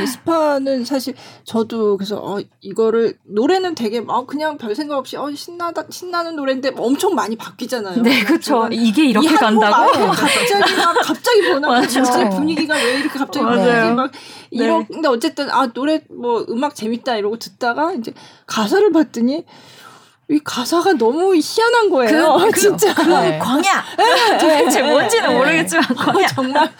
에스파는 0.00 0.84
사실 0.84 1.14
저도 1.44 1.96
그래서 1.96 2.16
어 2.22 2.38
이거를 2.60 3.14
노래는 3.24 3.74
되게 3.74 4.00
막 4.00 4.26
그냥 4.26 4.56
별 4.56 4.74
생각 4.74 4.96
없이 4.96 5.16
어 5.16 5.30
신나다 5.34 5.84
신나는 5.90 6.36
노래인데 6.36 6.72
엄청 6.76 7.14
많이 7.14 7.36
바뀌잖아요. 7.36 8.02
네, 8.02 8.24
그쵸. 8.24 8.68
이게 8.70 9.04
이렇게 9.06 9.34
간다고? 9.34 9.92
갑자기 9.92 10.72
막 10.78 10.96
갑자기. 11.02 11.36
맞아요. 11.60 11.82
갑자기 11.82 12.30
분위기가 12.36 12.74
왜 12.74 13.00
이렇게 13.00 13.18
갑자기 13.18 13.44
맞아요. 13.44 13.56
바뀌지? 13.56 13.94
막 13.94 14.10
네. 14.12 14.64
이런 14.64 14.86
근데 14.86 15.08
어쨌든 15.08 15.50
아 15.50 15.66
노래 15.72 16.00
뭐 16.08 16.45
음악 16.48 16.74
재밌다 16.74 17.16
이러고 17.16 17.38
듣다가 17.38 17.92
이제 17.92 18.12
가사를 18.46 18.90
봤더니 18.92 19.44
이 20.28 20.40
가사가 20.42 20.94
너무 20.94 21.34
희한한 21.36 21.88
거예요. 21.90 22.10
그- 22.38 22.50
그- 22.50 22.60
진짜. 22.60 22.92
네. 23.20 23.38
광야! 23.38 23.84
도대체 24.40 24.82
뭔지는 24.82 25.32
모르겠지만 25.36 25.84
광야. 25.94 26.26
정말 26.28 26.72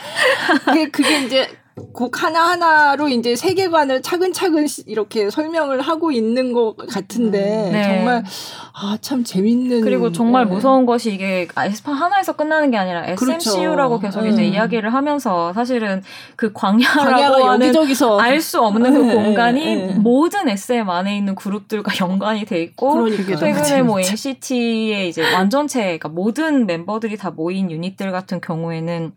그게, 0.65 0.91
그게 0.91 1.21
이제 1.23 1.49
곡 1.93 2.23
하나 2.23 2.49
하나로 2.49 3.09
이제 3.09 3.37
세계관을 3.37 4.01
차근차근 4.01 4.67
시- 4.67 4.85
이렇게 4.87 5.29
설명을 5.29 5.83
하고 5.83 6.11
있는 6.11 6.55
것 6.55 6.75
같은데 6.77 7.71
네. 7.71 7.83
정말 7.83 8.25
아 8.73 8.97
참 9.03 9.25
재밌는 9.25 9.83
그리고 9.83 10.11
정말 10.11 10.47
네. 10.47 10.53
무서운 10.53 10.87
것이 10.87 11.13
이게 11.13 11.47
에스파 11.59 11.93
하나에서 11.93 12.33
끝나는 12.33 12.71
게 12.71 12.79
아니라 12.79 13.05
SMCU라고 13.09 13.99
그렇죠. 13.99 14.21
계속 14.21 14.27
이제 14.33 14.43
음. 14.49 14.55
이야기를 14.55 14.93
하면서 14.95 15.53
사실은 15.53 16.03
그 16.35 16.51
광야라고 16.55 17.45
하는 17.45 17.73
알 18.21 18.41
수 18.41 18.61
없는 18.63 18.93
그 18.95 18.99
네, 18.99 19.15
공간이 19.15 19.77
네. 19.77 19.95
모든 19.99 20.49
SM 20.49 20.89
안에 20.89 21.15
있는 21.17 21.35
그룹들과 21.35 21.93
연관이 22.01 22.47
돼 22.47 22.63
있고 22.63 22.95
그러니까 22.95 23.37
최근에 23.37 23.83
뭐. 23.83 24.01
NCT의 24.01 25.09
이제 25.11 25.31
완전체, 25.35 25.81
그러니까 25.83 26.09
모든 26.09 26.65
멤버들이 26.67 27.17
다 27.19 27.31
모인 27.31 27.71
유닛들 27.71 28.13
같은 28.13 28.41
경우에는 28.41 29.13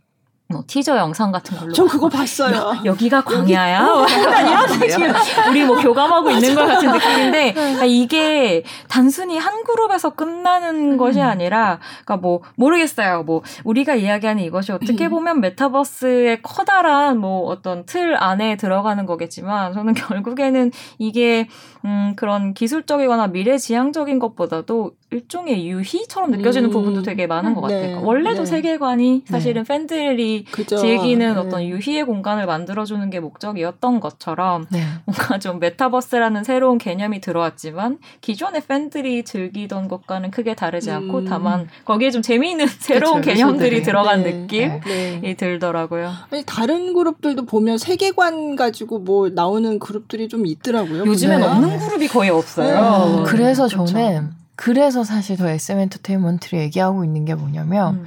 뭐 0.51 0.63
티저 0.65 0.97
영상 0.97 1.31
같은 1.31 1.55
걸로 1.55 1.71
저 1.71 1.85
그거 1.85 2.09
봤어요. 2.09 2.81
여 2.83 2.95
기가 2.95 3.21
광야야? 3.21 3.81
약간 3.81 4.47
이런 4.47 4.79
지금 4.79 5.13
우리 5.47 5.63
뭐 5.63 5.79
교감하고 5.79 6.31
있는 6.31 6.55
것 6.55 6.65
같은 6.65 6.91
느낌인데 6.91 7.53
그러니까 7.53 7.85
이게 7.85 8.63
단순히 8.87 9.37
한 9.37 9.63
그룹에서 9.63 10.09
끝나는 10.09 10.97
것이 10.97 11.21
아니라 11.21 11.77
그러니까 12.03 12.17
뭐 12.17 12.41
모르겠어요. 12.55 13.21
뭐 13.21 13.43
우리가 13.63 13.93
이야기하는 13.93 14.41
이것이 14.41 14.71
어떻게 14.71 15.07
보면 15.07 15.39
메타버스의 15.39 16.41
커다란 16.41 17.19
뭐 17.19 17.45
어떤 17.45 17.85
틀 17.85 18.15
안에 18.15 18.57
들어가는 18.57 19.05
거겠지만 19.05 19.73
저는 19.73 19.93
결국에는 19.93 20.71
이게 20.97 21.47
음 21.85 22.13
그런 22.15 22.55
기술적이거나 22.55 23.27
미래지향적인 23.27 24.17
것보다도 24.17 24.93
일종의 25.11 25.67
유희처럼 25.67 26.29
느껴지는 26.31 26.69
음. 26.69 26.71
부분도 26.71 27.01
되게 27.01 27.25
많은 27.25 27.55
것 27.55 27.61
같아요. 27.61 27.79
네. 27.81 27.87
그러니까 27.87 28.07
원래도 28.07 28.39
네. 28.41 28.45
세계관이 28.45 29.23
사실은 29.25 29.63
팬들이 29.63 30.45
그죠. 30.51 30.77
즐기는 30.77 31.33
네. 31.33 31.39
어떤 31.39 31.63
유희의 31.63 32.03
공간을 32.03 32.45
만들어주는 32.45 33.09
게 33.09 33.19
목적이었던 33.19 33.99
것처럼 34.01 34.67
네. 34.69 34.83
뭔가 35.05 35.39
좀 35.39 35.59
메타버스라는 35.59 36.43
새로운 36.43 36.77
개념이 36.77 37.21
들어왔지만 37.21 37.97
기존의 38.21 38.61
팬들이 38.67 39.23
즐기던 39.23 39.87
것과는 39.87 40.29
크게 40.29 40.53
다르지 40.53 40.91
않고 40.91 41.19
음. 41.19 41.25
다만 41.25 41.67
거기에 41.85 42.11
좀 42.11 42.21
재미있는 42.21 42.67
새로운 42.67 43.21
그쵸, 43.21 43.33
개념들이. 43.33 43.81
들어간 43.81 44.23
네. 44.23 44.31
느낌이 44.33 44.79
네. 45.21 45.35
들더라고요. 45.35 46.11
아니 46.29 46.43
다른 46.45 46.93
그룹들도 46.93 47.45
보면 47.45 47.77
세계관 47.79 48.55
가지고 48.55 48.99
뭐 48.99 49.29
나오는 49.29 49.79
그룹들이 49.79 50.27
좀 50.27 50.45
있더라고요. 50.45 51.05
요즘엔 51.05 51.39
네. 51.39 51.45
없는 51.47 51.79
그룹이 51.79 52.07
거의 52.09 52.29
없어요. 52.29 53.23
네. 53.23 53.23
그래서. 53.25 53.67
저는 53.67 54.38
그래서 54.61 55.05
사실 55.05 55.37
더 55.37 55.47
SM 55.47 55.79
엔터테인먼트를 55.79 56.59
얘기하고 56.59 57.05
있는 57.05 57.23
게 57.23 57.33
뭐냐면 57.33 57.95
음. 57.95 58.05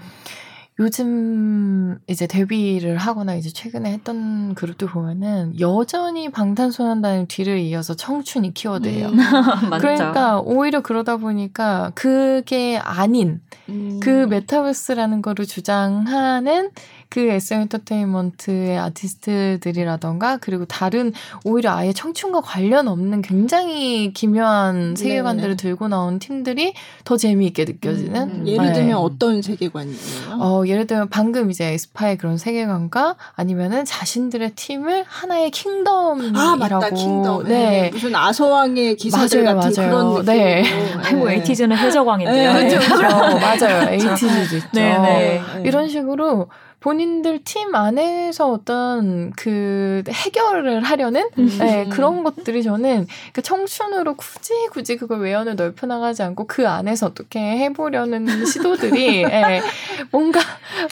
요즘 0.79 1.99
이제 2.09 2.27
데뷔를 2.27 2.99
하거나 2.99 3.35
이제 3.37 3.49
최근에 3.49 3.91
했던 3.91 4.55
그룹들 4.55 4.89
보면은 4.89 5.59
여전히 5.61 6.31
방탄소년단의 6.31 7.29
뒤를 7.29 7.59
이어서 7.59 7.95
청춘이 7.95 8.53
키워드예요. 8.53 9.09
음. 9.09 9.17
그러니까 9.81 10.41
오히려 10.41 10.83
그러다 10.83 11.17
보니까 11.17 11.91
그게 11.95 12.77
아닌 12.77 13.41
음. 13.71 13.99
그 14.03 14.27
메타버스라는 14.27 15.23
거를 15.23 15.47
주장하는 15.47 16.71
그 17.13 17.21
SM 17.21 17.61
엔터테인먼트의 17.61 18.79
아티스트들이라던가 18.79 20.39
그리고 20.39 20.65
다른 20.65 21.13
오히려 21.45 21.73
아예 21.73 21.93
청춘과 21.93 22.41
관련 22.41 22.89
없는 22.89 23.21
굉장히 23.21 24.15
기묘한 24.15 24.97
세계관들을 24.97 25.59
네. 25.59 25.63
들고 25.63 25.89
나온 25.89 26.19
팀들이 26.19 26.73
더 27.05 27.19
재미있게 27.19 27.67
느껴지는 27.67 28.31
음, 28.31 28.49
예를 28.49 28.69
네. 28.69 28.73
들면 28.73 28.97
어떤 28.97 29.43
세계관이에요? 29.43 30.39
어, 30.41 30.63
예를 30.67 30.87
들면 30.87 31.11
방금 31.11 31.51
이제 31.51 31.67
에스파의 31.75 32.17
그런 32.17 32.39
세계관과 32.39 33.17
아니면은 33.35 33.85
자신들의 33.85 34.53
팀을 34.55 35.05
하나의 35.07 35.51
kingdom이라고 35.51 36.39
아 36.39 36.57
맞다 36.57 36.89
kingdom. 36.89 37.45
네. 37.45 37.83
네. 37.83 37.91
무슨 37.91 38.17
아서왕의 38.17 38.97
기사들 38.97 39.45
맞아요, 39.45 39.61
같은 39.61 39.73
맞아요. 39.77 39.91
그런 39.91 40.15
느낌. 40.15 40.25
네. 40.25 40.65
아니 41.03 41.19
뭐 41.19 41.31
에이티즈는 41.31 41.77
해적왕인데요. 41.77 42.53
네, 42.55 42.63
네. 42.63 42.69
그렇죠. 42.71 42.95
그렇죠. 42.97 43.17
맞아요. 43.37 43.91
에이티즈도 43.93 44.57
있죠. 44.57 44.69
네, 44.73 44.99
네. 44.99 45.43
이런 45.67 45.91
식으로 45.91 46.49
본인들 46.83 47.45
팀 47.45 47.75
안에서 47.75 48.51
어떤 48.51 49.31
그 49.37 50.03
해결을 50.09 50.83
하려는 50.83 51.29
음. 51.39 51.57
네, 51.61 51.87
그런 51.89 52.25
것들이 52.25 52.65
저는 52.65 53.07
그 53.33 53.41
청춘으로 53.41 54.15
굳이 54.15 54.53
굳이 54.73 54.97
그걸 54.97 55.21
외연을 55.21 55.55
넓혀 55.55 55.87
나가지 55.87 56.25
않고 56.25 56.47
그 56.49 56.69
안에서 56.69 57.07
어떻게 57.07 57.39
해보려는 57.39 58.45
시도들이 58.45 59.23
예, 59.31 59.63
뭔가 60.11 60.41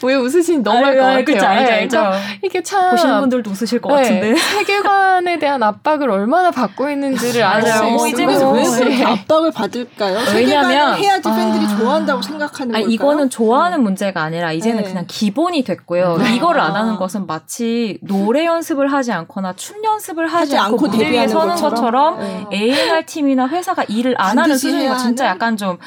왜 0.03 0.15
웃으시니 0.15 0.63
너무 0.63 0.77
할것 0.85 1.01
같아요. 1.03 1.25
그쵸, 1.25 1.45
알죠, 1.45 1.71
예, 1.71 1.75
알죠. 1.75 1.97
그러니까 1.97 2.19
이게 2.41 2.63
참 2.63 2.91
보시는 2.91 3.19
분들도 3.19 3.51
웃으실 3.51 3.81
것 3.81 3.93
네, 3.97 4.01
같은데. 4.03 4.35
세계관에 4.35 5.39
대한 5.39 5.61
압박을 5.61 6.09
얼마나 6.09 6.51
받고 6.51 6.89
있는지를 6.89 7.43
알. 7.43 7.61
있고 7.67 7.91
뭐 7.91 8.07
이제는 8.07 8.53
왜 8.53 8.63
네. 8.85 9.03
압박을 9.03 9.51
받을까요? 9.51 10.19
왜냐면- 10.33 10.69
세계관을 10.69 10.97
해야지 10.99 11.29
팬들이 11.29 11.65
아. 11.65 11.77
좋아한다고 11.77 12.21
생각하는 12.21 12.75
아니, 12.75 12.83
걸까요? 12.85 12.93
이거는 12.93 13.29
좋아하는 13.29 13.83
문제가 13.83 14.21
아니라 14.21 14.53
이제는 14.53 14.83
네. 14.83 14.89
그냥 14.89 15.05
기본이 15.07 15.63
됐 15.65 15.80
고요. 15.85 16.17
네. 16.17 16.35
이거를 16.35 16.61
안 16.61 16.75
아. 16.75 16.81
하는 16.81 16.95
것은 16.97 17.27
마치 17.27 17.99
노래 18.01 18.45
연습을 18.45 18.91
하지 18.91 19.11
않거나 19.11 19.53
춤 19.53 19.83
연습을 19.83 20.25
하지, 20.27 20.55
하지 20.55 20.57
않고, 20.57 20.85
않고 20.85 20.87
무대 20.87 21.11
위에 21.11 21.27
서는 21.27 21.55
것처럼? 21.55 21.71
것처럼, 21.71 22.19
네. 22.19 22.47
A&R 22.53 23.05
팀이나 23.05 23.47
회사가 23.47 23.83
일을 23.83 24.15
안 24.17 24.37
하는 24.37 24.57
해야 24.57 24.97
진짜? 24.97 25.25
약간 25.25 25.57
좀 25.57 25.77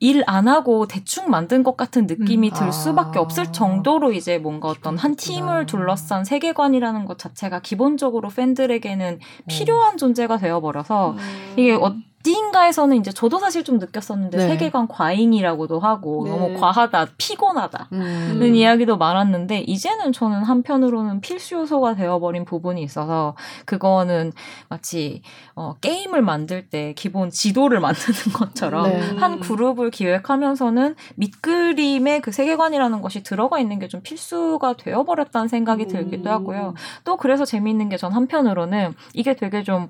일안 0.00 0.48
하고 0.48 0.86
대충 0.86 1.30
만든 1.30 1.62
것 1.62 1.76
같은 1.76 2.06
느낌이 2.06 2.50
음. 2.50 2.54
들 2.54 2.72
수밖에 2.72 3.18
아. 3.18 3.22
없을 3.22 3.52
정도로 3.52 4.12
이제 4.12 4.38
뭔가 4.38 4.68
어떤 4.68 4.98
한 4.98 5.16
팀을 5.16 5.66
둘러싼 5.66 6.24
세계관이라는 6.24 7.06
것 7.06 7.18
자체가 7.18 7.60
기본적으로 7.60 8.28
팬들에게는 8.28 9.20
필요한 9.48 9.96
존재가 9.96 10.38
되어버려서 10.38 11.12
음. 11.12 11.54
이게 11.56 11.72
어, 11.72 11.94
어디인가에서는 12.26 12.96
이제 12.96 13.12
저도 13.12 13.38
사실 13.38 13.62
좀 13.64 13.78
느꼈었는데 13.78 14.38
네. 14.38 14.48
세계관 14.48 14.88
과잉이라고도 14.88 15.78
하고 15.78 16.24
네. 16.24 16.30
너무 16.30 16.58
과하다, 16.58 17.06
피곤하다. 17.16 17.88
음. 17.92 18.36
는 18.38 18.54
이야기도 18.54 18.96
많았는데 18.96 19.60
이제는 19.60 20.12
저는 20.12 20.42
한편으로는 20.42 21.20
필수 21.20 21.54
요소가 21.54 21.94
되어버린 21.94 22.44
부분이 22.44 22.82
있어서 22.82 23.36
그거는 23.64 24.32
마치 24.68 25.22
어, 25.54 25.74
게임을 25.80 26.22
만들 26.22 26.68
때 26.68 26.92
기본 26.94 27.30
지도를 27.30 27.78
만드는 27.86 28.32
것처럼 28.34 28.88
네. 28.90 29.00
한 29.16 29.40
그룹을 29.40 29.90
기획하면서는 29.90 30.96
밑그림에 31.16 32.20
그 32.20 32.32
세계관이라는 32.32 33.00
것이 33.02 33.22
들어가 33.22 33.58
있는 33.58 33.78
게 33.78 33.86
좀 33.86 34.00
필수가 34.02 34.72
되어버렸다는 34.78 35.46
생각이 35.46 35.86
들기도 35.86 36.28
하고요. 36.28 36.74
또 37.04 37.16
그래서 37.16 37.44
재미있는 37.44 37.88
게 37.88 37.96
전 37.96 38.12
한편으로는 38.12 38.94
이게 39.14 39.34
되게 39.36 39.62
좀 39.62 39.88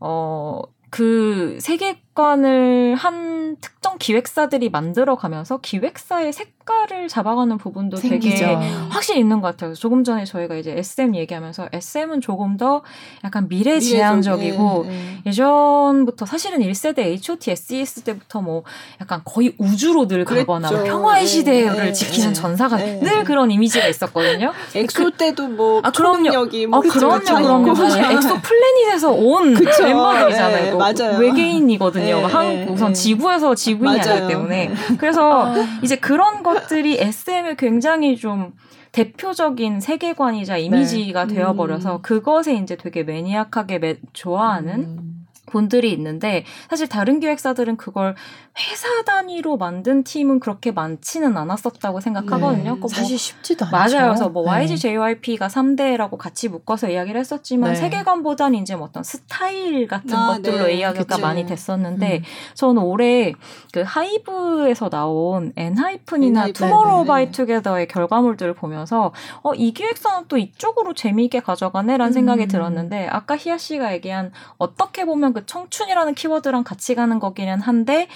어, 0.00 0.60
그 0.90 1.58
세계 1.60 2.00
관을 2.16 2.96
한 2.96 3.56
특정 3.60 3.96
기획사들이 3.98 4.70
만들어가면서 4.70 5.58
기획사의 5.58 6.32
색깔을 6.32 7.06
잡아가는 7.08 7.56
부분도 7.58 7.96
생기죠. 7.96 8.44
되게 8.44 8.54
확실히 8.88 9.20
있는 9.20 9.40
것 9.40 9.48
같아요. 9.48 9.74
조금 9.74 10.02
전에 10.02 10.24
저희가 10.24 10.56
이제 10.56 10.72
SM 10.76 11.14
얘기하면서 11.14 11.68
SM은 11.72 12.20
조금 12.20 12.56
더 12.56 12.82
약간 13.22 13.48
미래지향적이고 13.48 14.84
네, 14.88 14.90
네. 14.90 15.22
예전부터 15.26 16.26
사실은 16.26 16.58
1세대 16.60 16.98
HOT, 17.00 17.52
SES 17.52 18.00
때부터 18.02 18.40
뭐 18.40 18.64
약간 19.00 19.20
거의 19.24 19.54
우주로 19.58 20.08
늘 20.08 20.24
그랬죠. 20.24 20.46
가거나 20.46 20.70
뭐 20.72 20.82
평화의 20.84 21.22
네, 21.22 21.26
시대를 21.26 21.76
네, 21.76 21.92
지키는 21.92 22.28
네. 22.28 22.34
전사가 22.34 22.76
네. 22.78 22.98
늘 23.00 23.24
그런 23.24 23.50
이미지가 23.50 23.86
있었거든요. 23.86 24.52
엑소 24.74 25.12
때도 25.12 25.48
뭐 25.48 25.80
아. 25.84 25.92
초능력이 25.92 26.66
뭐 26.66 26.78
아, 26.78 26.82
그럼요, 26.82 27.20
그럼요. 27.20 27.74
사실 27.76 28.02
엑소 28.04 28.40
플래닛에서 28.40 29.12
온. 29.12 29.54
멤버들이잖아요. 29.54 30.78
맞아요. 30.78 31.18
외계인이거든요. 31.18 32.05
네, 32.14 32.22
한, 32.22 32.48
네, 32.48 32.66
우선 32.68 32.88
네. 32.88 32.94
지구에서 32.94 33.54
지구인이 33.54 34.00
아니기. 34.00 34.28
때문에. 34.28 34.66
네. 34.68 34.74
그래서 34.98 35.52
이제 35.82 35.96
그런 35.96 36.42
것들이 36.42 36.98
SM을 37.00 37.56
굉장히 37.56 38.16
좀 38.16 38.52
대표적인 38.92 39.80
세계관이자 39.80 40.56
이미지가 40.56 41.26
네. 41.26 41.34
되어버려서 41.34 41.96
음. 41.96 42.02
그것에 42.02 42.54
이제 42.54 42.76
되게 42.76 43.02
매니악하게 43.02 43.78
매- 43.78 43.96
좋아하는 44.12 44.74
음. 44.74 45.26
분들이 45.46 45.92
있는데 45.92 46.44
사실 46.68 46.88
다른 46.88 47.20
기획사들은 47.20 47.76
그걸 47.76 48.14
회사 48.58 48.88
단위로 49.04 49.58
만든 49.58 50.02
팀은 50.02 50.40
그렇게 50.40 50.72
많지는 50.72 51.36
않았었다고 51.36 52.00
생각하거든요. 52.00 52.74
네. 52.74 52.78
뭐 52.78 52.88
사실 52.88 53.18
쉽지도 53.18 53.66
않죠. 53.66 53.76
맞아요. 53.76 54.08
그래서 54.08 54.28
뭐 54.30 54.44
네. 54.44 54.50
YG, 54.50 54.78
JYP가 54.78 55.48
3대라고 55.48 56.16
같이 56.16 56.48
묶어서 56.48 56.88
이야기를 56.88 57.20
했었지만 57.20 57.72
네. 57.72 57.76
세계관보다는 57.76 58.58
이제 58.60 58.74
뭐 58.74 58.86
어떤 58.86 59.02
스타일 59.02 59.86
같은 59.86 60.14
아, 60.14 60.28
것들로 60.28 60.66
네. 60.66 60.74
이야기가 60.76 61.04
그치. 61.04 61.20
많이 61.20 61.44
됐었는데 61.44 62.18
음. 62.18 62.22
저는 62.54 62.82
올해 62.82 63.34
그 63.72 63.82
하이브에서 63.86 64.88
나온 64.88 65.52
엔하이픈이나 65.56 66.40
엔하이픈, 66.40 66.52
투모로우 66.68 67.02
네, 67.02 67.08
바이 67.08 67.24
네. 67.26 67.30
투게더의 67.32 67.88
결과물들을 67.88 68.54
보면서 68.54 69.12
어, 69.42 69.52
이 69.52 69.74
기획사는 69.74 70.28
또 70.28 70.38
이쪽으로 70.38 70.94
재미있게 70.94 71.40
가져가네라는 71.40 72.10
음. 72.10 72.14
생각이 72.14 72.46
들었는데 72.46 73.06
아까 73.08 73.36
희아 73.36 73.58
씨가 73.58 73.92
얘기한 73.92 74.32
어떻게 74.56 75.04
보면 75.04 75.34
그 75.34 75.44
청춘이라는 75.44 76.14
키워드랑 76.14 76.64
같이 76.64 76.94
가는 76.94 77.18
거기는 77.18 77.60
한데 77.60 78.08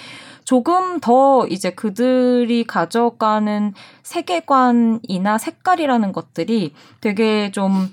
조금 0.45 0.99
더 0.99 1.47
이제 1.47 1.71
그들이 1.71 2.63
가져가는 2.63 3.73
세계관이나 4.03 5.37
색깔이라는 5.37 6.11
것들이 6.11 6.73
되게 6.99 7.51
좀 7.51 7.89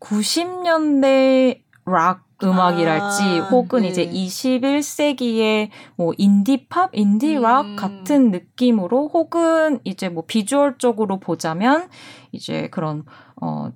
90년대 0.00 1.60
락 1.86 2.30
음악이랄지 2.42 3.22
아, 3.22 3.48
혹은 3.50 3.82
네. 3.82 3.88
이제 3.88 4.06
21세기의 4.06 5.68
뭐 5.96 6.12
인디팝, 6.16 6.90
인디락 6.94 7.66
음. 7.66 7.76
같은 7.76 8.30
느낌으로 8.30 9.10
혹은 9.12 9.78
이제 9.84 10.08
뭐 10.08 10.24
비주얼적으로 10.26 11.20
보자면 11.20 11.88
이제 12.32 12.68
그런 12.70 13.04
어 13.40 13.70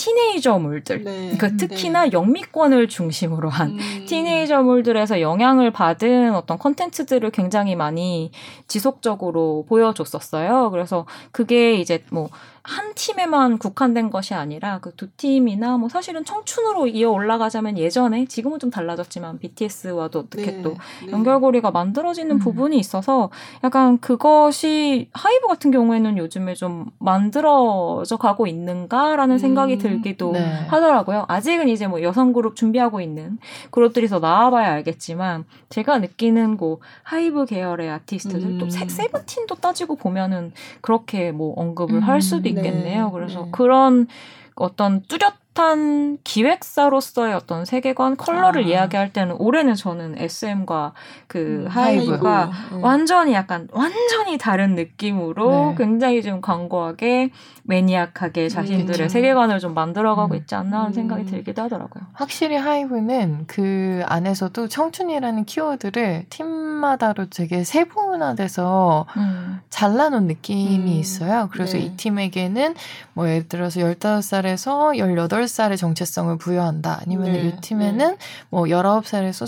티네이저물들 0.00 1.04
네. 1.04 1.36
그 1.38 1.58
특히나 1.58 2.10
영미권을 2.12 2.88
중심으로 2.88 3.50
한 3.50 3.78
음. 3.78 4.06
티네이저물들에서 4.06 5.20
영향을 5.20 5.70
받은 5.70 6.34
어떤 6.34 6.58
컨텐츠들을 6.58 7.30
굉장히 7.30 7.76
많이 7.76 8.30
지속적으로 8.66 9.66
보여줬었어요. 9.68 10.70
그래서 10.70 11.04
그게 11.32 11.74
이제 11.74 12.02
뭐 12.10 12.30
한 12.70 12.94
팀에만 12.94 13.58
국한된 13.58 14.10
것이 14.10 14.34
아니라 14.34 14.78
그 14.78 15.00
두 15.00 15.08
팀이나 15.16 15.78
뭐 15.78 15.88
사실은 15.88 16.26
청춘으로 16.26 16.86
이어 16.88 17.10
올라가자면 17.10 17.78
예전에 17.78 18.26
지금은 18.26 18.58
좀 18.58 18.70
달라졌지만 18.70 19.38
BTS와도 19.38 20.18
어떻게 20.18 20.50
네. 20.50 20.60
또 20.62 20.76
네. 21.06 21.12
연결고리가 21.12 21.70
만들어지는 21.70 22.32
음. 22.32 22.38
부분이 22.38 22.78
있어서 22.78 23.30
약간 23.64 23.98
그것이 23.98 25.08
하이브 25.14 25.46
같은 25.48 25.70
경우에는 25.70 26.18
요즘에 26.18 26.52
좀 26.52 26.90
만들어져 26.98 28.18
가고 28.18 28.46
있는가라는 28.46 29.38
생각이 29.38 29.74
음. 29.74 29.78
들기도 29.78 30.32
네. 30.32 30.66
하더라고요. 30.68 31.24
아직은 31.28 31.70
이제 31.70 31.86
뭐 31.86 32.02
여성 32.02 32.34
그룹 32.34 32.56
준비하고 32.56 33.00
있는 33.00 33.38
그룹들이 33.70 34.06
더 34.08 34.18
나와봐야 34.18 34.70
알겠지만 34.72 35.46
제가 35.70 35.96
느끼는 35.98 36.58
그 36.58 36.76
하이브 37.04 37.46
계열의 37.46 37.88
아티스트들 37.88 38.46
음. 38.46 38.58
또 38.58 38.68
세, 38.68 38.86
세븐틴도 38.86 39.54
따지고 39.54 39.96
보면은 39.96 40.52
그렇게 40.82 41.32
뭐 41.32 41.54
언급을 41.56 42.02
할 42.02 42.16
음, 42.16 42.20
수도 42.20 42.42
네. 42.42 42.50
있겠네요. 42.66 43.10
그래서 43.10 43.44
네. 43.44 43.48
그런 43.52 44.06
어떤 44.54 45.02
뚜렷 45.02 45.34
한 45.60 46.16
기획사로서의 46.24 47.34
어떤 47.34 47.64
세계관 47.64 48.16
컬러를 48.16 48.64
아. 48.64 48.66
이야기할 48.66 49.12
때는 49.12 49.36
올해는 49.38 49.74
저는 49.74 50.16
SM과 50.18 50.94
그 51.26 51.64
음, 51.64 51.66
하이브가 51.68 52.50
하이브. 52.50 52.76
음. 52.76 52.84
완전히 52.84 53.34
약간 53.34 53.68
완전히 53.72 54.38
다른 54.38 54.74
느낌으로 54.74 55.50
네. 55.70 55.74
굉장히 55.84 56.22
좀 56.22 56.40
강고하게 56.40 57.30
maniac하게 57.64 58.48
자신들의 58.48 58.86
그쵸. 58.86 59.08
세계관을 59.08 59.60
좀 59.60 59.74
만들어가고 59.74 60.34
음. 60.34 60.38
있지 60.38 60.54
않나 60.54 60.78
하는 60.78 60.90
음. 60.90 60.92
생각이 60.92 61.26
들기도 61.26 61.62
하더라고요. 61.62 62.04
확실히 62.14 62.56
하이브는 62.56 63.44
그 63.46 64.02
안에서도 64.06 64.66
청춘이라는 64.68 65.44
키워드를 65.44 66.24
팀마다로 66.30 67.26
되게 67.30 67.62
세분화돼서 67.64 69.06
음. 69.16 69.60
잘라놓은 69.68 70.26
느낌이 70.26 70.76
음, 70.78 70.88
있어요. 70.88 71.48
그래서 71.52 71.76
네. 71.76 71.84
이 71.84 71.96
팀에게는 71.96 72.74
뭐 73.12 73.28
예를 73.28 73.46
들어서 73.46 73.80
15살에서 73.80 74.96
18살 74.98 75.49
의 75.70 75.76
정체성을 75.76 76.38
부여한다. 76.38 77.00
아니면 77.02 77.32
네, 77.32 77.48
이 77.48 77.60
팀에는 77.60 78.16
뭐 78.50 78.62
19살에서 78.64 79.44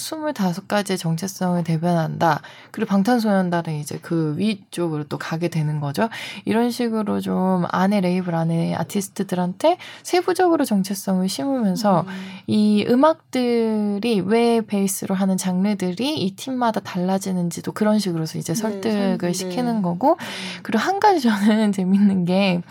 25가지의 0.67 0.99
정체성을 0.99 1.63
대변한다. 1.65 2.43
그리고 2.71 2.89
방탄소년단은 2.91 3.75
이제 3.79 3.99
그 4.03 4.35
위쪽으로 4.37 5.05
또 5.05 5.17
가게 5.19 5.49
되는 5.49 5.81
거죠. 5.81 6.09
이런 6.45 6.71
식으로 6.71 7.21
좀 7.21 7.65
안에 7.71 8.01
레이블 8.01 8.35
안에 8.35 8.75
아티스트들한테 8.75 9.79
세부적으로 10.03 10.65
정체성을 10.65 11.29
심으면서 11.29 12.01
음. 12.07 12.07
이 12.47 12.85
음악들이 12.89 14.21
왜 14.21 14.61
베이스로 14.61 15.15
하는 15.15 15.37
장르들이 15.37 16.19
이 16.19 16.37
팀마다 16.37 16.81
달라지는지도 16.81 17.73
그런 17.73 17.99
식으로서 17.99 18.39
이제 18.39 18.53
네, 18.55 18.61
설득을 18.61 19.19
설- 19.19 19.19
네. 19.19 19.33
시키는 19.33 19.83
거고 19.83 20.17
그리고 20.63 20.79
한 20.81 21.01
가지 21.01 21.21
저는 21.21 21.73
재밌는 21.73 22.25
게 22.25 22.63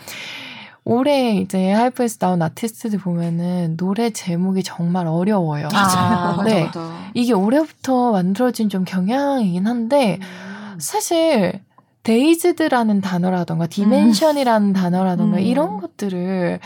올해 0.84 1.36
이제 1.36 1.70
하이브에서 1.70 2.18
나온 2.18 2.42
아티스트들 2.42 2.98
보면은 2.98 3.76
노래 3.76 4.10
제목이 4.10 4.62
정말 4.62 5.06
어려워요. 5.06 5.68
아, 5.72 6.42
네. 6.44 6.64
맞아, 6.64 6.80
맞아. 6.80 7.10
이게 7.14 7.32
올해부터 7.32 8.12
만들어진 8.12 8.68
좀 8.68 8.84
경향이긴 8.84 9.66
한데 9.66 10.18
음. 10.20 10.76
사실 10.78 11.60
dazed라는 12.02 13.00
단어라던가 13.00 13.68
dimension이라는 13.68 14.72
단어라던가 14.72 15.38
음. 15.38 15.42
이런 15.42 15.78
것들을 15.78 16.58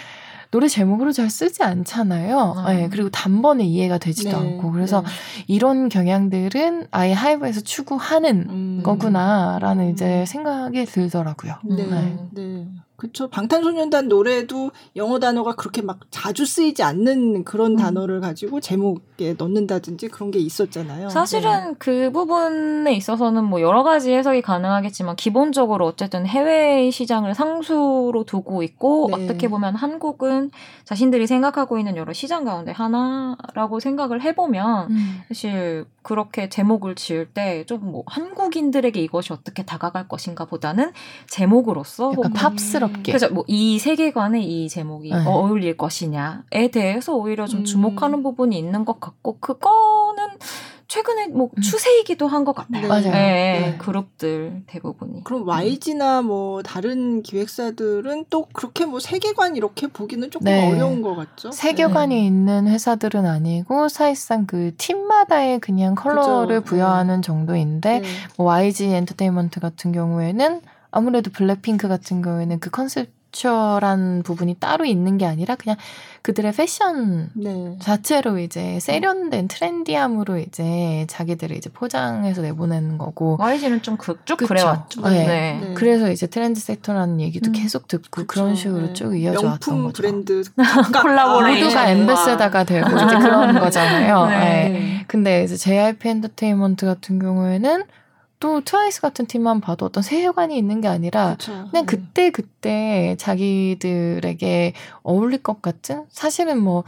노래 0.51 0.69
제목으로 0.69 1.13
잘 1.13 1.29
쓰지 1.29 1.63
않잖아요. 1.63 2.55
아. 2.57 2.73
네, 2.73 2.89
그리고 2.89 3.11
단번에 3.11 3.65
이해가 3.65 3.99
되지도 3.99 4.31
네, 4.31 4.37
않고 4.37 4.71
그래서 4.73 5.03
네. 5.03 5.09
이런 5.49 5.91
경향들은 5.91 6.87
아예 6.91 7.13
하이브에서 7.13 7.61
추구하는 7.61 8.47
음. 8.49 8.81
거구나라는 8.83 9.85
음. 9.85 9.91
이제 9.91 10.25
생각이 10.27 10.87
들더라고요. 10.87 11.57
네, 11.65 12.17
네. 12.97 13.03
네. 13.03 13.09
그쵸. 13.09 13.29
방탄소년단 13.29 14.09
노래도 14.09 14.71
영어 14.97 15.19
단어가 15.19 15.55
그렇게 15.55 15.83
막 15.83 16.01
자주 16.11 16.45
쓰이지 16.45 16.83
않는 16.83 17.45
그런 17.45 17.73
음. 17.73 17.77
단어를 17.77 18.21
가지고 18.21 18.61
제목에 18.61 19.35
넣는다든지 19.39 20.09
그런 20.09 20.31
게 20.31 20.39
있었잖아요. 20.39 21.09
사실은 21.11 21.77
그 21.79 22.11
부분에 22.13 22.93
있어서는 22.95 23.45
뭐 23.45 23.61
여러 23.61 23.83
가지 23.83 24.13
해석이 24.13 24.43
가능하겠지만 24.43 25.17
기본적으로 25.17 25.87
어쨌든 25.87 26.27
해외 26.27 26.91
시장을 26.91 27.35
상수로 27.35 28.25
두고 28.27 28.63
있고 28.63 29.11
네. 29.17 29.25
어떻게 29.25 29.49
보면 29.49 29.75
한국은 29.77 30.51
자신들이 30.85 31.27
생각하고 31.27 31.79
있는 31.79 31.97
여러 31.97 32.13
시장 32.13 32.45
가운데 32.45 32.73
하나라고 32.73 33.81
생각을 33.81 34.23
해보면 34.23 34.91
음. 34.91 35.21
사실 35.29 35.85
그렇게 36.03 36.49
제목을 36.49 36.95
지을 36.95 37.27
때 37.33 37.65
좀 37.67 37.87
뭐 37.87 38.03
한국인들에게 38.07 39.01
이것이 39.01 39.33
어떻게 39.33 39.65
다가갈 39.65 40.09
것인가 40.09 40.45
보다는 40.45 40.93
제목으로서 41.29 42.13
약간 42.13 42.25
혹은 42.25 42.33
팝스럽게. 42.89 43.13
그래서 43.13 43.29
뭐 43.31 43.45
이 43.49 43.79
세계관에 43.79 44.41
이 44.43 44.69
제목이 44.69 45.11
네. 45.11 45.25
어울릴 45.27 45.77
것이냐에 45.77 46.69
대해서 46.73 47.15
오히려 47.15 47.47
좀 47.47 47.61
음. 47.61 47.65
주목하는 47.65 48.23
부분이 48.23 48.59
있는 48.59 48.85
것 48.85 49.01
같고 49.01 49.39
그거는 49.41 50.29
최근에 50.89 51.27
뭐 51.29 51.51
음. 51.57 51.61
추세이기도 51.61 52.29
한 52.29 52.45
것 52.45 52.55
같아요. 52.55 52.83
네. 52.83 52.89
맞아요. 52.89 53.07
예, 53.09 53.11
네. 53.11 53.75
그룹들 53.79 54.63
대부분이. 54.69 55.25
그럼 55.25 55.47
YG나 55.49 56.23
뭐 56.23 56.63
다른 56.63 57.23
기획사들은 57.23 58.27
또 58.31 58.47
그렇게 58.53 58.85
뭐 58.87 59.01
세계관 59.01 59.57
이렇게 59.57 59.89
보기는 59.89 60.31
조금 60.31 60.45
네. 60.45 60.71
어려운 60.73 61.03
것 61.03 61.17
같죠. 61.17 61.51
세계관이 61.51 62.15
네. 62.15 62.25
있는 62.27 62.69
회사들은 62.69 63.27
아니고 63.27 63.89
사실상 63.89 64.47
그 64.47 64.73
팀마다의 64.79 65.59
그냥 65.59 65.97
컬러를 65.97 66.61
그죠. 66.61 66.77
부여하는 66.77 67.21
정도인데 67.21 68.01
네. 68.01 68.09
뭐 68.39 68.47
YG 68.47 68.87
엔터테인먼트 68.87 69.59
같은 69.59 69.91
경우에는 69.91 70.61
아무래도 70.91 71.31
블랙핑크 71.31 71.89
같은 71.89 72.23
경우에는 72.23 72.59
그 72.61 72.71
conceptual한 72.71 74.23
부분이 74.25 74.57
따로 74.61 74.85
있는 74.85 75.19
게 75.19 75.27
아니라 75.27 75.55
그냥 75.57 75.77
그들의 76.23 76.53
패션 76.53 77.31
네. 77.35 77.77
자체로 77.81 78.39
이제 78.39 78.81
세련된 78.81 79.47
trendy함으로 79.47 80.39
이제 80.39 81.07
자기들을 81.09 81.55
이제 81.57 81.71
포장해서 81.71 82.43
내보내는 82.43 82.99
거고 82.99 83.37
YG는 83.39 83.83
좀 83.83 83.97
그, 83.97 84.19
쭉. 84.25 84.37
그래왔죠. 84.37 85.03
네. 85.03 85.27
네. 85.27 85.61
네. 85.61 85.75
그래서 85.75 86.11
이제 86.11 86.27
trend 86.27 86.59
setter라는 86.59 87.21
얘기도 87.21 87.51
음. 87.51 87.53
계속 87.53 87.87
듣고 87.87 88.09
그쵸. 88.11 88.27
그런 88.27 88.57
식으로 88.57 88.87
네. 88.89 88.93
쭉 88.93 89.17
이어져 89.17 89.47
왔던 89.47 89.75
명품 89.75 89.83
거죠. 89.85 90.03
브랜드 90.03 90.43
콜라보레이션. 91.03 91.65
모두가 91.65 91.85
네. 91.85 91.93
ambassador가 91.93 92.65
되고 92.65 92.89
이제 92.89 93.07
그런 93.19 93.59
거잖아요. 93.61 94.27
네. 94.31 94.69
네. 94.69 95.05
근데 95.07 95.45
이제 95.45 95.57
JYP 95.57 96.09
엔터테인먼트 96.09 96.87
같은 96.87 97.19
경우에는 97.21 97.85
또 98.39 98.61
트와이스 98.61 99.01
같은 99.01 99.27
팀만 99.27 99.61
봐도 99.61 99.87
어떤 99.87 100.03
세계관이 100.03 100.57
있는 100.57 100.81
게 100.81 100.89
아니라 100.89 101.37
그렇죠. 101.39 101.69
그냥 101.71 101.87
그때 101.87 102.31
그때 102.31 103.17
자기들에게 103.19 104.75
어울릴 105.03 105.43
것 105.43 105.63
같은 105.63 106.05
사실은 106.11 106.61
뭐 106.61 106.85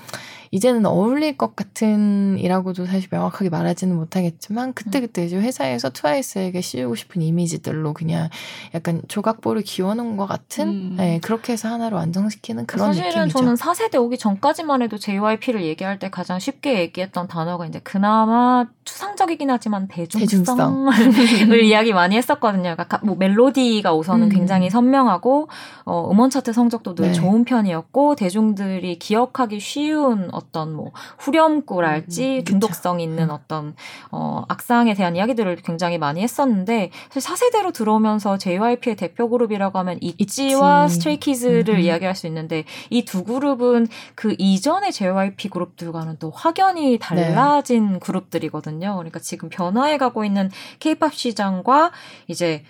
이제는 0.50 0.86
어울릴 0.86 1.36
것 1.36 1.56
같은이라고도 1.56 2.86
사실 2.86 3.08
명확하게 3.10 3.50
말하지는 3.50 3.96
못하겠지만 3.96 4.72
그때 4.72 5.00
그때 5.00 5.24
이제 5.24 5.36
회사에서 5.36 5.90
트와이스에게 5.90 6.60
씌우고 6.60 6.94
싶은 6.94 7.22
이미지들로 7.22 7.92
그냥 7.92 8.28
약간 8.74 9.02
조각보를 9.08 9.62
기워놓은 9.62 10.16
것 10.16 10.26
같은 10.26 10.68
음. 10.68 10.94
네, 10.96 11.20
그렇게 11.20 11.52
해서 11.52 11.68
하나로 11.68 11.96
완성시키는 11.96 12.66
그런 12.66 12.88
사실은 12.88 13.26
느낌이죠. 13.26 13.38
저는 13.38 13.54
4세대 13.54 13.96
오기 13.96 14.18
전까지만 14.18 14.82
해도 14.82 14.98
JYP를 14.98 15.64
얘기할 15.64 15.98
때 15.98 16.10
가장 16.10 16.38
쉽게 16.38 16.80
얘기했던 16.80 17.28
단어가 17.28 17.66
이제 17.66 17.80
그나마 17.82 18.66
추상적이긴 18.84 19.50
하지만 19.50 19.86
대중성을 19.88 20.92
이야기 21.62 21.92
많이 21.92 22.16
했었거든요. 22.16 22.74
그러니까 22.74 23.00
뭐 23.02 23.16
멜로디가 23.16 23.94
우선은 23.94 24.28
음. 24.28 24.28
굉장히 24.30 24.70
선명하고 24.70 25.48
어, 25.84 26.10
음원 26.10 26.30
차트 26.30 26.52
성적도 26.52 26.94
늘 26.94 27.08
네. 27.08 27.12
좋은 27.12 27.44
편이었고 27.44 28.14
대중들이 28.16 28.98
기억하기 28.98 29.60
쉬운 29.60 30.30
어떤 30.38 30.72
뭐 30.72 30.92
후렴구랄지 31.18 32.38
음, 32.38 32.44
중독성 32.44 33.00
있는 33.00 33.30
어떤 33.30 33.74
어, 34.12 34.44
악상에 34.48 34.94
대한 34.94 35.16
이야기들을 35.16 35.56
굉장히 35.56 35.98
많이 35.98 36.22
했었는데 36.22 36.90
사실 37.10 37.28
4세대로 37.28 37.72
들어오면서 37.74 38.38
JYP의 38.38 38.96
대표 38.96 39.28
그룹이라고 39.28 39.78
하면 39.80 39.98
있지와 40.00 40.84
있지. 40.84 40.94
스트레이키즈를 40.94 41.74
음. 41.74 41.80
이야기할 41.80 42.14
수 42.14 42.26
있는데 42.28 42.64
이 42.90 43.08
두 43.08 43.24
그룹은 43.24 43.88
그 44.14 44.34
이전의 44.38 44.92
JYP 44.92 45.48
그룹들과는 45.48 46.16
또 46.18 46.30
확연히 46.30 46.98
달라진 46.98 47.98
그룹들이거든요. 48.00 48.94
그러니까 48.96 49.18
지금 49.18 49.48
변화해 49.48 49.96
가고 49.96 50.26
있는 50.26 50.50
K-팝 50.78 51.14
시장과 51.14 51.90
이제 52.26 52.64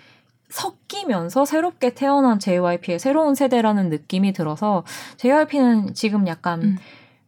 섞이면서 0.49 1.43
새롭게 1.45 1.93
태어난 1.93 2.39
JYP의 2.39 2.99
새로운 2.99 3.35
세대라는 3.35 3.89
느낌이 3.89 4.31
들어서 4.33 4.83
JYP는 5.17 5.93
지금 5.93 6.25
약간 6.27 6.61
음. 6.61 6.77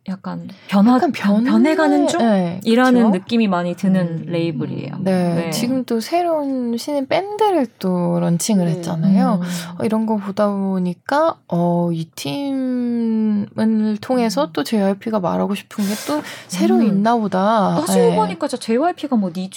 약간 0.07 0.49
변화 0.67 0.95
약간 0.95 1.11
변 1.11 1.43
변해가는 1.43 2.07
중 2.07 2.19
네, 2.21 2.59
이라는? 2.63 3.11
느낌이 3.11 3.47
많이 3.47 3.75
드는 3.75 4.01
음. 4.01 4.23
레이블이에요. 4.25 4.95
네, 5.01 5.51
지금 5.51 5.85
또 5.85 5.99
새로운 5.99 6.75
신인 6.77 7.05
밴드를 7.07 7.67
또 7.77 8.19
런칭을 8.19 8.65
네. 8.65 8.71
했잖아요. 8.71 9.39
음. 9.43 9.47
어, 9.79 9.85
이런 9.85 10.07
거 10.07 10.17
보다 10.17 10.47
보니까 10.47 11.35
어, 11.47 11.91
이 11.93 12.05
팀을 12.15 13.97
통해서 14.01 14.49
또 14.53 14.63
JYP가 14.63 15.19
말하고 15.19 15.53
싶은 15.55 15.85
게 15.85 15.91
또 16.07 16.21
새로 16.47 16.75
음. 16.77 16.83
있나 16.83 17.15
보다. 17.15 17.75
따지고 17.79 17.99
네. 18.09 18.15
보니까 18.15 18.47
진짜 18.47 18.59
JYP가 18.65 19.15
뭐 19.17 19.31
니 19.31 19.49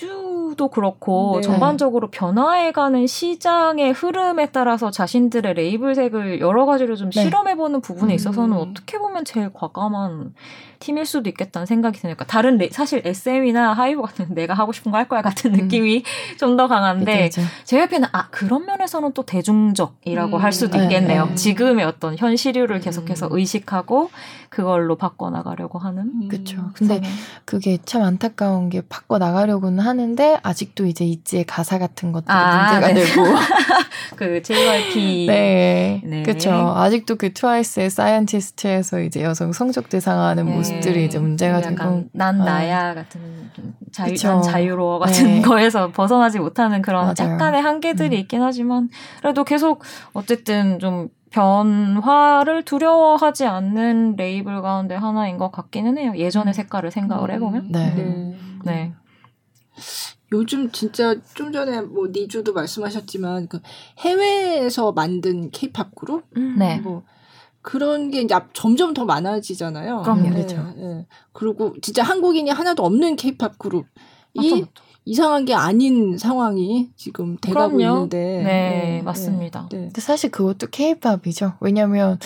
주도 0.54 0.68
그렇고 0.68 1.34
네. 1.36 1.42
전반적으로 1.42 2.08
변화해가는 2.10 3.06
시장의 3.06 3.92
흐름에 3.92 4.50
따라서 4.52 4.90
자신들의 4.90 5.54
레이블색을 5.54 6.40
여러 6.40 6.64
가지로 6.64 6.96
좀 6.96 7.10
네. 7.10 7.22
실험해보는 7.22 7.80
부분에 7.80 8.12
음. 8.12 8.14
있어서는 8.14 8.56
어떻게 8.56 8.98
보면 8.98 9.24
제일 9.24 9.52
과감한 9.52 10.34
팀일 10.78 11.06
수도 11.06 11.28
있겠다는 11.30 11.66
생각이 11.66 12.00
드니까 12.00 12.24
다른 12.24 12.58
레- 12.58 12.70
사실 12.70 13.02
SM이나 13.04 13.72
하이브 13.72 14.02
같은 14.02 14.26
내가 14.34 14.54
하고 14.54 14.72
싶은 14.72 14.90
거 14.92 14.98
할 14.98 15.08
거야 15.08 15.22
같은 15.22 15.54
음. 15.54 15.60
느낌이 15.64 16.04
좀더 16.38 16.68
강한데 16.68 17.28
그죠. 17.30 17.42
JYP는 17.64 18.08
아 18.12 18.28
그런 18.30 18.64
면에서는 18.66 19.12
또 19.12 19.24
대중적이라고 19.24 20.36
음. 20.36 20.42
할 20.42 20.52
수도 20.52 20.78
네, 20.78 20.84
있겠네요. 20.84 21.26
네. 21.26 21.34
지금의 21.34 21.84
어떤 21.84 22.16
계속해서 22.80 23.26
음. 23.28 23.36
의식하고 23.36 24.10
그걸로 24.48 24.96
바꿔 24.96 25.30
나가려고 25.30 25.78
하는. 25.80 26.02
음. 26.02 26.28
그쵸. 26.28 26.70
근데 26.74 27.00
그게 27.44 27.78
참 27.84 28.02
안타까운 28.02 28.68
게 28.68 28.82
바꿔 28.88 29.18
나가려고는 29.18 29.80
하는데 29.80 30.38
아직도 30.42 30.86
이제 30.86 31.04
있지의 31.04 31.44
가사 31.44 31.78
같은 31.78 32.12
것들이 32.12 32.32
아, 32.32 32.70
문제가 32.72 32.92
네. 32.92 33.04
되고. 33.04 33.22
그 34.16 34.42
JYP 34.42 35.26
네. 35.28 36.00
네. 36.04 36.22
그렇죠. 36.22 36.50
아직도 36.76 37.16
그 37.16 37.32
트와이스의 37.32 37.90
Scientist에서 37.90 39.00
이제 39.00 39.22
여성 39.22 39.52
성적 39.52 39.88
대상화하는 39.88 40.44
네. 40.46 40.52
모습들이 40.76 41.04
이제 41.06 41.18
문제가 41.18 41.60
되고 41.60 42.04
난 42.12 42.40
어. 42.40 42.44
나야 42.44 42.94
같은 42.94 43.20
좀 43.54 43.74
자유 43.92 44.12
그쵸. 44.12 44.28
난 44.28 44.42
자유로워 44.42 44.98
같은 44.98 45.24
네. 45.24 45.40
거에서 45.42 45.90
벗어나지 45.90 46.38
못하는 46.38 46.82
그런 46.82 47.04
맞아요. 47.06 47.32
약간의 47.32 47.62
한계들이 47.62 48.16
음. 48.16 48.20
있긴 48.20 48.42
하지만 48.42 48.88
그래도 49.20 49.44
계속 49.44 49.82
어쨌든 50.12 50.78
좀 50.78 51.08
변화를 51.30 52.62
두려워하지 52.62 53.46
않는 53.46 54.14
레이블 54.16 54.62
가운데 54.62 54.94
하나인 54.94 55.36
것 55.36 55.50
같기는 55.50 55.98
해요. 55.98 56.12
예전의 56.16 56.54
색깔을 56.54 56.92
생각을 56.92 57.32
해보면. 57.32 57.72
네. 57.72 57.92
네. 57.94 58.36
네. 58.64 58.92
요즘 60.32 60.70
진짜 60.70 61.14
좀 61.34 61.52
전에 61.52 61.80
뭐 61.80 62.08
니주도 62.08 62.52
말씀하셨지만 62.52 63.48
그 63.48 63.60
해외에서 63.98 64.92
만든 64.92 65.50
케이팝 65.50 65.94
그룹 65.94 66.24
음. 66.36 66.56
네. 66.58 66.80
뭐 66.80 67.02
그런 67.64 68.10
게 68.10 68.20
이제 68.20 68.34
앞- 68.34 68.52
점점 68.52 68.92
더 68.94 69.04
많아지잖아요. 69.06 70.02
그럼요. 70.02 70.22
네, 70.22 70.30
그렇죠. 70.30 70.56
네. 70.76 71.06
그리고 71.32 71.74
진짜 71.80 72.02
한국인이 72.02 72.50
하나도 72.50 72.84
없는 72.84 73.16
케이팝 73.16 73.58
그룹이 73.58 73.86
맞죠, 74.36 74.50
맞죠. 74.56 74.66
이상한 75.06 75.44
게 75.46 75.54
아닌 75.54 76.18
상황이 76.18 76.90
지금 76.94 77.36
돼가고 77.38 77.76
그럼요. 77.76 77.94
있는데. 77.96 78.42
네, 78.44 79.02
맞습니다. 79.02 79.68
네. 79.72 79.78
근데 79.78 80.00
사실 80.02 80.30
그것도 80.30 80.66
케이팝이죠. 80.70 81.54
왜냐면 81.60 82.18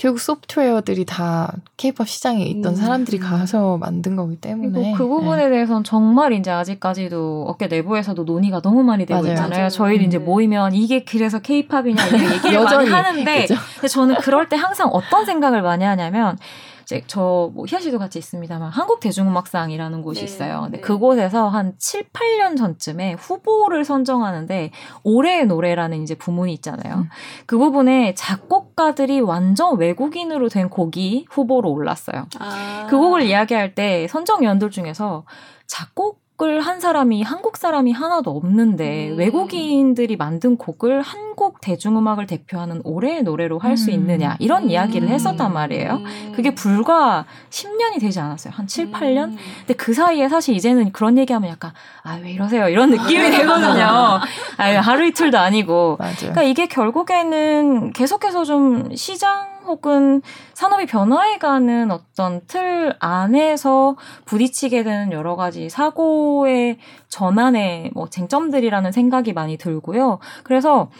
결국 0.00 0.18
소프트웨어들이 0.18 1.04
다 1.04 1.52
케이팝 1.76 2.08
시장에 2.08 2.42
있던 2.46 2.72
음. 2.72 2.74
사람들이 2.74 3.18
가서 3.18 3.76
만든 3.76 4.16
거기 4.16 4.34
때문에 4.34 4.70
그리고 4.72 4.96
그 4.96 5.06
부분에 5.06 5.50
대해서는 5.50 5.84
정말 5.84 6.32
이제 6.32 6.50
아직까지도 6.50 7.44
업계 7.46 7.66
내부에서도 7.66 8.24
논의가 8.24 8.62
너무 8.62 8.82
많이 8.82 9.04
되고 9.04 9.20
맞아요. 9.20 9.34
있잖아요. 9.34 9.68
저희는 9.68 10.06
이제 10.06 10.16
네. 10.16 10.24
모이면 10.24 10.74
이게 10.74 11.04
그래서 11.04 11.40
케이팝이냐 11.40 12.06
이런 12.06 12.20
얘기를 12.32 12.54
여전히, 12.54 12.88
많이 12.88 13.08
하는데 13.08 13.40
그죠? 13.44 13.56
근데 13.74 13.88
저는 13.88 14.14
그럴 14.22 14.48
때 14.48 14.56
항상 14.56 14.88
어떤 14.88 15.26
생각을 15.26 15.60
많이 15.60 15.84
하냐면 15.84 16.38
이 16.79 16.79
제 16.90 17.04
저 17.06 17.50
뭐 17.54 17.66
희아 17.66 17.80
씨도 17.80 17.98
같이 17.98 18.18
있습니다만 18.18 18.70
한국 18.70 19.00
대중음악상이라는 19.00 20.02
곳이 20.02 20.20
네, 20.20 20.24
있어요. 20.24 20.62
근데 20.62 20.78
네. 20.78 20.80
그곳에서 20.80 21.48
한 21.48 21.74
7, 21.78 22.08
8년 22.10 22.56
전쯤에 22.56 23.14
후보를 23.14 23.84
선정하는데 23.84 24.70
올해의 25.04 25.46
노래라는 25.46 26.02
이제 26.02 26.14
부문이 26.14 26.52
있잖아요. 26.54 26.94
음. 26.96 27.08
그 27.46 27.58
부분에 27.58 28.14
작곡가들이 28.14 29.20
완전 29.20 29.78
외국인으로 29.78 30.48
된 30.48 30.68
곡이 30.68 31.26
후보로 31.30 31.70
올랐어요. 31.70 32.26
아. 32.38 32.86
그 32.88 32.98
곡을 32.98 33.22
이야기할 33.22 33.74
때 33.74 34.06
선정위원들 34.08 34.70
중에서 34.70 35.24
작곡 35.66 36.20
을 36.42 36.60
한 36.60 36.80
사람이 36.80 37.22
한국 37.22 37.56
사람이 37.56 37.92
하나도 37.92 38.30
없는데 38.30 39.10
음. 39.10 39.18
외국인들이 39.18 40.16
만든 40.16 40.56
곡을 40.56 41.02
한국 41.02 41.60
대중음악을 41.60 42.26
대표하는 42.26 42.80
올해의 42.84 43.22
노래로 43.24 43.58
할수 43.58 43.90
음. 43.90 43.94
있느냐 43.94 44.36
이런 44.38 44.64
음. 44.64 44.70
이야기를 44.70 45.08
했었단 45.08 45.52
말이에요. 45.52 45.94
음. 45.96 46.32
그게 46.34 46.54
불과 46.54 47.24
10년이 47.50 48.00
되지 48.00 48.20
않았어요. 48.20 48.54
한 48.56 48.66
7, 48.66 48.90
8년? 48.90 49.24
음. 49.30 49.36
근데 49.60 49.74
그 49.74 49.92
사이에 49.92 50.28
사실 50.28 50.54
이제는 50.54 50.92
그런 50.92 51.18
얘기하면 51.18 51.50
약간 51.50 51.72
아 52.02 52.18
왜 52.22 52.32
이러세요 52.32 52.68
이런 52.68 52.90
느낌이 52.90 53.30
되거든요. 53.36 54.20
아 54.58 54.64
하루 54.82 55.06
이틀도 55.06 55.38
아니고 55.38 55.96
맞아요. 55.98 56.14
그러니까 56.18 56.42
이게 56.42 56.66
결국에는 56.66 57.92
계속해서 57.92 58.44
좀 58.44 58.94
시장 58.94 59.49
혹은 59.70 60.20
산업이 60.54 60.86
변화해가는 60.86 61.90
어떤 61.90 62.40
틀 62.46 62.94
안에서 62.98 63.96
부딪히게 64.24 64.82
되는 64.82 65.12
여러 65.12 65.36
가지 65.36 65.68
사고의 65.68 66.78
전환의 67.08 67.92
뭐 67.94 68.08
쟁점들이라는 68.08 68.92
생각이 68.92 69.32
많이 69.32 69.56
들고요. 69.56 70.18
그래서 70.42 70.90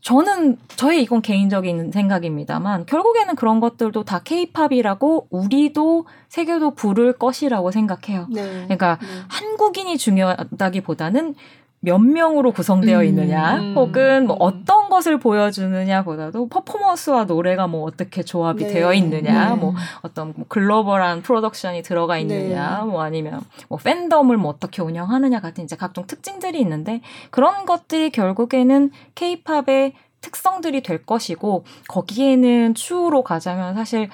저는 0.00 0.56
저의 0.76 1.02
이건 1.02 1.20
개인적인 1.20 1.92
생각입니다만 1.92 2.86
결국에는 2.86 3.36
그런 3.36 3.60
것들도 3.60 4.04
다 4.04 4.20
케이팝이라고 4.24 5.28
우리도 5.30 6.06
새겨도 6.28 6.74
부를 6.74 7.12
것이라고 7.12 7.70
생각해요. 7.70 8.26
네. 8.30 8.42
그러니까 8.64 8.98
네. 9.00 9.06
한국인이 9.28 9.98
중요하다기보다는 9.98 11.34
몇 11.82 11.98
명으로 11.98 12.52
구성되어 12.52 12.98
음, 13.00 13.04
있느냐, 13.04 13.56
음, 13.56 13.74
혹은 13.74 14.26
뭐 14.26 14.36
음. 14.36 14.42
어떤 14.42 14.90
것을 14.90 15.18
보여주느냐보다도 15.18 16.48
퍼포먼스와 16.48 17.24
노래가 17.24 17.66
뭐 17.68 17.84
어떻게 17.84 18.22
조합이 18.22 18.66
네. 18.66 18.74
되어 18.74 18.92
있느냐, 18.92 19.50
네. 19.50 19.56
뭐 19.56 19.74
어떤 20.02 20.34
뭐 20.36 20.44
글로벌한 20.48 21.22
프로덕션이 21.22 21.82
들어가 21.82 22.18
있느냐, 22.18 22.80
네. 22.80 22.84
뭐 22.84 23.02
아니면 23.02 23.40
뭐 23.68 23.78
팬덤을 23.78 24.36
뭐 24.36 24.50
어떻게 24.50 24.82
운영하느냐 24.82 25.40
같은 25.40 25.64
이제 25.64 25.74
각종 25.74 26.06
특징들이 26.06 26.60
있는데 26.60 27.00
그런 27.30 27.64
것들이 27.64 28.10
결국에는 28.10 28.90
케이팝의 29.14 29.94
특성들이 30.20 30.82
될 30.82 31.06
것이고 31.06 31.64
거기에는 31.88 32.74
추후로 32.74 33.22
가자면 33.22 33.74
사실 33.74 34.10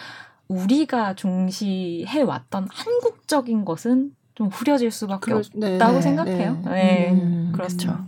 우리가 0.47 1.15
중시해 1.15 2.23
왔던 2.23 2.69
한국적인 2.71 3.65
것은 3.65 4.13
좀 4.37 4.49
후려질 4.49 4.91
수밖에 4.91 5.33
네. 5.55 5.77
없다고 5.77 5.95
네. 5.95 6.01
생각해요. 6.03 6.63
네. 6.65 6.71
네, 6.71 7.11
음, 7.11 7.53
그렇죠. 7.55 7.99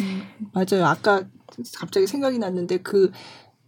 음, 0.00 0.22
맞아요. 0.52 0.86
아까 0.86 1.24
갑자기 1.78 2.06
생각이 2.06 2.38
났는데 2.38 2.78
그 2.78 3.12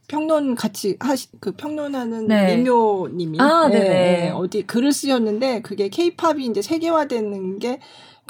평론 0.09 0.55
같이 0.55 0.97
하시 0.99 1.29
그 1.39 1.53
평론하는 1.53 2.27
네. 2.29 2.57
민묘님이 2.57 3.41
아, 3.41 3.69
예, 3.71 3.75
네네. 3.75 4.27
예, 4.27 4.31
어디 4.31 4.63
글을 4.67 4.93
쓰셨는데 4.93 5.61
그게 5.61 5.89
케이팝이 5.91 6.47
이제 6.47 6.63
세계화되는 6.63 7.59
게 7.59 7.79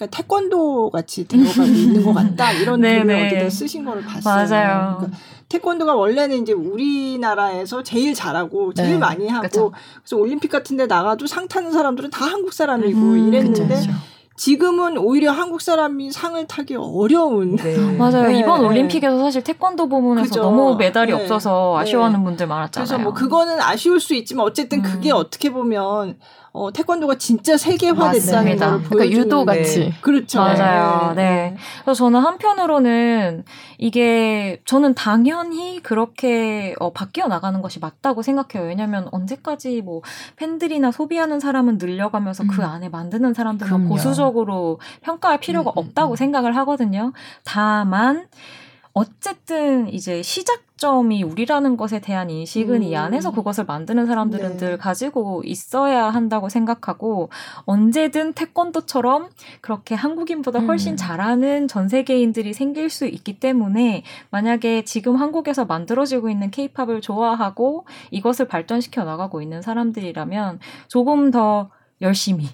그러니까 0.01 0.16
태권도 0.16 0.90
같이 0.90 1.28
되어가고 1.28 1.62
있는 1.62 2.03
것 2.03 2.14
같다 2.14 2.53
이런 2.53 2.80
글을 2.82 3.07
네네. 3.07 3.26
어디다 3.26 3.51
쓰신 3.51 3.84
거를 3.84 4.03
봤어요. 4.03 4.34
맞아요. 4.34 4.96
그러니까 4.98 5.18
태권도가 5.48 5.94
원래는 5.94 6.38
이제 6.42 6.53
우리나라에서 6.53 7.82
제일 7.82 8.14
잘하고 8.14 8.72
제일 8.72 8.92
네. 8.92 8.98
많이 8.98 9.28
하고 9.28 9.42
그쵸. 9.42 9.72
그래서 10.03 10.16
올림픽 10.16 10.48
같은데 10.48 10.86
나가도 10.86 11.26
상 11.26 11.48
타는 11.48 11.72
사람들은 11.72 12.11
다 12.11 12.24
한국 12.24 12.53
사람이고 12.53 12.98
음, 12.98 13.28
이랬는데 13.28 13.62
그쵸, 13.62 13.68
그쵸. 13.68 13.92
지금은 14.36 14.96
오히려 14.96 15.32
한국 15.32 15.61
사람이 15.61 16.12
상을 16.12 16.46
타기 16.46 16.76
어려운 16.76 17.59
맞아요. 17.98 18.28
네, 18.28 18.38
이번 18.38 18.62
네. 18.62 18.68
올림픽에서 18.68 19.18
사실 19.18 19.44
태권도 19.44 19.88
부문에서 19.88 20.28
그죠. 20.28 20.40
너무 20.40 20.76
메달이 20.76 21.12
네. 21.12 21.20
없어서 21.20 21.76
아쉬워하는 21.76 22.20
네. 22.20 22.24
분들 22.24 22.46
많았잖아요. 22.46 22.86
그래서 22.86 23.03
뭐 23.03 23.12
그거는 23.12 23.61
아쉬울 23.61 24.01
수 24.01 24.14
있지만 24.14 24.46
어쨌든 24.46 24.80
그게 24.80 25.11
음. 25.11 25.16
어떻게 25.16 25.53
보면 25.53 26.16
어, 26.53 26.72
태권도가 26.72 27.16
진짜 27.16 27.57
세계화됐다는. 27.57 28.59
걸 28.59 28.82
그러니까 28.82 29.11
유도 29.16 29.44
같이. 29.44 29.92
그렇죠. 30.01 30.40
맞아요. 30.40 31.14
네. 31.14 31.57
그래서 31.84 31.94
저는 31.94 32.20
한편으로는 32.20 33.44
이게 33.78 34.61
저는 34.64 34.94
당연히 34.94 35.80
그렇게 35.82 36.74
어, 36.80 36.92
바뀌어 36.92 37.28
나가는 37.28 37.62
것이 37.62 37.78
맞다고 37.78 38.22
생각해요. 38.22 38.68
왜냐하면 38.68 39.09
언제까지 39.12 39.82
뭐 39.82 40.03
팬들이나 40.36 40.90
소비하는 40.90 41.38
사람은 41.38 41.78
늘려가면서 41.78 42.44
그 42.48 42.62
음. 42.62 42.64
안에 42.64 42.88
만드는 42.88 43.32
그럼요. 43.66 43.88
보수적으로 43.88 44.80
평가할 45.03 45.38
필요가 45.38 45.70
음, 45.70 45.78
음, 45.78 45.86
없다고 45.86 46.14
음. 46.14 46.16
생각을 46.16 46.57
하거든요. 46.57 47.12
다만 47.44 48.26
어쨌든 48.92 49.88
이제 49.88 50.22
시작 50.22 50.70
점이 50.81 51.22
우리라는 51.22 51.76
것에 51.76 52.01
대한 52.01 52.31
인식은 52.31 52.83
이 52.83 52.97
음. 52.97 53.01
안에서 53.01 53.33
그것을 53.33 53.66
만드는 53.66 54.07
사람들은 54.07 54.53
네. 54.53 54.57
늘 54.57 54.78
가지고 54.78 55.43
있어야 55.45 56.07
한다고 56.07 56.49
생각하고 56.49 57.28
언제든 57.66 58.33
태권도처럼 58.33 59.28
그렇게 59.61 59.95
한국인보다 59.95 60.61
훨씬 60.61 60.95
음. 60.95 60.97
잘하는 60.97 61.68
전 61.68 61.89
세계인들이 61.89 62.55
생길 62.55 62.89
수 62.89 63.07
있기 63.07 63.39
때문에 63.39 64.05
만약에 64.31 64.85
지금 64.85 65.16
한국에서 65.16 65.66
만들어지고 65.66 66.31
있는 66.31 66.51
케이팝을 66.51 67.03
좋아하고 67.03 67.85
이것을 68.11 68.49
발전시켜 68.49 69.05
나가고 69.05 69.43
있는 69.43 69.61
사람들이라면 69.61 70.61
조금 70.89 71.31
더 71.31 71.68
열심히, 72.03 72.46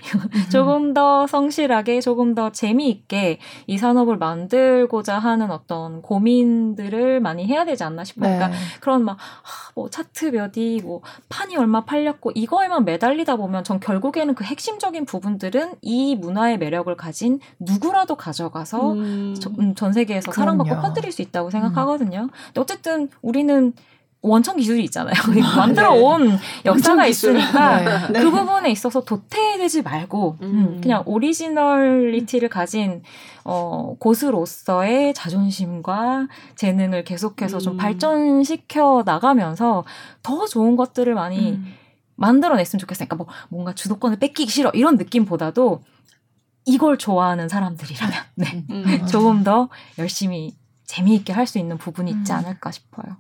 조금 0.50 0.92
더 0.92 1.26
성실하게, 1.26 2.00
조금 2.00 2.34
더 2.34 2.50
재미있게 2.50 3.38
이 3.68 3.78
산업을 3.78 4.18
만들고자 4.18 5.18
하는 5.20 5.50
어떤 5.52 6.02
고민들을 6.02 7.20
많이 7.20 7.46
해야 7.46 7.64
되지 7.64 7.84
않나 7.84 8.02
싶어요. 8.02 8.30
네. 8.30 8.36
그러니까 8.38 8.58
그런 8.80 9.04
막, 9.04 9.12
하, 9.18 9.70
뭐, 9.74 9.88
차트 9.88 10.26
몇이, 10.26 10.80
뭐, 10.82 11.00
판이 11.28 11.56
얼마 11.56 11.84
팔렸고, 11.84 12.32
이거에만 12.34 12.84
매달리다 12.84 13.36
보면 13.36 13.62
전 13.62 13.78
결국에는 13.78 14.34
그 14.34 14.42
핵심적인 14.44 15.04
부분들은 15.04 15.74
이 15.80 16.16
문화의 16.16 16.58
매력을 16.58 16.94
가진 16.96 17.38
누구라도 17.60 18.16
가져가서 18.16 18.92
음. 18.94 19.34
저- 19.40 19.50
음, 19.60 19.74
전 19.76 19.92
세계에서 19.92 20.32
사랑받고 20.32 20.70
그럼요. 20.70 20.88
퍼뜨릴 20.88 21.12
수 21.12 21.22
있다고 21.22 21.50
생각하거든요. 21.50 22.28
근데 22.46 22.60
어쨌든 22.60 23.08
우리는 23.22 23.72
원천 24.28 24.56
기술이 24.56 24.84
있잖아요. 24.84 25.14
만들어 25.56 25.94
네. 25.94 26.00
온 26.00 26.38
역사가. 26.64 27.06
있으니까 27.06 27.80
네. 27.80 28.12
네. 28.12 28.20
그 28.20 28.30
부분에 28.30 28.70
있어서 28.70 29.02
도태되지 29.04 29.82
말고 29.82 30.36
음, 30.42 30.46
음. 30.46 30.80
그냥 30.80 31.02
originality를 31.06 32.48
가진 32.48 33.02
어, 33.44 33.94
곳으로서의 33.98 35.14
자존심과 35.14 36.28
재능을 36.56 37.04
계속해서 37.04 37.58
좀 37.58 37.74
음. 37.74 37.76
발전시켜 37.76 39.04
나가면서 39.06 39.84
더 40.22 40.46
좋은 40.46 40.76
것들을 40.76 41.14
많이 41.14 41.52
음. 41.52 41.74
만들어냈으면 42.16 42.80
좋겠어요. 42.80 43.08
그러니까 43.08 43.24
뭐 43.24 43.26
뭔가 43.48 43.74
주도권을 43.74 44.18
뺏기기 44.18 44.50
싫어 44.50 44.70
이런 44.74 44.96
느낌보다도 44.96 45.82
이걸 46.64 46.98
좋아하는 46.98 47.48
사람들이라면 47.48 48.14
네. 48.34 48.64
음. 48.70 49.06
조금 49.06 49.44
더 49.44 49.68
열심히 49.98 50.54
재미있게 50.86 51.32
할 51.32 51.46
수 51.46 51.58
있는 51.58 51.78
부분이 51.78 52.10
있지 52.10 52.32
음. 52.32 52.38
않을까 52.38 52.70
싶어요. 52.70 53.16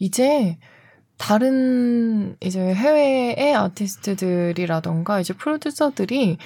이제 0.00 0.58
다른 1.18 2.34
이제 2.40 2.58
해외의 2.58 3.54
아티스트들이라던가 3.54 5.20
이제 5.20 5.34
프로듀서들이 5.34 6.38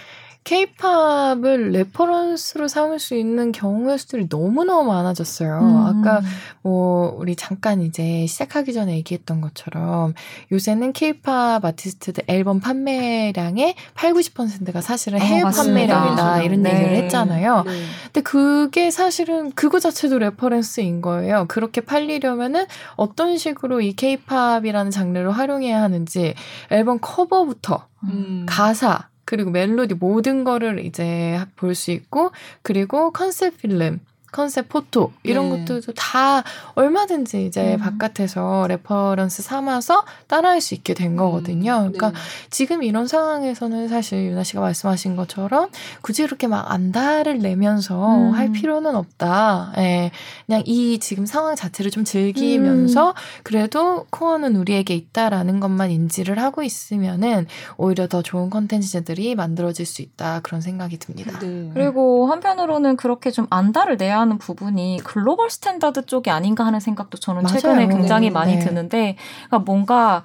케이팝을 0.45 1.71
reference로 1.73 2.69
삼을 2.69 2.99
수 2.99 3.15
있는 3.15 3.51
경우의 3.51 3.99
수들이 3.99 4.27
너무너무 4.29 4.85
많아졌어요. 4.93 5.59
음. 5.59 5.77
아까 5.87 6.21
뭐 6.63 7.17
우리 7.19 7.35
잠깐 7.35 7.81
이제 7.81 8.27
시작하기 8.27 8.75
전에 8.75 8.95
얘기했던 8.97 9.41
것처럼 9.41 10.13
요새는 10.53 10.93
케이팝 10.93 11.65
아티스트들 11.65 12.25
앨범 12.27 12.61
판매량의 12.61 13.75
8, 13.95 14.13
90%가 14.13 14.83
사실은 14.83 15.21
어, 15.21 15.25
해외 15.25 15.43
맞습니다. 15.45 15.99
판매량이다 15.99 16.43
이런 16.43 16.63
네. 16.63 16.75
얘기를 16.75 16.97
했잖아요. 16.97 17.63
네. 17.65 17.83
근데 18.05 18.21
그게 18.21 18.91
사실은 18.91 19.51
그거 19.53 19.81
자체도 19.81 20.19
reference인 20.19 21.01
거예요. 21.01 21.47
그렇게 21.49 21.81
팔리려면은 21.81 22.67
어떤 22.97 23.39
식으로 23.39 23.81
이 23.81 23.95
케이팝이라는 23.95 24.91
장르를 24.91 25.31
활용해야 25.31 25.81
하는지 25.81 26.35
앨범 26.71 26.99
커버부터 27.01 27.87
음. 28.05 28.45
가사 28.47 29.09
그리고 29.25 29.51
멜로디 29.51 29.95
모든 29.95 30.45
거를 30.45 30.85
이제 30.85 31.41
볼 31.57 31.75
수 31.75 31.91
있고 31.91 32.31
그리고 32.63 33.11
concept 33.11 33.59
film 33.59 34.01
concept 34.35 34.69
photo 34.69 35.13
이런 35.23 35.49
네. 35.49 35.59
것들도 35.59 35.93
다 35.93 36.43
얼마든지 36.75 37.47
이제 37.47 37.75
음. 37.75 37.79
바깥에서 37.79 38.67
reference 38.67 39.45
삼아서 39.45 40.05
따라할 40.27 40.61
수 40.61 40.75
있게 40.75 40.93
된 40.93 41.15
거거든요. 41.15 41.93
그러니까 41.93 42.11
네. 42.11 42.17
지금 42.51 42.83
이런 42.83 43.07
상황에서는 43.07 43.87
사실 43.87 44.25
유나 44.25 44.43
씨가 44.43 44.61
말씀하신 44.61 45.15
것처럼 45.15 45.69
굳이 46.01 46.25
그렇게 46.25 46.49
막 46.49 46.69
안달을 46.69 47.39
내면서 47.39 48.17
음. 48.17 48.31
할 48.33 48.51
필요는 48.51 48.97
없다. 48.97 49.75
예. 49.79 50.11
그냥 50.47 50.63
이 50.67 50.99
지금 50.99 51.27
상황 51.27 51.55
자체를 51.55 51.93
좀 51.93 52.03
즐기면서 52.03 53.11
음. 53.11 53.15
그래도 53.45 54.07
core는 54.11 54.57
우리에게 54.57 54.97
있다라는 54.97 55.61
것만 55.61 55.93
인지를 55.93 56.41
하고 56.41 56.65
있으면은 56.65 57.47
오히려 57.77 58.09
더 58.09 58.21
좋은 58.21 58.51
컨텐츠들이 58.51 59.37
만들어질 59.37 59.87
수 59.87 60.03
있다. 60.03 60.41
그런 60.43 60.61
생각이 60.61 60.99
듭니다. 60.99 61.39
네. 61.39 61.71
그리고 61.73 62.27
한편으로는 62.27 62.97
그렇게 62.97 63.31
좀 63.31 63.47
안달을 63.51 63.97
내야 63.97 64.24
하는 64.25 64.39
부분이 64.39 65.01
global 65.05 65.51
standard 65.51 66.07
쪽이 66.07 66.31
아닌가 66.31 66.67
하는 66.67 66.81
생각도 66.81 67.19
저는 67.19 67.43
맞아요. 67.43 67.59
최근에 67.59 67.89
굉장히 67.89 68.29
네, 68.29 68.33
많이 68.33 68.57
네. 68.57 68.59
드는데 68.59 69.17
그러니까 69.49 69.59
뭔가 69.61 70.23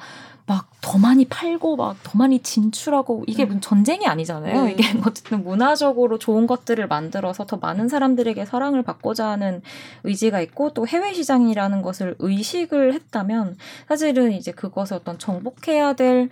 막 0.47 0.72
더 0.72 0.97
많이 0.97 1.25
팔고 1.25 1.75
막 1.75 1.97
더 2.01 2.17
많이 2.17 2.39
진출하고 2.39 3.25
이게 3.27 3.45
무슨 3.45 3.61
전쟁이 3.61 4.07
아니잖아요. 4.07 4.63
네. 4.63 4.71
이게 4.71 4.83
어쨌든 5.05 5.43
문화적으로 5.43 6.17
좋은 6.17 6.47
것들을 6.47 6.87
만들어서 6.87 7.45
더 7.45 7.57
많은 7.57 7.87
사람들에게 7.87 8.45
사랑을 8.45 8.81
받고자 8.81 9.27
하는 9.27 9.61
의지가 10.03 10.41
있고 10.41 10.73
또 10.73 10.87
해외 10.87 11.13
시장이라는 11.13 11.83
것을 11.83 12.15
의식을 12.17 12.93
했다면 12.93 13.57
사실은 13.87 14.31
이제 14.31 14.51
그것을 14.51 14.97
어떤 14.97 15.19
정복해야 15.19 15.93
될 15.93 16.29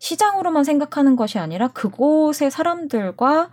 시장으로만 0.00 0.64
생각하는 0.64 1.14
것이 1.14 1.38
아니라 1.38 1.68
그곳의 1.68 2.50
사람들과 2.50 3.50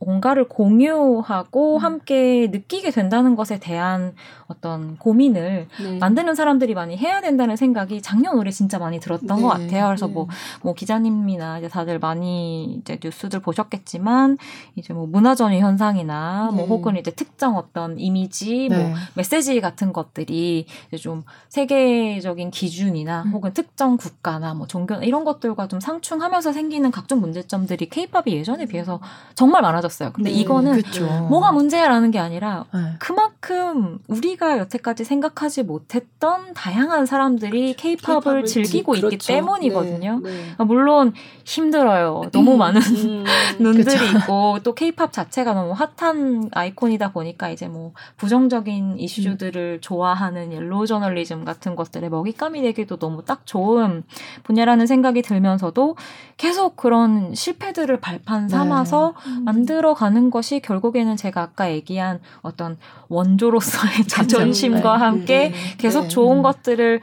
뭔가를 0.00 0.44
공유하고 0.44 1.76
음. 1.76 1.82
함께 1.82 2.48
느끼게 2.50 2.90
된다는 2.90 3.36
것에 3.36 3.58
대한 3.58 4.14
어떤 4.48 4.96
고민을 4.96 5.68
네. 5.82 5.98
만드는 5.98 6.34
사람들이 6.34 6.72
많이 6.74 6.96
해야 6.96 7.20
된다는 7.20 7.54
생각이 7.54 8.00
작년 8.00 8.38
올해 8.38 8.50
진짜 8.50 8.78
많이 8.78 8.98
들었던 8.98 9.36
네. 9.36 9.42
것 9.42 9.48
같아요. 9.48 9.86
그래서 9.86 10.06
네. 10.06 10.14
뭐, 10.14 10.26
뭐 10.62 10.72
기자님이나 10.72 11.58
이제 11.58 11.68
다들 11.68 11.98
많이 11.98 12.80
이제 12.80 12.98
뉴스들 13.02 13.40
보셨겠지만 13.40 14.38
이제 14.74 14.94
뭐 14.94 15.06
문화전위 15.06 15.60
현상이나 15.60 16.50
뭐 16.54 16.62
네. 16.62 16.68
혹은 16.68 16.96
이제 16.96 17.10
특정 17.10 17.56
어떤 17.58 18.00
이미지, 18.00 18.68
네. 18.70 18.78
뭐 18.78 18.94
메시지 19.14 19.60
같은 19.60 19.92
것들이 19.92 20.64
이제 20.88 20.96
좀 20.96 21.24
세계적인 21.50 22.50
기준이나 22.50 23.24
음. 23.26 23.32
혹은 23.32 23.52
특정 23.52 23.98
국가나 23.98 24.54
뭐 24.54 24.66
종교 24.66 24.94
이런 24.94 25.24
것들과 25.24 25.68
좀 25.68 25.78
상충하면서 25.78 26.52
생기는 26.52 26.90
각종 26.90 27.20
문제점들이 27.20 27.90
케이팝이 27.90 28.28
예전에 28.28 28.64
비해서 28.64 28.98
정말 29.34 29.60
많아졌어요. 29.60 30.12
근데 30.14 30.30
네. 30.30 30.36
이거는 30.36 30.72
그렇죠. 30.72 31.04
뭐가 31.28 31.52
문제라는 31.52 32.10
게 32.10 32.18
아니라 32.18 32.64
네. 32.72 32.94
그만큼 32.98 33.98
우리 34.08 34.37
가 34.38 34.56
여태까지 34.58 35.04
생각하지 35.04 35.64
못했던 35.64 36.54
다양한 36.54 37.06
사람들이 37.06 37.74
케이팝을 37.74 38.20
케이팝을 38.20 38.44
즐기고 38.44 38.92
그렇죠. 38.92 39.08
있기 39.08 39.26
때문이거든요. 39.26 40.20
네, 40.22 40.30
네. 40.30 40.54
아, 40.56 40.64
물론 40.64 41.12
힘들어요. 41.44 42.22
너무 42.32 42.56
많은 42.56 42.80
음, 42.80 43.24
눈들이 43.58 43.98
그쵸. 43.98 44.18
있고 44.18 44.58
또 44.62 44.74
케이팝 44.74 45.12
자체가 45.12 45.54
너무 45.54 45.72
핫한 45.72 46.50
아이콘이다 46.52 47.10
보니까 47.10 47.50
이제 47.50 47.66
뭐 47.66 47.92
부정적인 48.16 49.00
이슈들을 49.00 49.80
좋아하는 49.80 50.52
yellow 50.52 50.86
journalism 50.86 51.44
같은 51.44 51.74
것들의 51.74 52.08
먹잇감이 52.08 52.62
되기도 52.62 52.96
너무 52.98 53.24
딱 53.24 53.44
좋은 53.44 54.04
분야라는 54.44 54.86
생각이 54.86 55.22
들면서도 55.22 55.96
계속 56.36 56.76
그런 56.76 57.34
실패들을 57.34 57.98
발판 57.98 58.48
삼아서 58.48 59.14
음. 59.26 59.44
만들어 59.44 59.94
가는 59.94 60.30
것이 60.30 60.60
결국에는 60.60 61.16
제가 61.16 61.42
아까 61.42 61.72
얘기한 61.72 62.20
어떤 62.42 62.78
원조로서의 63.08 64.06
자존심과 64.06 64.80
네. 64.98 65.04
함께 65.04 65.38
네. 65.50 65.54
계속 65.78 66.02
네. 66.02 66.08
좋은 66.08 66.38
음. 66.38 66.42
것들을 66.42 67.00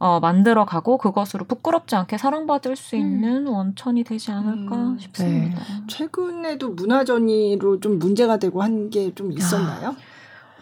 어, 0.00 0.20
만들어 0.20 0.64
가고 0.64 0.96
그것으로 0.96 1.44
부끄럽지 1.44 1.96
않게 1.96 2.18
사랑받을 2.18 2.76
수 2.76 2.94
음. 2.94 3.00
있는 3.00 3.46
원천이 3.48 4.04
되지 4.04 4.30
않을까 4.30 4.76
음. 4.76 4.98
싶습니다. 4.98 5.60
최근에도 5.88 6.70
문화전이로 6.70 7.80
좀 7.80 7.98
문제가 7.98 8.36
되고 8.38 8.62
한 8.62 8.90
게 8.90 9.12
좀 9.14 9.32
있었나요? 9.32 9.90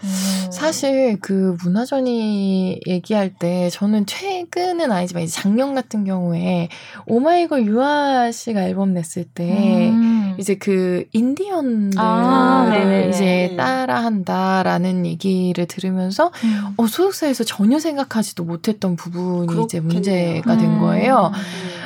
음. 0.02 0.08
사실 0.50 1.18
그 1.20 1.56
문화전이 1.62 2.80
얘기할 2.86 3.34
때 3.38 3.68
저는 3.70 4.06
최근은 4.06 4.92
아니지만 4.92 5.24
이제 5.24 5.32
작년 5.40 5.74
같은 5.74 6.04
경우에 6.04 6.68
오마이걸 7.06 7.66
유아 7.66 8.30
씨가 8.30 8.62
앨범 8.64 8.92
냈을 8.94 9.24
때 9.24 9.90
음. 9.90 10.15
이제 10.38 10.54
그 10.54 11.04
인디언들을 11.12 12.02
아, 12.02 12.68
네네네. 12.70 13.08
이제 13.08 13.24
네. 13.50 13.56
따라한다라는 13.56 15.06
얘기를 15.06 15.66
들으면서 15.66 16.30
음. 16.44 16.74
어, 16.76 16.86
소속사에서 16.86 17.44
전혀 17.44 17.78
생각하지도 17.78 18.44
못했던 18.44 18.96
부분이 18.96 19.64
이제 19.64 19.80
그렇겠네요. 19.80 19.92
문제가 19.92 20.56
된 20.56 20.70
음. 20.74 20.80
거예요. 20.80 21.30
네. 21.32 21.38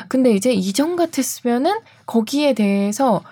근데 0.09 0.32
이제 0.32 0.53
이전 0.53 0.96
같았으면은 0.96 1.78
거기에 2.07 2.55
대해서 2.55 3.22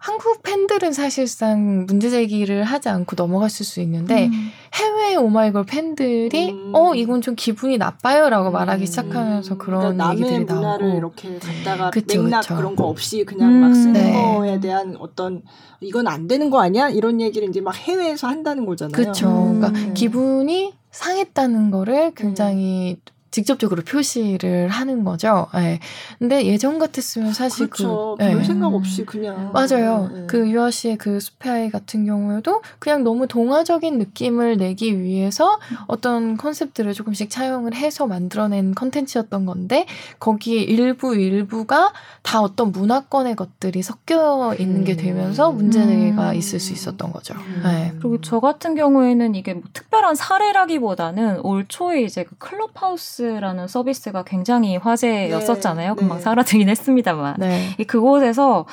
한국 0.00 0.42
팬들은 0.42 0.94
사실상 0.94 1.84
문제 1.86 2.08
제기를 2.08 2.64
하지 2.64 2.88
않고 2.88 3.16
넘어갔을 3.16 3.66
수 3.66 3.82
있는데 3.82 4.28
음. 4.28 4.50
해외 4.72 5.14
오마이걸 5.14 5.64
팬들이 5.66 6.52
음. 6.52 6.72
어 6.74 6.94
이건 6.94 7.20
좀 7.20 7.34
기분이 7.36 7.76
나빠요라고 7.76 8.48
음. 8.48 8.52
말하기 8.54 8.86
시작하면서 8.86 9.58
그런 9.58 9.80
그러니까 9.80 10.12
얘기들이 10.12 10.44
남의 10.46 10.54
문화를 10.54 10.86
나오고 10.86 10.98
이렇게 10.98 11.38
갖다가 11.38 11.90
그쵸, 11.90 12.22
맥락 12.22 12.40
그쵸. 12.40 12.56
그런 12.56 12.76
거 12.76 12.84
없이 12.84 13.24
그냥 13.24 13.50
음. 13.50 13.60
막 13.60 13.74
쓰는 13.74 13.92
네. 13.92 14.12
거에 14.12 14.58
대한 14.58 14.96
어떤 14.98 15.42
이건 15.82 16.06
안 16.06 16.26
되는 16.26 16.48
거 16.48 16.62
아니야? 16.62 16.88
이런 16.88 17.20
얘기를 17.20 17.46
이제 17.46 17.60
막 17.60 17.76
해외에서 17.76 18.26
한다는 18.26 18.64
거잖아요. 18.64 18.92
그렇죠. 18.92 19.28
음. 19.28 19.60
그러니까 19.60 19.92
기분이 19.92 20.72
상했다는 20.92 21.70
거를 21.70 22.12
굉장히 22.14 22.96
직접적으로 23.30 23.82
표시를 23.82 24.68
하는 24.68 25.04
거죠. 25.04 25.46
예. 25.54 25.78
근데 26.18 26.44
예전 26.46 26.78
같았으면 26.78 27.32
사실 27.32 27.68
그렇죠. 27.68 28.16
그 28.18 28.24
예. 28.24 28.32
별 28.32 28.44
생각 28.44 28.74
없이 28.74 29.04
그냥 29.04 29.52
맞아요. 29.52 30.10
네. 30.12 30.24
그 30.26 30.48
유아 30.48 30.70
씨의 30.70 30.98
그 30.98 31.20
숲의 31.20 31.52
아이 31.52 31.70
같은 31.70 32.04
경우에도 32.04 32.62
그냥 32.78 33.04
너무 33.04 33.26
동화적인 33.26 33.98
느낌을 33.98 34.56
내기 34.56 35.00
위해서 35.00 35.58
어떤 35.86 36.36
컨셉들을 36.36 36.92
조금씩 36.92 37.30
차용을 37.30 37.74
해서 37.74 38.06
만들어낸 38.06 38.74
컨텐츠였던 38.74 39.46
건데 39.46 39.86
거기에 40.18 40.62
일부 40.62 41.14
일부가 41.14 41.92
다 42.22 42.40
어떤 42.40 42.72
문화권의 42.72 43.36
것들이 43.36 43.82
섞여 43.82 44.54
있는 44.58 44.84
게 44.84 44.96
되면서 44.96 45.50
음. 45.50 45.56
문제가 45.56 46.30
음. 46.30 46.34
있을 46.34 46.58
수 46.58 46.72
있었던 46.72 47.12
거죠. 47.12 47.34
음. 47.34 47.60
네. 47.64 47.92
그리고 48.00 48.20
저 48.20 48.40
같은 48.40 48.74
경우에는 48.74 49.34
이게 49.34 49.54
뭐 49.54 49.62
특별한 49.72 50.16
사례라기보다는 50.16 51.40
올 51.40 51.66
초에 51.68 52.02
이제 52.02 52.24
그 52.24 52.36
클럽하우스 52.38 53.19
라는 53.24 53.68
서비스가 53.68 54.22
굉장히 54.24 54.76
화제였었잖아요. 54.76 55.94
네, 55.94 55.98
금방 55.98 56.18
네. 56.18 56.22
사라지긴 56.22 56.68
했습니다만. 56.68 57.36
네. 57.38 57.68
이 57.78 57.84
그곳에서 57.84 58.66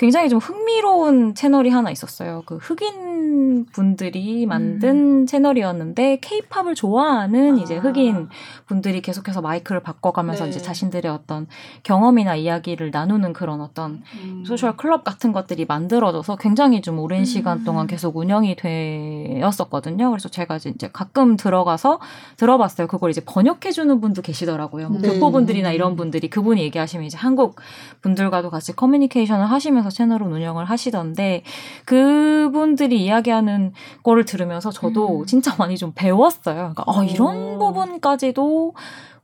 굉장히 0.00 0.30
좀 0.30 0.38
흥미로운 0.38 1.34
채널이 1.34 1.68
하나 1.68 1.90
있었어요. 1.90 2.42
그 2.46 2.56
흑인 2.56 3.66
분들이 3.66 4.46
만든 4.46 5.26
채널이었는데 5.26 6.20
케이팝을 6.22 6.74
좋아하는 6.74 7.58
이제 7.58 7.76
아. 7.76 7.80
흑인 7.80 8.30
분들이 8.64 9.02
계속해서 9.02 9.42
마이크를 9.42 9.82
바꿔가면서 9.82 10.44
네. 10.44 10.50
이제 10.50 10.58
자신들의 10.58 11.10
어떤 11.12 11.46
경험이나 11.82 12.34
이야기를 12.36 12.90
나누는 12.90 13.34
그런 13.34 13.60
어떤 13.60 14.02
음. 14.24 14.42
소셜 14.46 14.74
클럽 14.78 15.04
같은 15.04 15.32
것들이 15.32 15.66
만들어져서 15.66 16.36
굉장히 16.36 16.80
좀 16.80 16.98
오랜 16.98 17.26
시간 17.26 17.58
음. 17.58 17.64
동안 17.64 17.86
계속 17.86 18.16
운영이 18.16 18.56
되었었거든요. 18.56 20.08
그래서 20.08 20.30
제가 20.30 20.56
이제 20.56 20.88
가끔 20.94 21.36
들어가서 21.36 22.00
들어봤어요. 22.38 22.86
그걸 22.86 23.10
이제 23.10 23.20
번역해 23.22 23.70
주는 23.70 24.00
분도 24.00 24.22
계시더라고요. 24.22 24.88
뭐 24.88 25.00
네. 25.02 25.08
교포분들이나 25.08 25.72
이런 25.72 25.94
분들이 25.94 26.30
그분이 26.30 26.62
얘기하시면 26.62 27.04
이제 27.04 27.18
한국 27.18 27.56
분들과도 28.00 28.48
같이 28.48 28.74
커뮤니케이션을 28.74 29.44
하시면서 29.44 29.89
채널을 29.90 30.26
운영을 30.26 30.64
하시던데 30.64 31.42
그분들이 31.84 33.04
이야기하는 33.04 33.72
거를 34.02 34.24
들으면서 34.24 34.70
저도 34.70 35.20
음. 35.20 35.26
진짜 35.26 35.54
많이 35.58 35.76
좀 35.76 35.92
배웠어요. 35.94 36.56
그러니까 36.74 36.84
어, 36.86 37.04
이런 37.04 37.54
오. 37.54 37.58
부분까지도 37.58 38.74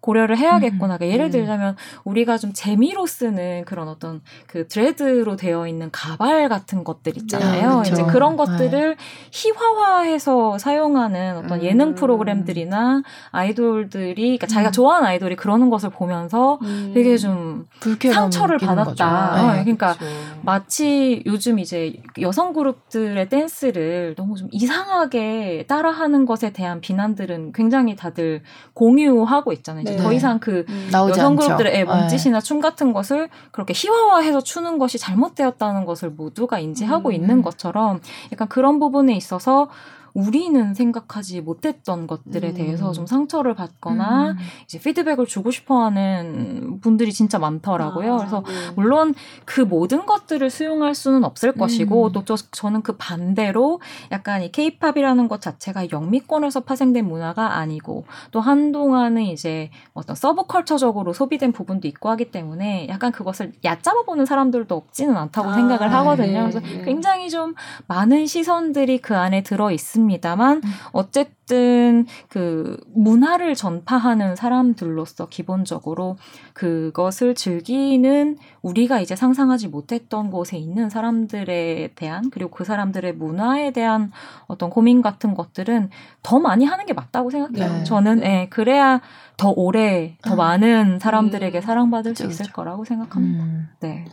고려를 0.07 0.38
해야겠구나. 0.38 0.98
그러니까 0.98 1.09
예를 1.09 1.26
음. 1.26 1.30
들자면 1.32 1.76
우리가 2.04 2.38
좀 2.38 2.52
재미로 2.54 3.07
쓰는 3.07 3.64
그런 3.64 3.88
어떤 3.88 4.20
그 4.46 4.68
드레드로 4.68 5.34
되어 5.34 5.66
있는 5.66 5.90
가발 5.90 6.48
같은 6.48 6.84
것들 6.84 7.16
있잖아요. 7.16 7.82
네, 7.82 7.90
이제. 7.90 8.04
그런 8.04 8.36
것들을 8.36 8.96
희화화해서 9.32 10.59
사용하는 10.59 11.38
어떤 11.38 11.61
예능 11.64 11.88
음. 11.88 11.94
프로그램들이나 11.96 13.02
아이돌들이 13.32 14.14
그러니까 14.14 14.46
자기가 14.46 14.70
음. 14.70 14.72
좋아하는 14.72 15.09
아이돌이 15.09 15.34
그러는 15.34 15.70
것을 15.70 15.90
보면서 15.90 16.61
음. 16.62 16.92
되게 16.94 17.16
좀 17.16 17.66
상처를 18.00 18.59
받았다. 18.59 19.32
어, 19.32 19.52
네. 19.54 19.62
그러니까 19.64 19.94
그렇죠. 19.94 20.14
마치 20.42 21.24
요즘 21.26 21.59
이제 21.59 21.94
여성 22.20 22.52
그룹들의 22.52 23.28
댄스를 23.28 24.14
너무 24.16 24.36
좀 24.36 24.48
이상하게 24.52 25.64
따라하는 25.66 26.26
것에 26.26 26.50
대한 26.52 26.80
비난들은 26.80 27.52
굉장히 27.52 27.96
다들 27.96 28.42
공유하고 28.74 29.52
있잖아요. 29.52 29.82
이제 29.82 29.95
네. 29.97 30.03
더 30.03 30.12
이상 30.12 30.38
그 30.38 30.64
음. 30.68 30.90
여성. 30.92 31.36
그룹들의 31.36 31.72
애 31.72 31.78
네. 31.78 31.84
몸짓이나 31.84 32.40
춤 32.40 32.61
같은 32.61 32.92
것을 32.92 33.28
그렇게 33.51 33.72
희화화해서 33.74 34.42
추는 34.42 34.78
것이 34.78 34.99
잘못되었다는 34.99 35.84
것을 35.84 36.11
모두가 36.11 36.59
인지하고 36.59 37.11
음. 37.11 37.14
있는 37.14 37.42
것처럼 37.42 38.01
약간 38.32 38.49
그런 38.49 38.78
부분에 38.78 39.14
있어서 39.14 39.68
우리는 40.16 40.72
생각하지 40.72 41.42
못했던 41.42 42.06
것들에 42.06 42.48
음. 42.48 42.54
대해서 42.54 42.92
좀 42.92 43.04
상처를 43.04 43.54
받거나 43.54 44.30
음. 44.30 44.36
이제 44.64 44.80
피드백을 44.80 45.26
주고 45.26 45.50
싶어하는 45.50 46.80
분들이 46.80 47.12
진짜 47.12 47.38
많더라고요. 47.38 48.14
아, 48.14 48.16
그래서 48.16 48.42
네. 48.46 48.52
물론 48.76 49.14
그 49.44 49.60
모든 49.60 50.06
것들을 50.06 50.48
수용할 50.48 50.94
수는 50.94 51.22
없을 51.22 51.52
것이고 51.52 52.06
음. 52.06 52.12
또 52.12 52.24
저, 52.24 52.34
저는 52.50 52.80
그 52.80 52.96
반대로 52.96 53.82
약간 54.10 54.42
이 54.42 54.50
케이팝이라는 54.50 55.28
것 55.28 55.42
자체가 55.42 55.90
영미권에서 55.92 56.60
파생된 56.60 57.06
문화가 57.06 57.58
아니고 57.58 58.06
또 58.30 58.40
한동안은 58.40 59.20
이제 59.20 59.68
어떤 59.92 60.16
서브컬처적으로 60.16 61.12
소비된 61.12 61.52
부분도 61.52 61.88
있고 61.88 62.08
하기 62.08 62.30
때문에 62.30 62.88
약간 62.88 63.12
그것을 63.12 63.52
얕잡아 63.62 64.04
보는 64.04 64.24
사람들도 64.24 64.74
없지는 64.74 65.14
않다고 65.14 65.50
아, 65.50 65.54
생각을 65.56 65.92
하거든요. 65.92 66.46
네, 66.46 66.50
그래서 66.50 66.60
네. 66.60 66.82
굉장히 66.86 67.28
좀 67.28 67.54
많은 67.86 68.24
시선들이 68.24 69.02
그 69.02 69.14
안에 69.14 69.42
들어 69.42 69.70
있습니다 69.70 70.05
만 70.36 70.57
음. 70.59 70.62
어쨌든 70.92 72.07
그 72.28 72.76
문화를 72.94 73.54
전파하는 73.54 74.36
사람들로서 74.36 75.28
기본적으로 75.28 76.16
그것을 76.52 77.34
즐기는 77.34 78.36
우리가 78.62 79.00
이제 79.00 79.14
상상하지 79.14 79.68
못했던 79.68 80.30
곳에 80.30 80.57
있는 80.57 80.88
사람들에 80.88 81.90
대한 81.94 82.30
그리고 82.30 82.50
그 82.50 82.64
사람들의 82.64 83.14
문화에 83.14 83.72
대한 83.72 84.11
어떤 84.46 84.70
고민 84.70 85.02
같은 85.02 85.34
것들은 85.34 85.90
더 86.22 86.38
많이 86.40 86.64
하는 86.64 86.86
게 86.86 86.92
맞다고 86.92 87.30
생각해요. 87.30 87.78
네. 87.78 87.84
저는 87.84 88.20
네. 88.20 88.42
예, 88.42 88.48
그래야 88.48 89.00
더 89.36 89.50
오래 89.50 90.16
더 90.22 90.34
음. 90.34 90.36
많은 90.38 90.98
사람들에게 90.98 91.59
음. 91.59 91.61
사랑받을 91.61 92.16
수 92.16 92.22
그쵸, 92.24 92.42
있을. 92.42 92.52
거라고 92.52 92.84
생각합니다. 92.84 93.44
음. 93.44 93.68
네. 93.80 94.04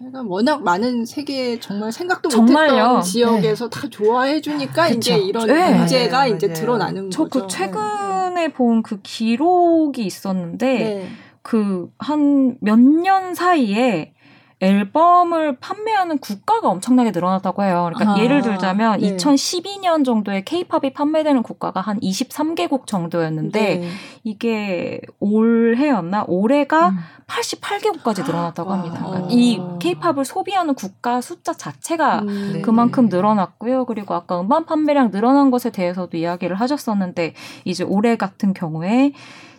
그러니까 0.00 0.22
워낙 0.26 0.62
많은 0.62 1.04
세계 1.04 1.60
정말 1.60 1.92
생각도 1.92 2.30
정말요. 2.30 2.72
못했던 2.72 3.02
지역에서 3.02 3.68
다 3.68 3.86
좋아해 3.90 4.40
주니까 4.40 4.88
이제 4.88 5.18
이런 5.18 5.46
네. 5.46 5.74
문제가 5.76 6.18
맞아요, 6.20 6.34
이제 6.36 6.46
맞아요. 6.46 6.58
드러나는 6.60 7.10
저 7.10 7.24
거죠. 7.24 7.46
그 7.46 7.52
최근에 7.52 8.48
본그 8.54 9.00
기록이 9.02 10.02
있었는데 10.04 10.66
네. 10.78 11.08
그한 11.42 12.56
몇 12.60 12.78
년 12.80 13.34
사이에 13.34 14.14
앨범을 14.60 15.56
판매하는 15.56 16.18
국가가 16.18 16.68
엄청나게 16.68 17.12
늘어났다고 17.12 17.64
해요. 17.64 17.90
그러니까 17.94 18.14
아, 18.14 18.22
예를 18.22 18.42
들자면 18.42 19.00
네. 19.00 19.16
2012년 19.16 20.04
정도에 20.04 20.42
케이팝이 20.44 20.92
판매되는 20.92 21.42
국가가 21.42 21.80
한 21.80 21.98
23개국 22.00 22.86
정도였는데 22.86 23.76
네. 23.76 23.88
이게 24.22 25.00
올해였나? 25.18 26.24
올해가 26.28 26.90
음. 26.90 26.98
88개국까지 27.26 28.26
늘어났다고 28.26 28.70
합니다. 28.72 28.98
그러니까 28.98 29.20
와. 29.22 29.28
이 29.30 29.60
케이팝을 29.78 30.24
소비하는 30.26 30.74
국가 30.74 31.22
숫자 31.22 31.54
자체가 31.54 32.20
음. 32.20 32.50
네. 32.54 32.60
그만큼 32.60 33.08
늘어났고요. 33.08 33.86
그리고 33.86 34.14
아까 34.14 34.40
음반 34.40 34.66
판매량 34.66 35.10
늘어난 35.10 35.50
것에 35.50 35.70
대해서도 35.70 36.18
이야기를 36.18 36.56
하셨었는데 36.56 37.34
이제 37.64 37.82
올해 37.84 38.16
같은 38.16 38.52
경우에 38.52 39.12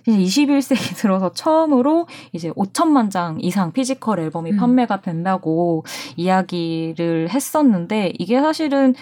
이제 0.08 0.46
21세기 0.46 0.96
들어서 0.98 1.32
처음으로 1.34 2.08
이제 2.32 2.52
5천만 2.52 3.12
장 3.12 3.38
이상 3.40 3.72
physical 3.72 4.20
앨범이 4.20 4.52
음. 4.52 4.58
판매가 4.58 5.02
된다고 5.02 5.84
이야기를 6.16 7.30
했었는데 7.30 8.14
이게 8.20 8.40
사실은 8.40 8.96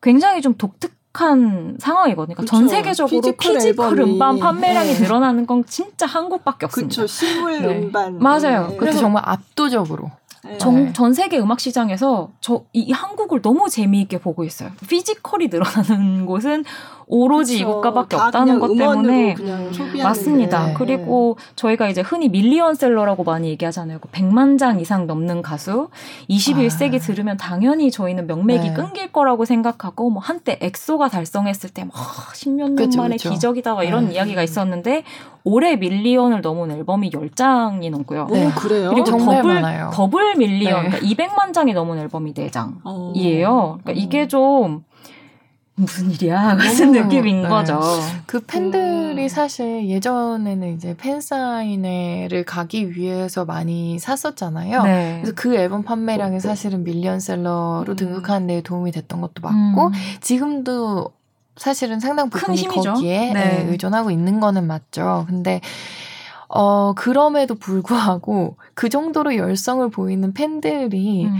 굉장히 0.00 0.42
좀 0.42 0.54
독특한 0.54 1.76
상황이거든요. 1.80 2.34
그러니까 2.34 2.50
전 2.50 2.64
그쵸. 2.64 2.76
세계적으로 2.76 3.20
physical 3.22 3.54
physical, 3.54 3.92
앨범이. 3.92 4.12
음반 4.12 4.38
판매량이 4.38 4.92
네. 4.92 5.00
늘어나는 5.00 5.46
건 5.46 5.64
진짜 5.64 6.04
한국밖에 6.04 6.66
없습니다. 6.66 6.88
그쵸 6.90 7.06
실물 7.06 7.62
네. 7.62 7.78
음반 7.78 8.18
맞아요. 8.18 8.68
네. 8.68 8.76
그래서 8.76 8.98
정말 8.98 9.22
압도적으로 9.24 10.04
네. 10.04 10.10
전, 10.58 10.92
전 10.94 11.12
세계 11.12 11.38
음악 11.38 11.60
시장에서 11.60 12.30
저 12.40 12.64
이 12.76 12.92
한국을 12.92 13.40
너무 13.40 13.70
재미있게 13.70 14.18
보고 14.18 14.44
있어요. 14.44 14.70
physical이 14.88 15.48
늘어나는 15.48 16.26
곳은 16.26 16.64
오로지 17.06 17.56
이 17.56 17.58
그쵸. 17.60 17.72
국가밖에 17.74 18.16
다 18.16 18.26
없다는 18.26 18.58
것 18.58 18.76
때문에 18.76 19.34
맞습니다. 20.02 20.66
네. 20.66 20.74
그리고 20.76 21.38
저희가 21.54 21.88
이제 21.88 22.00
흔히 22.02 22.28
밀리언셀러라고 22.28 23.24
많이 23.24 23.48
얘기하잖아요. 23.48 23.98
그 24.00 24.08
100만 24.08 24.58
장 24.58 24.78
이상 24.80 25.06
넘는 25.06 25.40
가수. 25.40 25.88
21세기 26.28 26.96
아. 26.96 26.98
들으면 26.98 27.36
당연히 27.36 27.90
저희는 27.90 28.26
명맥이 28.26 28.68
네. 28.68 28.74
끊길 28.74 29.10
거라고 29.12 29.44
생각하고 29.44 30.10
뭐 30.10 30.20
한때 30.20 30.58
엑소가 30.60 31.08
달성했을 31.08 31.70
때 31.70 31.83
막 31.83 31.92
10몇 31.94 32.50
년 32.50 32.76
그쵸, 32.76 33.00
만에 33.00 33.16
그쵸. 33.16 33.30
기적이다 33.30 33.74
막 33.74 33.84
이런 33.84 34.08
네. 34.08 34.14
이야기가 34.14 34.42
있었는데 34.42 35.04
올해 35.46 35.76
million을 35.76 36.40
넘은 36.40 36.72
앨범이 36.72 37.10
10장이 37.10 37.88
넘고요. 37.88 38.26
오 38.28 38.34
네. 38.34 38.50
그래요? 38.50 38.90
그리고 38.90 39.04
정말 39.04 39.36
더블 39.36 39.54
많아요. 39.54 39.90
double 39.94 40.34
million 40.34 40.82
네. 40.82 40.90
그러니까 40.90 40.98
200만 40.98 41.52
장이 41.52 41.72
넘은 41.72 41.98
앨범이 41.98 42.34
4장이에요. 42.34 43.44
어. 43.46 43.78
그러니까 43.80 43.92
이게 43.92 44.26
좀 44.26 44.82
무슨 45.76 46.10
일이야 46.10 46.56
같은 46.58 46.90
너무, 46.90 47.04
느낌인 47.04 47.42
네. 47.42 47.48
거죠. 47.48 47.80
그 48.26 48.40
팬들이 48.40 49.22
음. 49.22 49.28
사실 49.28 49.88
예전에는 49.88 50.74
이제 50.74 50.96
팬사인회를 50.96 52.44
가기 52.44 52.96
위해서 52.96 53.44
많이 53.44 54.00
샀었잖아요. 54.00 54.82
네. 54.82 55.18
그래서 55.22 55.32
그 55.36 55.54
앨범 55.54 55.84
판매량이 55.84 56.40
사실은 56.40 56.82
밀리언셀러로 56.82 57.84
음. 57.86 57.94
등극하는 57.96 58.48
데 58.48 58.62
도움이 58.62 58.90
됐던 58.90 59.20
것도 59.20 59.42
맞고 59.42 59.86
음. 59.86 59.92
지금도 60.20 61.12
사실은 61.56 62.00
상당 62.00 62.30
큰 62.30 62.54
부분이. 62.54 62.84
거기에 62.84 63.32
네. 63.32 63.44
네, 63.64 63.66
의존하고 63.70 64.10
있는 64.10 64.40
거는 64.40 64.66
맞죠. 64.66 65.24
근데 65.28 65.60
어 66.48 66.92
그럼에도 66.94 67.54
불구하고 67.54 68.56
그 68.74 68.88
정도로 68.88 69.36
열성을 69.36 69.88
보이는 69.90 70.32
팬들이 70.32 71.26
음. 71.26 71.34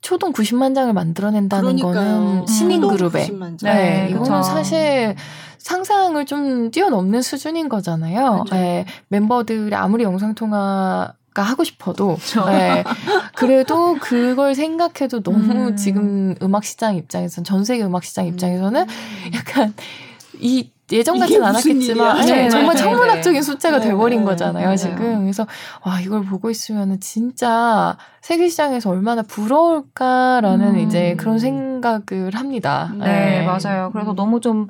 초동 0.00 0.32
90만 0.32 0.74
장을 0.74 0.92
만들어낸다는 0.92 1.76
그러니까요. 1.76 1.94
거는 1.94 2.46
신인 2.46 2.84
음. 2.84 2.88
그룹에 2.88 3.26
90만 3.26 3.58
장. 3.58 3.74
네, 3.74 4.04
네, 4.04 4.10
이거는. 4.10 4.42
사실 4.42 5.16
상상을 5.58 6.24
좀 6.26 6.70
뛰어넘는 6.70 7.20
수준인 7.20 7.68
거잖아요. 7.68 8.44
네, 8.50 8.84
멤버들이 9.08 9.74
아무리 9.74 10.04
영상 10.04 10.34
통화 10.34 11.12
가 11.38 11.44
하고 11.44 11.62
싶어도. 11.62 12.18
네, 12.46 12.82
그래도 13.36 13.96
그걸 14.00 14.56
생각해도 14.56 15.22
너무 15.22 15.68
음. 15.68 15.76
지금 15.76 16.34
음악 16.42 16.64
시장 16.64 16.96
입장에서는 16.96 17.44
전 17.44 17.64
세계 17.64 17.84
음악 17.84 18.02
시장 18.02 18.26
입장에서는 18.26 18.82
음. 18.82 19.30
약간 19.34 19.72
이 20.40 20.70
예전 20.90 21.18
같진 21.18 21.42
않았겠지만? 21.42 22.26
네, 22.26 22.34
네, 22.34 22.48
정말 22.48 22.74
네, 22.74 22.82
천문학적인 22.82 23.40
네. 23.40 23.42
숫자가 23.42 23.78
네, 23.78 23.88
돼버린 23.88 24.20
네, 24.20 24.24
거잖아요. 24.24 24.74
지금 24.74 25.20
그래서 25.20 25.46
와 25.84 26.00
이걸 26.00 26.24
보고 26.24 26.50
있으면 26.50 26.98
진짜 26.98 27.96
세계 28.20 28.48
시장에서 28.48 28.90
얼마나 28.90 29.22
부러울까라는 29.22 30.74
음. 30.74 30.78
이제 30.80 31.14
그런 31.18 31.38
생각을 31.38 32.34
합니다. 32.34 32.92
네, 32.98 33.46
맞아요. 33.46 33.90
그래서 33.92 34.10
음. 34.10 34.16
너무 34.16 34.40
좀 34.40 34.68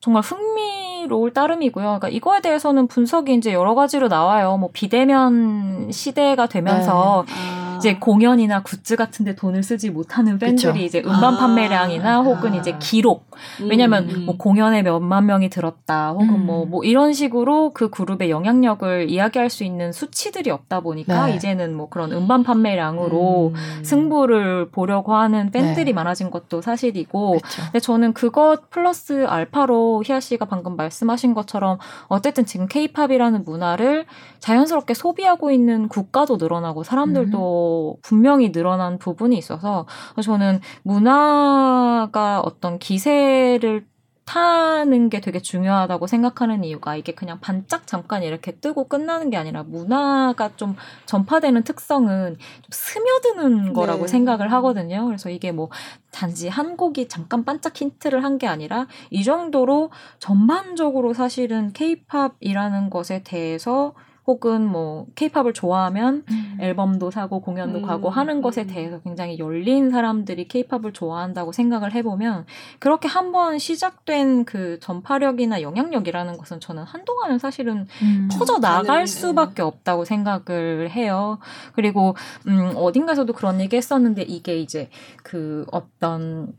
정말 0.00 0.22
흥미 0.22 0.95
로울 1.06 1.32
따름이고요. 1.32 1.84
그러니까 1.84 2.08
이거에 2.08 2.40
대해서는 2.40 2.86
분석이 2.86 3.34
이제 3.34 3.52
여러 3.52 3.74
가지로 3.74 4.08
나와요. 4.08 4.56
뭐 4.56 4.70
비대면 4.72 5.90
시대가 5.92 6.46
되면서 6.46 7.24
아. 7.28 7.66
이제 7.76 7.96
공연이나 7.96 8.62
굿즈 8.62 8.96
같은데 8.96 9.34
돈을 9.34 9.62
쓰지 9.62 9.90
못하는 9.90 10.38
팬들이 10.38 10.72
그쵸. 10.72 10.84
이제 10.84 11.02
음반 11.04 11.34
아. 11.34 11.38
판매량이나 11.38 12.22
혹은 12.22 12.52
아. 12.52 12.56
이제 12.56 12.76
기록 12.78 13.30
음, 13.60 13.68
왜냐면 13.70 14.08
음. 14.08 14.24
뭐 14.26 14.36
공연에 14.36 14.82
몇만 14.82 15.26
명이 15.26 15.50
들었다 15.50 16.10
혹은 16.10 16.30
음. 16.30 16.46
뭐, 16.46 16.64
뭐 16.64 16.84
이런 16.84 17.12
식으로 17.12 17.72
그 17.72 17.90
그룹의 17.90 18.30
영향력을 18.30 19.10
이야기할 19.10 19.50
수 19.50 19.64
있는 19.64 19.92
수치들이 19.92 20.50
없다 20.50 20.80
보니까 20.80 21.26
네. 21.26 21.36
이제는 21.36 21.74
뭐 21.74 21.88
그런 21.88 22.12
음반 22.12 22.42
판매량으로 22.42 23.52
음. 23.54 23.84
승부를 23.84 24.70
보려고 24.70 25.14
하는 25.14 25.50
팬들이 25.50 25.86
네. 25.86 25.92
많아진 25.92 26.30
것도 26.30 26.62
사실이고 26.62 27.32
그렇죠. 27.32 27.62
근데 27.64 27.80
저는 27.80 28.12
그것 28.14 28.70
플러스 28.70 29.26
알파로 29.26 30.02
희아 30.04 30.20
씨가 30.20 30.46
방금 30.46 30.76
말씀 30.76 30.95
하신 31.10 31.34
것처럼 31.34 31.78
어쨌든 32.08 32.46
지금 32.46 32.66
케이팝이라는 32.66 33.44
문화를 33.44 34.06
자연스럽게 34.38 34.94
소비하고 34.94 35.50
있는 35.50 35.88
국가도 35.88 36.36
늘어나고 36.36 36.82
사람들도 36.84 37.98
분명히 38.02 38.52
늘어난 38.52 38.98
부분이 38.98 39.36
있어서 39.36 39.86
저는 40.22 40.60
문화가 40.82 42.40
어떤 42.40 42.78
기세를 42.78 43.84
타는 44.26 45.08
게 45.08 45.20
되게 45.20 45.40
중요하다고 45.40 46.06
생각하는 46.08 46.64
이유가 46.64 46.96
이게 46.96 47.14
그냥 47.14 47.38
반짝 47.40 47.86
잠깐 47.86 48.22
이렇게 48.24 48.52
뜨고 48.52 48.88
끝나는 48.88 49.30
게 49.30 49.36
아니라 49.36 49.62
문화가 49.62 50.56
좀 50.56 50.76
전파되는 51.06 51.62
특성은 51.62 52.36
좀 52.36 52.70
스며드는 52.70 53.72
거라고 53.72 54.02
네. 54.02 54.08
생각을 54.08 54.52
하거든요. 54.52 55.06
그래서 55.06 55.30
이게 55.30 55.52
뭐 55.52 55.70
단지 56.10 56.48
한 56.48 56.76
곡이 56.76 57.08
잠깐 57.08 57.44
반짝 57.44 57.80
힌트를 57.80 58.24
한 58.24 58.36
게 58.38 58.46
아니라 58.46 58.86
이 59.10 59.24
정도로 59.24 59.90
전반적으로 60.18 61.14
사실은 61.14 61.72
케이팝이라는 61.72 62.90
것에 62.90 63.22
대해서 63.22 63.94
혹은 64.26 64.66
뭐 64.66 65.06
케이팝을 65.14 65.52
좋아하면 65.52 66.24
앨범도 66.58 67.10
사고 67.10 67.40
공연도 67.40 67.78
음, 67.78 67.82
가고 67.82 68.10
하는 68.10 68.42
것에 68.42 68.62
음. 68.62 68.66
대해서 68.66 69.00
굉장히 69.00 69.38
열린 69.38 69.90
사람들이 69.90 70.48
케이팝을 70.48 70.92
좋아한다고 70.92 71.52
생각을 71.52 71.94
해보면 71.94 72.46
그렇게 72.80 73.06
한번 73.06 73.58
시작된 73.58 74.44
그 74.44 74.78
전파력이나 74.80 75.62
영향력이라는 75.62 76.36
것은 76.38 76.58
저는 76.58 76.82
한동안은 76.82 77.38
사실은 77.38 77.86
음. 78.02 78.28
퍼져 78.32 78.58
나갈 78.58 79.06
수밖에 79.06 79.62
없다고 79.62 80.04
생각을 80.04 80.90
해요. 80.90 81.38
그리고 81.74 82.16
음 82.48 82.72
어딘가에서도 82.74 83.32
그런 83.32 83.60
얘기 83.60 83.76
했었는데 83.76 84.22
이게 84.22 84.58
이제 84.58 84.90
그 85.22 85.66
어떤 85.70 86.52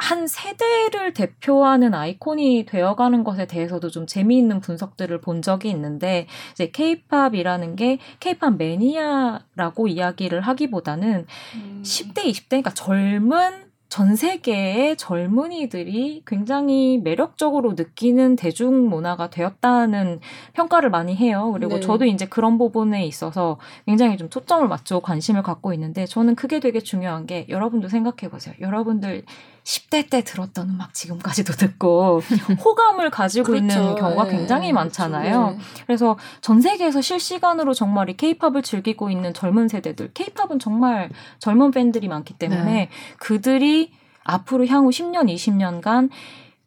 한 0.00 0.26
세대를 0.26 1.12
대표하는 1.12 1.92
아이콘이 1.94 2.64
되어가는 2.66 3.22
것에 3.22 3.46
대해서도 3.46 3.90
좀 3.90 4.06
재미있는 4.06 4.60
분석들을 4.60 5.20
본 5.20 5.42
적이 5.42 5.70
있는데 5.70 6.26
이제 6.52 6.70
케이팝이라는 6.70 7.76
게 7.76 7.98
케이팝 8.18 8.56
매니아라고 8.56 9.88
이야기를 9.88 10.40
하기보다는 10.40 11.26
음. 11.54 11.82
10대, 11.84 12.24
20대, 12.24 12.48
그러니까 12.48 12.70
젊은 12.70 13.70
전 13.90 14.14
세계의 14.14 14.96
젊은이들이 14.96 16.22
굉장히 16.24 16.98
매력적으로 17.02 17.72
느끼는 17.72 18.36
대중문화가 18.36 19.30
되었다는 19.30 20.20
평가를 20.52 20.90
많이 20.90 21.16
해요. 21.16 21.50
그리고 21.52 21.74
네. 21.74 21.80
저도 21.80 22.04
이제 22.04 22.24
그런 22.26 22.56
부분에 22.56 23.04
있어서 23.04 23.58
굉장히 23.86 24.16
좀 24.16 24.30
초점을 24.30 24.66
맞추고 24.68 25.00
관심을 25.00 25.42
갖고 25.42 25.72
있는데 25.74 26.06
저는 26.06 26.36
그게 26.36 26.60
되게 26.60 26.78
중요한 26.78 27.26
게 27.26 27.46
여러분도 27.48 27.88
생각해 27.88 28.30
보세요. 28.30 28.54
여러분들 28.60 29.24
10대 29.64 30.10
때 30.10 30.22
들었던 30.24 30.68
음악 30.70 30.94
지금까지도 30.94 31.52
듣고 31.54 32.20
호감을 32.64 33.10
가지고 33.10 33.54
있는 33.54 33.74
그렇죠. 33.74 33.94
경우가 33.96 34.24
네. 34.24 34.30
굉장히 34.30 34.72
많잖아요. 34.72 35.30
그렇죠. 35.30 35.58
네. 35.58 35.84
그래서 35.86 36.18
전 36.40 36.60
세계에서 36.60 37.00
실시간으로 37.00 37.74
정말 37.74 38.10
이 38.10 38.16
케이팝을 38.16 38.62
즐기고 38.62 39.10
있는 39.10 39.34
젊은 39.34 39.68
세대들, 39.68 40.12
케이팝은 40.12 40.58
정말 40.58 41.10
젊은 41.38 41.70
팬들이 41.70 42.08
많기 42.08 42.34
때문에 42.34 42.64
네. 42.64 42.88
그들이 43.18 43.92
앞으로 44.24 44.66
향후 44.66 44.90
10년, 44.90 45.32
20년간 45.32 46.10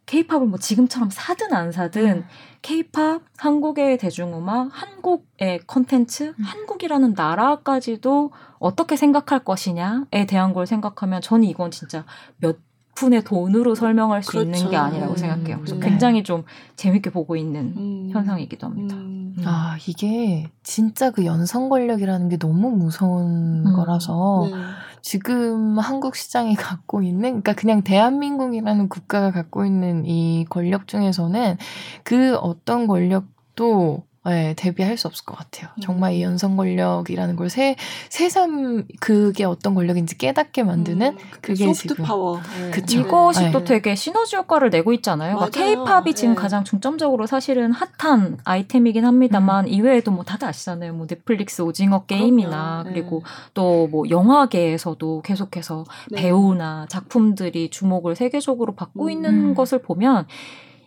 케이팝을 0.05 0.47
뭐 0.47 0.59
지금처럼 0.59 1.09
사든 1.09 1.53
안 1.53 1.71
사든 1.71 2.25
케이팝, 2.61 3.21
한국의 3.37 3.97
대중음악, 3.97 4.69
한국의 4.71 5.61
컨텐츠, 5.67 6.33
음. 6.37 6.43
한국이라는 6.43 7.13
나라까지도 7.13 8.31
어떻게 8.59 8.95
생각할 8.95 9.39
것이냐에 9.39 10.25
대한 10.27 10.53
걸 10.53 10.65
생각하면 10.65 11.21
저는 11.21 11.45
이건 11.45 11.71
진짜 11.71 12.05
몇 12.37 12.57
푼의 12.95 13.23
돈으로 13.23 13.75
설명할 13.75 14.23
수 14.23 14.31
그렇죠. 14.31 14.45
있는 14.45 14.69
게 14.69 14.77
아니라고 14.77 15.13
음, 15.13 15.17
생각해요. 15.17 15.57
그래서 15.57 15.75
네. 15.75 15.89
굉장히 15.89 16.23
좀 16.23 16.43
재밌게 16.75 17.09
보고 17.09 17.35
있는 17.35 17.73
음. 17.75 18.09
현상이기도 18.11 18.67
합니다. 18.67 18.95
음. 18.95 19.35
음. 19.37 19.43
아, 19.45 19.77
이게 19.87 20.49
진짜 20.61 21.09
그 21.11 21.25
연성 21.25 21.69
권력이라는 21.69 22.29
게 22.29 22.37
너무 22.37 22.69
무서운 22.71 23.65
음. 23.65 23.75
거라서 23.75 24.47
네. 24.49 24.55
지금 25.01 25.79
한국 25.79 26.15
시장이 26.15 26.55
갖고 26.55 27.01
있는, 27.01 27.21
그러니까 27.41 27.53
그냥 27.53 27.83
대한민국이라는 27.83 28.89
국가가 28.89 29.31
갖고 29.31 29.65
있는 29.65 30.05
이 30.05 30.45
권력 30.49 30.87
중에서는 30.87 31.57
그 32.03 32.35
어떤 32.37 32.87
권력도 32.87 34.03
예, 34.29 34.53
대비할 34.57 34.97
수 34.97 35.07
없을 35.07 35.25
것 35.25 35.37
같아요. 35.37 35.69
정말 35.81 36.13
이 36.13 36.21
연성 36.21 36.55
권력이라는 36.55 37.35
걸 37.35 37.49
새, 37.49 37.75
새삼 38.09 38.85
그게 38.99 39.43
어떤 39.43 39.75
권력인지 39.75 40.17
깨닫게 40.17 40.63
만드는 40.63 41.13
음, 41.13 41.17
그게 41.41 41.65
소프트 41.65 41.79
지금 41.89 42.05
파워. 42.05 42.39
네. 42.59 42.71
그쵸. 42.71 42.99
이것이 42.99 43.43
네. 43.43 43.51
또 43.51 43.63
되게 43.63 43.95
시너지 43.95 44.35
효과를 44.35 44.69
내고 44.69 44.93
있잖아요. 44.93 45.35
맞아요. 45.35 45.49
케이팝이 45.51 46.13
지금 46.15 46.35
네. 46.35 46.41
가장 46.41 46.63
중점적으로 46.63 47.27
사실은 47.27 47.73
핫한 47.73 48.39
아이템이긴 48.43 49.05
합니다만 49.05 49.67
이외에도 49.67 50.11
뭐 50.11 50.23
다들 50.23 50.47
아시잖아요. 50.47 50.93
뭐 50.93 51.05
넷플릭스 51.05 51.61
오징어 51.61 52.05
게임이나 52.05 52.49
그럼요. 52.49 52.83
네. 52.83 52.93
그리고 52.93 53.23
또 53.53 53.73
뭐 53.93 54.09
영화계에서도 54.09 55.21
계속해서 55.21 55.85
네. 56.11 56.21
배우나 56.21 56.85
작품들이 56.89 57.69
주목을 57.69 58.15
세계적으로 58.15 58.73
받고 58.75 59.05
음. 59.05 59.09
있는 59.09 59.53
것을 59.55 59.81
보면 59.81 60.25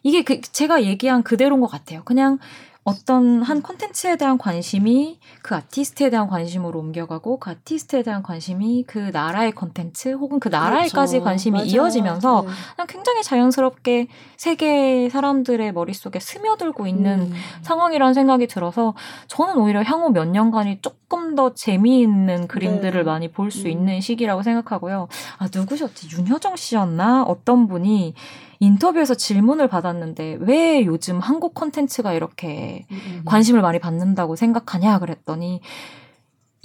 이게 0.03 0.23
그 0.23 0.41
제가 0.41 0.85
얘기한 0.85 1.23
그대로인 1.23 1.61
것 1.61 1.67
같아요. 1.67 2.03
그냥 2.05 2.39
어떤 2.87 3.43
한 3.43 3.63
콘텐츠에 3.63 4.15
대한 4.17 4.39
관심이 4.39 5.19
그 5.43 5.57
아티스트에 5.57 6.09
대한 6.09 6.29
관심으로 6.29 6.79
옮겨가고 6.79 7.41
그 7.41 7.51
아티스트에 7.51 8.05
대한 8.05 8.23
관심이 8.23 8.85
그 8.87 9.11
나라의 9.13 9.51
콘텐츠 9.51 10.13
혹은 10.13 10.39
그 10.39 10.49
나라에까지 10.49 11.15
그렇죠. 11.15 11.25
관심이 11.25 11.59
맞아요. 11.59 11.69
이어지면서 11.69 12.45
네. 12.47 12.53
그냥 12.77 12.87
굉장히 12.87 13.25
자연스럽게 13.25 14.07
세계 14.37 15.09
사람들의 15.11 15.73
머릿속에 15.73 16.19
스며들고 16.19 16.87
있는 16.87 17.21
음. 17.21 17.33
상황이라는 17.63 18.15
생각이 18.15 18.47
들어서 18.47 18.95
저는 19.29 19.57
오히려 19.59 19.83
향후 19.83 20.11
몇 20.11 20.27
년간이 20.29 20.81
조금 20.83 21.35
더 21.35 21.55
재미있는 21.55 22.49
그림들을 22.49 22.93
네. 22.93 23.03
많이 23.03 23.29
볼수 23.29 23.67
음. 23.67 23.71
있는 23.71 24.01
시기라고 24.01 24.43
생각하고요. 24.43 25.09
아, 25.39 25.49
누구셨지? 25.53 26.09
윤효정 26.17 26.57
씨였나? 26.57 27.25
어떤 27.25 27.67
분이 27.67 28.15
인터뷰에서 28.61 29.15
질문을 29.15 29.69
받았는데 29.69 30.39
왜 30.41 30.85
요즘 30.87 31.19
한국 31.21 31.55
콘텐츠가 31.55 32.13
이렇게 32.13 32.87
음. 32.91 33.23
관심을 33.25 33.61
많이 33.61 33.79
받는다고 33.79 34.37
생각하냐 34.37 34.99
그랬더니 34.99 35.61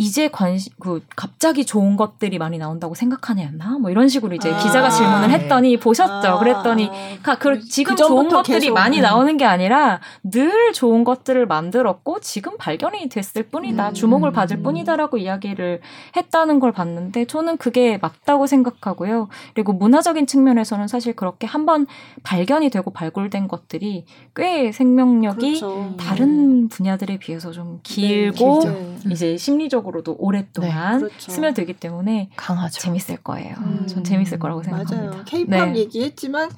이제 0.01 0.29
관심 0.29 0.73
그 0.79 1.05
갑자기 1.15 1.63
좋은 1.63 1.95
것들이 1.95 2.39
많이 2.39 2.57
나온다고 2.57 2.95
생각하냐였나 2.95 3.77
뭐 3.77 3.91
이런 3.91 4.07
식으로 4.07 4.33
이제 4.33 4.51
아. 4.51 4.57
기자가 4.57 4.89
질문을 4.89 5.29
했더니 5.29 5.77
보셨죠 5.77 6.27
아, 6.27 6.39
그랬더니 6.39 6.89
아. 6.91 7.21
가, 7.21 7.37
그, 7.37 7.59
지금 7.61 7.93
그 7.93 8.01
좋은 8.01 8.27
것들이 8.27 8.61
계속, 8.61 8.73
많이 8.73 8.97
음. 8.97 9.03
나오는 9.03 9.37
게 9.37 9.45
아니라 9.45 9.99
늘 10.23 10.73
좋은 10.73 11.03
것들을 11.03 11.45
만들었고 11.45 12.19
지금 12.21 12.57
발견이 12.57 13.09
됐을 13.09 13.43
뿐이다. 13.43 13.89
음. 13.89 13.93
주목을 13.93 14.31
받을 14.31 14.63
뿐이다라고 14.63 15.19
이야기를 15.19 15.81
했다는 16.15 16.59
걸 16.59 16.71
봤는데 16.71 17.25
저는 17.25 17.57
그게 17.57 17.99
맞다고 18.01 18.47
생각하고요. 18.47 19.29
그리고 19.53 19.71
문화적인 19.73 20.25
측면에서는 20.25 20.87
사실 20.87 21.15
그렇게 21.15 21.45
한번 21.45 21.85
발견이 22.23 22.71
되고 22.71 22.89
발굴된 22.89 23.47
것들이 23.47 24.05
꽤 24.35 24.71
생명력이 24.71 25.59
그렇죠. 25.59 25.93
다른 25.99 26.69
분야들에 26.69 27.17
비해서 27.19 27.51
좀 27.51 27.81
길고 27.83 28.61
네. 28.63 28.97
이제 29.11 29.37
심리적으로 29.37 29.90
오랫동안 30.17 30.99
네, 30.99 31.05
그렇죠. 31.05 31.31
스며들기 31.31 31.73
때문에 31.73 32.29
강하죠. 32.35 32.79
재밌을 32.79 33.17
거예요. 33.17 33.55
음. 33.59 33.87
전 33.87 34.03
재밌을 34.03 34.39
거라고 34.39 34.63
생각합니다. 34.63 35.11
맞아요. 35.11 35.23
케이팝 35.25 35.69
네. 35.71 35.79
얘기했지만 35.79 36.49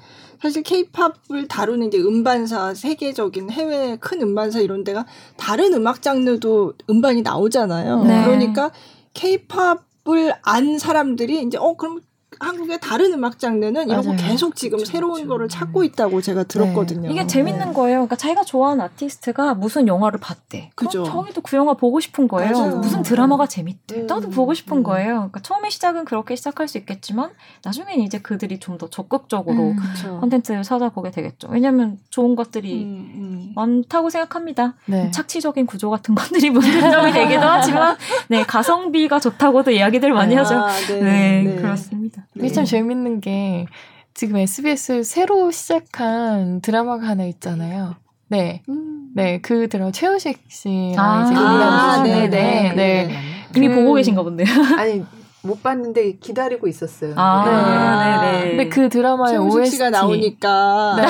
사실 0.41 0.61
케이팝을 0.63 1.47
다루는 1.47 1.87
이제 1.87 1.99
음반사 1.99 2.73
세계적인 2.73 3.49
해외 3.49 3.97
큰 3.97 4.21
음반사 4.21 4.59
이런 4.59 4.83
데가 4.83 5.05
다른 5.37 5.73
음악 5.73 6.01
장르도 6.01 6.73
음반이 6.89 7.21
나오잖아요. 7.21 8.03
네. 8.03 8.25
그러니까 8.25 8.71
케이팝을 9.13 10.33
안 10.41 10.77
사람들이 10.77 11.41
이제 11.43 11.57
어 11.57 11.75
그럼 11.75 12.01
한국의 12.43 12.79
다른 12.81 13.13
음악 13.13 13.39
장르는 13.39 13.87
이런 13.89 14.01
거 14.03 14.13
맞아요. 14.13 14.27
계속 14.29 14.55
지금 14.55 14.79
그쵸, 14.79 14.91
새로운 14.91 15.13
그쵸. 15.21 15.27
거를 15.29 15.47
찾고 15.47 15.83
있다고 15.83 16.21
제가 16.21 16.43
들었거든요. 16.43 17.09
이게 17.09 17.25
재밌는 17.25 17.73
거예요. 17.73 17.99
그러니까 17.99 18.15
자기가 18.17 18.43
좋아하는 18.43 18.83
아티스트가 18.83 19.53
무슨 19.55 19.87
영화를 19.87 20.19
봤대. 20.19 20.71
그죠. 20.75 21.03
자기도 21.05 21.41
그 21.41 21.55
영화 21.55 21.73
보고 21.73 21.99
싶은 21.99 22.27
거예요. 22.27 22.51
맞아요. 22.51 22.77
무슨 22.77 23.01
드라마가 23.01 23.47
재밌대. 23.47 24.01
음, 24.01 24.07
나도 24.07 24.29
보고 24.29 24.53
싶은 24.53 24.77
음. 24.77 24.83
거예요. 24.83 25.13
그러니까 25.15 25.39
처음에 25.41 25.69
시작은 25.69 26.03
그렇게 26.05 26.35
시작할 26.35 26.67
수 26.67 26.77
있겠지만 26.77 27.31
나중엔 27.63 28.01
이제 28.01 28.19
그들이 28.19 28.59
좀 28.59 28.73
더 28.73 28.89
적극적으로 28.89 29.69
음. 29.69 29.75
그렇죠. 29.75 30.19
콘텐츠를 30.19 30.63
찾아보게 30.63 31.11
되겠죠. 31.11 31.47
왜냐하면 31.51 31.99
좋은 32.09 32.35
것들이 32.35 32.83
음, 32.83 33.11
음. 33.15 33.51
많다고 33.55 34.09
생각합니다. 34.09 34.73
네. 34.87 35.11
착취적인 35.11 35.67
구조 35.67 35.91
같은 35.91 36.15
것들이 36.15 36.49
문제점이 36.49 37.11
되기도 37.13 37.41
하지만 37.41 37.95
네 38.29 38.43
가성비가 38.43 39.19
좋다고도 39.19 39.69
이야기들 39.69 40.11
많이 40.11 40.33
하죠. 40.33 40.55
아, 40.55 40.71
네, 40.89 41.55
그렇습니다. 41.61 42.25
네. 42.35 42.45
이게 42.45 42.53
참 42.53 42.65
재밌는 42.65 43.21
게 43.21 43.65
지금 44.13 44.37
SBS 44.37 45.03
새로 45.03 45.51
시작한 45.51 46.61
드라마가 46.61 47.07
하나 47.07 47.25
있잖아요. 47.25 47.95
네. 48.27 48.61
음. 48.69 49.09
네, 49.15 49.39
그 49.41 49.67
드라마 49.69 49.91
최우식 49.91 50.39
씨랑 50.47 50.95
아, 50.97 51.23
이제 51.25 51.35
아, 51.35 51.39
일하는 51.55 52.03
네, 52.03 52.27
네, 52.29 52.73
네. 52.75 53.05
네. 53.07 53.19
이미 53.55 53.67
그- 53.69 53.75
보고 53.75 53.93
계신가 53.93 54.23
본데요. 54.23 54.47
아니 54.77 55.03
못 55.45 55.61
봤는데 55.61 56.13
기다리고 56.19 56.67
있었어요. 56.67 57.13
아, 57.17 57.43
네. 57.45 58.31
네네. 58.31 58.49
근데 58.49 58.69
그 58.69 58.89
드라마의 58.89 59.37
OST 59.37 59.71
씨가 59.71 59.89
나오니까 59.89 60.95
네. 60.97 61.05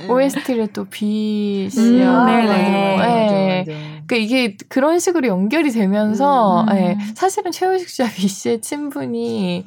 네. 0.00 0.08
OST를 0.12 0.66
또 0.72 0.84
B 0.84 1.64
음, 1.66 1.70
씨가 1.70 2.24
네네. 2.26 2.46
네. 2.46 2.96
맞아, 2.96 3.06
네. 3.14 3.64
맞아. 3.66 3.78
그러니까 4.06 4.16
이게 4.16 4.56
그런 4.68 4.98
식으로 4.98 5.28
연결이 5.28 5.70
되면서 5.70 6.64
음. 6.64 6.76
예, 6.76 6.98
사실은 7.14 7.50
최우식 7.52 7.88
씨와 7.88 8.08
B 8.14 8.26
씨의 8.28 8.60
친분이 8.60 9.64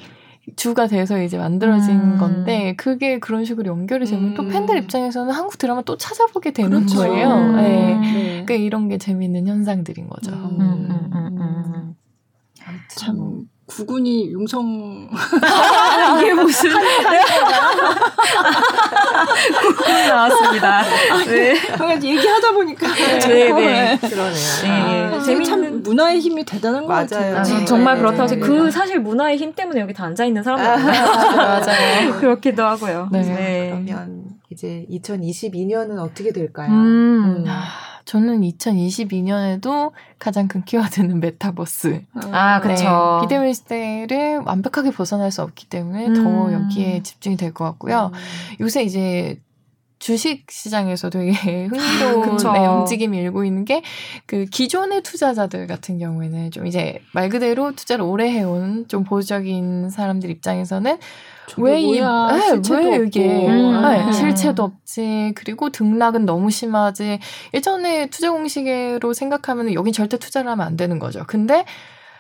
주가 0.56 0.88
돼서 0.88 1.22
이제 1.22 1.38
만들어진 1.38 1.96
음. 1.96 2.18
건데 2.18 2.76
그게 2.78 3.20
그런 3.20 3.46
식으로 3.46 3.68
연결이 3.70 4.06
되면 4.06 4.36
또 4.36 4.44
음. 4.44 4.50
팬들 4.50 4.78
입장에서는 4.78 5.34
한국 5.34 5.58
드라마 5.58 5.82
또 5.82 5.98
찾아보게 5.98 6.52
되는 6.52 6.86
그렇죠. 6.86 6.98
거예요. 6.98 7.30
음. 7.30 7.58
예. 7.58 7.62
네. 7.62 8.00
그러니까 8.46 8.54
이런 8.56 8.88
게 8.88 8.98
재밌는 8.98 9.48
현상들인 9.48 10.08
거죠. 10.08 10.32
음. 10.32 10.62
음, 10.62 10.90
음, 10.92 11.10
음, 11.14 11.38
음. 11.42 11.96
참 12.90 13.48
구군이 13.68 14.32
융성 14.32 15.10
이게 16.22 16.34
무슨 16.36 16.70
나왔습니다. 20.08 20.84
네. 21.26 21.56
그냥 21.78 22.04
얘기하다 22.04 22.52
보니까 22.52 22.88
네, 22.94 23.20
네. 23.20 23.54
네. 23.54 24.00
그러네요. 24.10 24.34
네. 24.64 24.70
아, 24.70 25.16
이게 25.18 25.44
참 25.44 25.62
재밌는- 25.62 25.84
문화의 25.84 26.20
힘이 26.20 26.46
대단한 26.46 26.84
것 26.84 26.90
맞아요. 26.90 27.06
같아요. 27.08 27.38
아, 27.38 27.44
네, 27.44 27.66
정말 27.66 27.96
네, 27.96 28.02
그렇다고 28.02 28.28
네, 28.28 28.36
해서 28.36 28.36
네. 28.36 28.42
그 28.42 28.72
사실 28.72 29.00
문화의 29.00 29.38
힘 29.38 29.54
때문에 29.54 29.82
여기 29.82 29.94
다 29.94 30.06
앉아 30.06 30.26
있는 30.26 30.44
사람들 30.44 30.68
아, 30.70 30.78
맞아요. 31.60 32.14
그렇기도 32.22 32.64
하고요. 32.64 33.10
네. 33.12 33.70
그러면 33.72 34.26
이제 34.52 34.86
2022년은 34.92 35.98
어떻게 36.00 36.32
될까요? 36.32 36.70
음. 36.70 37.46
음. 37.46 37.46
아, 38.06 38.12
저는 38.16 38.42
2022년에도 38.42 39.92
가장 40.20 40.48
큰 40.48 40.64
키워드는 40.64 41.20
메타버스. 41.20 42.04
아, 42.32 42.60
그쵸. 42.62 43.20
네, 43.22 43.28
비대면 43.28 43.54
시대를 43.54 44.42
완벽하게 44.46 44.92
벗어날 44.92 45.32
수 45.32 45.42
없기 45.42 45.68
때문에 45.68 46.14
더 46.14 46.22
음. 46.48 46.54
여기에 46.54 47.02
집중이 47.04 47.36
될 47.38 47.52
것 47.54 47.66
같고요. 47.66 48.12
요새 48.60 48.84
이제 48.84 49.40
주식 49.98 50.52
시장에서 50.52 51.10
되게 51.10 51.32
흥미로운 51.66 52.22
그쵸. 52.38 52.52
네, 52.52 52.68
움직임이 52.68 53.18
일고 53.18 53.44
있는 53.46 53.66
게 53.66 53.82
그 54.28 54.46
기존의 54.46 55.02
투자자들 55.04 55.68
같은 55.68 55.98
경우에는 56.00 56.52
좀 56.52 56.68
이제 56.68 57.00
말 57.14 57.30
그대로 57.30 57.72
투자를 57.76 58.04
오래 58.06 58.30
해온 58.32 58.88
좀 58.88 59.04
보수적인 59.04 59.90
사람들 59.90 60.30
입장에서는 60.30 60.98
왜 61.58 61.80
이, 61.80 62.00
뭐야, 62.00 62.32
네, 62.32 62.42
실체도 62.50 62.90
왜. 62.90 63.06
이게 63.06 63.48
음. 63.48 63.82
네, 63.82 64.04
음. 64.04 64.12
실체도 64.12 64.64
없지 64.64 65.34
그리고 65.36 65.70
등락은 65.70 66.26
너무 66.26 66.50
심하지 66.50 67.20
예전에 67.54 68.08
투자 68.08 68.32
공식으로 68.32 69.14
생각하면 69.14 69.74
여긴 69.74 69.94
절대 69.94 70.18
투자를 70.18 70.50
하면 70.52 70.66
안 70.66 70.78
되는 70.78 71.00
거죠. 71.00 71.24
근데 71.28 71.66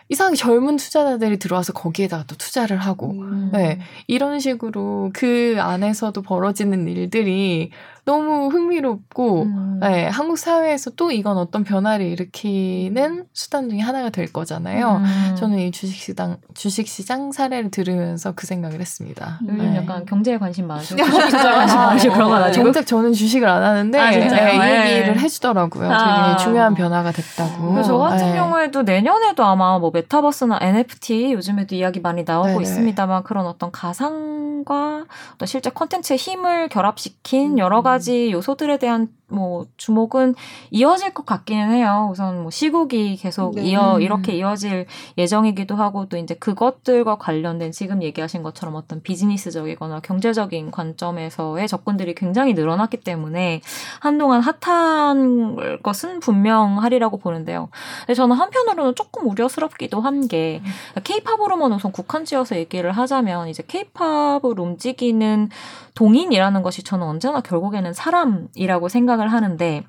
이상하게 0.10 0.36
젊은 0.36 0.78
투자자들이 0.78 1.40
들어와서 1.40 1.74
거기에다가 1.74 2.26
또 2.28 2.36
투자를 2.36 2.78
하고 2.78 3.12
음. 3.12 3.50
네 3.52 3.80
이런 4.08 4.40
식으로 4.40 5.10
그 5.14 5.58
안에서도 5.60 6.22
벌어지는 6.22 6.88
일들이 6.88 7.72
너무 8.06 8.50
흥미롭고 8.50 9.42
음. 9.44 9.80
네, 9.82 10.08
한국 10.08 10.38
사회에서 10.38 10.92
또 10.92 11.12
이건 11.12 11.38
어떤 11.38 11.64
변화를 11.64 12.06
일으키는 12.06 13.26
수단 13.34 13.68
중에 13.68 13.80
하나가 13.80 14.12
될 14.12 14.32
거잖아요. 14.32 15.02
음. 15.04 15.36
저는 15.36 15.58
이 15.58 15.72
주식시장 15.72 16.38
주식시장 16.54 17.32
사례를 17.32 17.72
들으면서 17.72 18.34
그 18.34 18.46
생각을 18.46 18.80
했습니다. 18.80 19.40
요즘 19.44 19.58
네. 19.58 19.78
약간 19.78 20.06
경제에 20.06 20.38
관심 20.38 20.68
많으시고 20.68 21.02
주식 21.04 21.32
관심 21.32 21.78
많으시고 21.78 22.14
그런 22.14 22.30
거 22.30 22.36
가지고 22.36 22.66
정작 22.66 22.86
저는 22.86 23.14
주식을 23.14 23.48
안 23.50 23.64
하는데 23.64 24.00
아? 24.00 24.12
네, 24.12 24.18
이 24.18 24.60
네. 24.60 24.98
얘기를 24.98 25.20
해주더라고요. 25.20 25.92
아. 25.92 26.36
되게 26.38 26.44
중요한 26.44 26.76
변화가 26.76 27.12
됐다고. 27.12 27.72
그래서 27.72 27.88
저 27.90 27.98
같은 27.98 28.28
네. 28.28 28.36
경우에도 28.36 28.84
내년에도 28.84 29.44
아마 29.44 29.80
뭐 29.80 29.90
메타버스나 29.92 30.60
NFT 30.62 31.34
요즘에도 31.34 31.74
이야기 31.74 32.02
많이 32.02 32.24
나오고 32.24 32.50
네네. 32.50 32.62
있습니다만 32.62 33.24
그런 33.24 33.48
어떤 33.48 33.72
가상과 33.72 35.06
어떤 35.34 35.48
실제 35.48 35.72
콘텐츠의 35.72 36.18
힘을 36.18 36.70
결합시킨 36.70 37.54
음. 37.54 37.58
여러 37.58 37.82
가지 37.82 37.95
요소들에 38.32 38.78
대한 38.78 39.08
뭐 39.28 39.66
주목은 39.78 40.36
이어질 40.70 41.14
것 41.14 41.26
같기는 41.26 41.72
해요. 41.72 42.10
우선 42.12 42.42
뭐 42.44 42.52
시국이 42.52 43.16
계속 43.16 43.56
네. 43.56 43.64
이어 43.64 43.96
음. 43.96 44.02
이렇게 44.02 44.34
이어질 44.34 44.86
예정이기도 45.18 45.76
하고 45.76 46.06
또 46.08 46.18
이제 46.18 46.36
그것들과 46.36 47.18
관련된 47.18 47.72
지금 47.72 48.04
얘기하신 48.04 48.44
것처럼 48.44 48.76
어떤 48.76 49.02
비즈니스적이거나 49.02 50.02
경제적인 50.02 50.70
관점에서의 50.70 51.68
접근들이 51.68 52.14
굉장히 52.14 52.54
늘어났기 52.54 52.98
때문에 52.98 53.62
한동안 54.00 54.42
핫한 54.42 55.82
것은 55.82 56.20
분명하리라고 56.20 57.18
보는데요. 57.18 57.70
근데 58.02 58.14
저는 58.14 58.36
한편으로는 58.36 58.96
조금 58.96 59.28
우려스럽기도 59.30 60.02
한 60.02 60.26
게 60.28 60.62
케이팝으로만 61.04 61.72
우선 61.72 61.92
국한지어서 61.92 62.56
얘기를 62.56 62.92
하자면 62.92 63.48
이제 63.48 63.64
케이팝을 63.68 64.60
움직이는 64.60 65.50
동인이라는 65.96 66.62
것이 66.62 66.84
저는 66.84 67.06
언제나 67.08 67.42
결국에는 67.42 67.94
사람이라고 67.94 68.90
생각을 68.90 69.32
하는데 69.32 69.86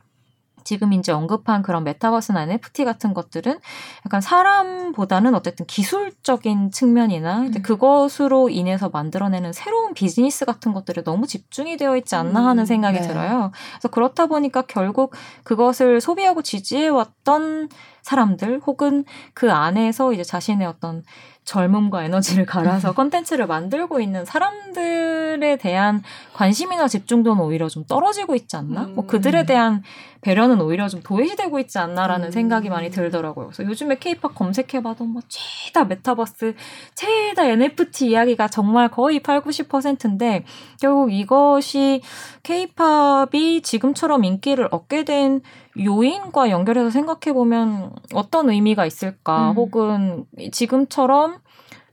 지금 0.66 0.92
이제 0.92 1.12
언급한 1.12 1.62
그런 1.62 1.84
메타버스나 1.84 2.42
NFT 2.42 2.84
같은 2.84 3.14
것들은 3.14 3.60
약간 4.04 4.20
사람보다는 4.20 5.36
어쨌든 5.36 5.64
기술적인 5.64 6.72
측면이나 6.72 7.42
음. 7.42 7.62
그것으로 7.62 8.48
인해서 8.48 8.88
만들어내는 8.88 9.52
새로운 9.52 9.94
비즈니스 9.94 10.44
같은 10.44 10.72
것들에 10.72 11.04
너무 11.04 11.28
집중이 11.28 11.76
되어 11.76 11.96
있지 11.96 12.16
않나 12.16 12.44
하는 12.44 12.64
음, 12.64 12.66
생각이 12.66 13.00
네. 13.00 13.06
들어요. 13.06 13.52
그래서 13.74 13.88
그렇다 13.88 14.26
보니까 14.26 14.62
결국 14.62 15.14
그것을 15.44 16.00
소비하고 16.00 16.42
지지해왔던 16.42 17.68
사람들 18.02 18.60
혹은 18.66 19.04
그 19.34 19.52
안에서 19.52 20.12
이제 20.12 20.24
자신의 20.24 20.66
어떤 20.66 21.04
젊음과 21.46 22.04
에너지를 22.04 22.44
갈아서 22.44 22.92
컨텐츠를 22.92 23.46
만들고 23.46 24.00
있는 24.00 24.24
사람들에 24.24 25.56
대한 25.56 26.02
관심이나 26.34 26.88
집중도는 26.88 27.42
오히려 27.42 27.68
좀 27.68 27.84
떨어지고 27.86 28.34
있지 28.34 28.56
않나? 28.56 28.82
음. 28.82 28.94
뭐 28.96 29.06
그들에 29.06 29.46
대한 29.46 29.82
배려는 30.26 30.60
오히려 30.60 30.88
좀 30.88 31.02
도외시되고 31.02 31.60
있지 31.60 31.78
않나라는 31.78 32.26
음. 32.26 32.30
생각이 32.32 32.68
많이 32.68 32.90
들더라고요. 32.90 33.46
그래서 33.46 33.64
요즘에 33.64 33.96
케이팝 34.00 34.34
검색해봐도 34.34 35.04
뭐 35.04 35.22
죄다 35.28 35.84
메타버스, 35.84 36.56
죄다 36.96 37.44
NFT 37.46 38.08
이야기가 38.08 38.48
정말 38.48 38.88
거의 38.88 39.20
8, 39.20 39.42
90%인데 39.42 40.44
결국 40.80 41.12
이것이 41.12 42.02
케이팝이 42.42 43.62
지금처럼 43.62 44.24
인기를 44.24 44.66
얻게 44.72 45.04
된 45.04 45.42
요인과 45.78 46.50
연결해서 46.50 46.90
생각해보면 46.90 47.92
어떤 48.12 48.50
의미가 48.50 48.84
있을까? 48.84 49.52
음. 49.52 49.54
혹은 49.54 50.24
지금처럼 50.50 51.36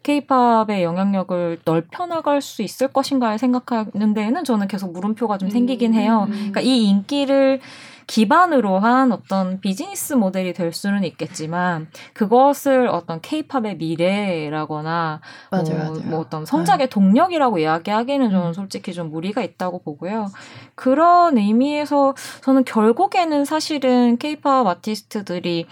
케이팝의 0.03 0.83
영향력을 0.83 1.59
넓혀나갈 1.65 2.41
수 2.41 2.61
있을 2.61 2.89
것인가를 2.89 3.37
생각하는 3.37 4.13
데에는 4.13 4.43
저는 4.43 4.67
계속 4.67 4.91
물음표가 4.91 5.37
좀 5.37 5.49
생기긴 5.49 5.93
해요. 5.93 6.25
음. 6.27 6.31
그러니까 6.33 6.61
이 6.61 6.83
인기를 6.87 7.61
기반으로 8.07 8.79
한 8.79 9.11
어떤 9.11 9.59
비즈니스 9.61 10.13
모델이 10.13 10.53
될 10.53 10.73
수는 10.73 11.03
있겠지만 11.03 11.87
그것을 12.13 12.87
어떤 12.87 13.21
케이팝의 13.21 13.77
미래라거나 13.77 15.21
맞아요, 15.49 15.63
뭐, 15.63 15.77
맞아요. 15.77 16.09
뭐 16.09 16.19
어떤 16.19 16.45
성장의 16.45 16.89
동력이라고 16.89 17.59
이야기하기는 17.59 18.29
저는 18.29 18.47
음. 18.47 18.53
솔직히 18.53 18.93
좀 18.93 19.09
무리가 19.09 19.41
있다고 19.41 19.81
보고요. 19.83 20.27
그런 20.75 21.37
의미에서 21.37 22.13
저는 22.41 22.65
결국에는 22.65 23.45
사실은 23.45 24.17
케이팝 24.17 24.67
아티스트들이 24.67 25.65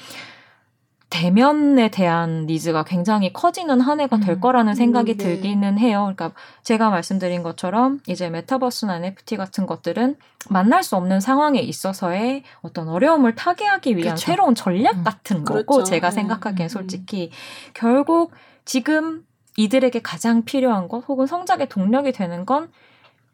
대면에 1.12 1.92
대한 1.92 2.46
니즈가 2.48 2.84
굉장히 2.84 3.34
커지는 3.34 3.82
한 3.82 4.00
해가 4.00 4.22
될 4.22 4.36
음. 4.36 4.40
거라는 4.40 4.76
생각이 4.76 5.12
음, 5.12 5.18
네. 5.18 5.24
들기는 5.24 5.78
해요. 5.78 6.12
그러니까 6.16 6.32
제가 6.64 6.90
말씀드린 6.90 7.44
것처럼 7.44 8.00
이제 8.08 8.30
메타버스나 8.30 8.96
NFT 8.96 9.36
같은 9.36 9.68
것들은 9.68 10.16
만날 10.50 10.84
수 10.84 10.96
없는 10.96 11.20
상황에 11.20 11.60
있어서의 11.60 12.44
어떤 12.62 12.88
어려움을 12.88 13.36
타개하기 13.36 13.98
위한 13.98 14.16
그쵸. 14.16 14.26
새로운 14.26 14.56
전략 14.56 15.00
음. 15.00 15.04
같은 15.04 15.44
거고 15.44 15.66
그렇죠. 15.66 15.84
제가 15.84 16.10
네. 16.10 16.16
생각하기엔 16.16 16.68
음, 16.68 16.70
솔직히 16.70 17.30
결국 17.74 18.32
지금 18.64 19.26
이들에게 19.58 20.02
가장 20.02 20.44
필요한 20.44 20.88
것 20.88 21.04
혹은 21.10 21.28
성장의 21.28 21.68
동력이 21.68 22.14
되는 22.14 22.46
건 22.46 22.72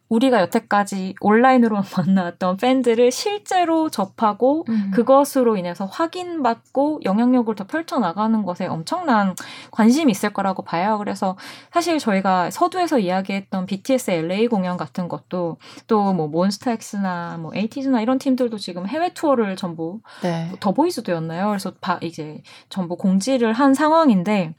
우리가 0.10 0.42
여태까지 0.42 1.16
온라인으로 1.22 1.82
만나왔던 1.96 2.58
팬들을 2.58 3.12
실제로 3.12 3.90
접하고 3.90 4.66
음. 4.70 4.92
그것으로 4.94 5.56
인해서 5.56 5.86
확인받고 5.86 7.02
영향력을 7.06 7.54
더 7.56 7.66
펼쳐나가는 7.66 8.44
것에 8.44 8.68
엄청난 8.68 9.36
관심이 9.72 10.12
있을 10.12 10.32
거라고 10.32 10.64
봐요. 10.64 10.98
그래서 10.98 11.38
사실 11.72 12.00
저희가 12.00 12.52
서두에서 12.52 13.00
이야기했던 13.00 13.66
BTS 13.66 14.12
LA 14.12 14.48
공연 14.48 14.78
같은 14.78 15.08
것도 15.08 15.58
또 15.88 16.08
뭐 16.18 16.28
몬스타엑스나 16.28 17.38
뭐 17.38 17.52
에이티즈나 17.54 18.02
이런 18.02 18.18
팀들도 18.18 18.58
지금 18.58 18.88
해외 18.88 19.14
투어를 19.14 19.56
전부 19.56 20.00
네. 20.22 20.52
더보이즈도였나요? 20.60 21.48
그래서 21.48 21.74
바, 21.80 22.00
이제 22.02 22.42
전부 22.70 22.96
공지를 22.98 23.54
한 23.54 23.74
상황인데 23.74 24.54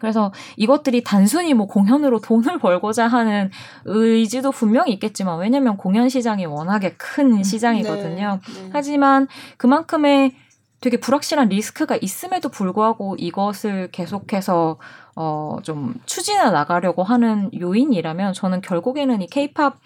그래서 0.00 0.32
이것들이 0.56 1.02
단순히 1.04 1.54
뭐 1.54 1.66
공연으로 1.66 2.20
돈을 2.20 2.58
벌고자 2.58 3.06
하는 3.06 3.50
의지도 3.84 4.50
분명히 4.52 4.92
있겠지만 4.92 5.38
왜냐면 5.38 5.76
공연 5.76 6.08
시장이 6.08 6.46
워낙에 6.46 6.94
큰 6.96 7.42
시장이거든요. 7.42 8.40
네, 8.46 8.62
네. 8.62 8.70
하지만 8.72 9.26
그만큼의 9.56 10.34
되게 10.80 10.98
불확실한 10.98 11.48
리스크가 11.48 11.96
있음에도 11.96 12.48
불구하고 12.50 13.16
이것을 13.18 13.88
계속해서 13.90 14.78
어 15.14 15.46
좀 15.62 15.94
추진해 16.04 16.50
나가려고 16.50 17.02
하는 17.02 17.50
요인이라면 17.58 18.34
저는 18.34 18.60
결국에는 18.60 19.22
이 19.22 19.26
케이팝 19.26 19.78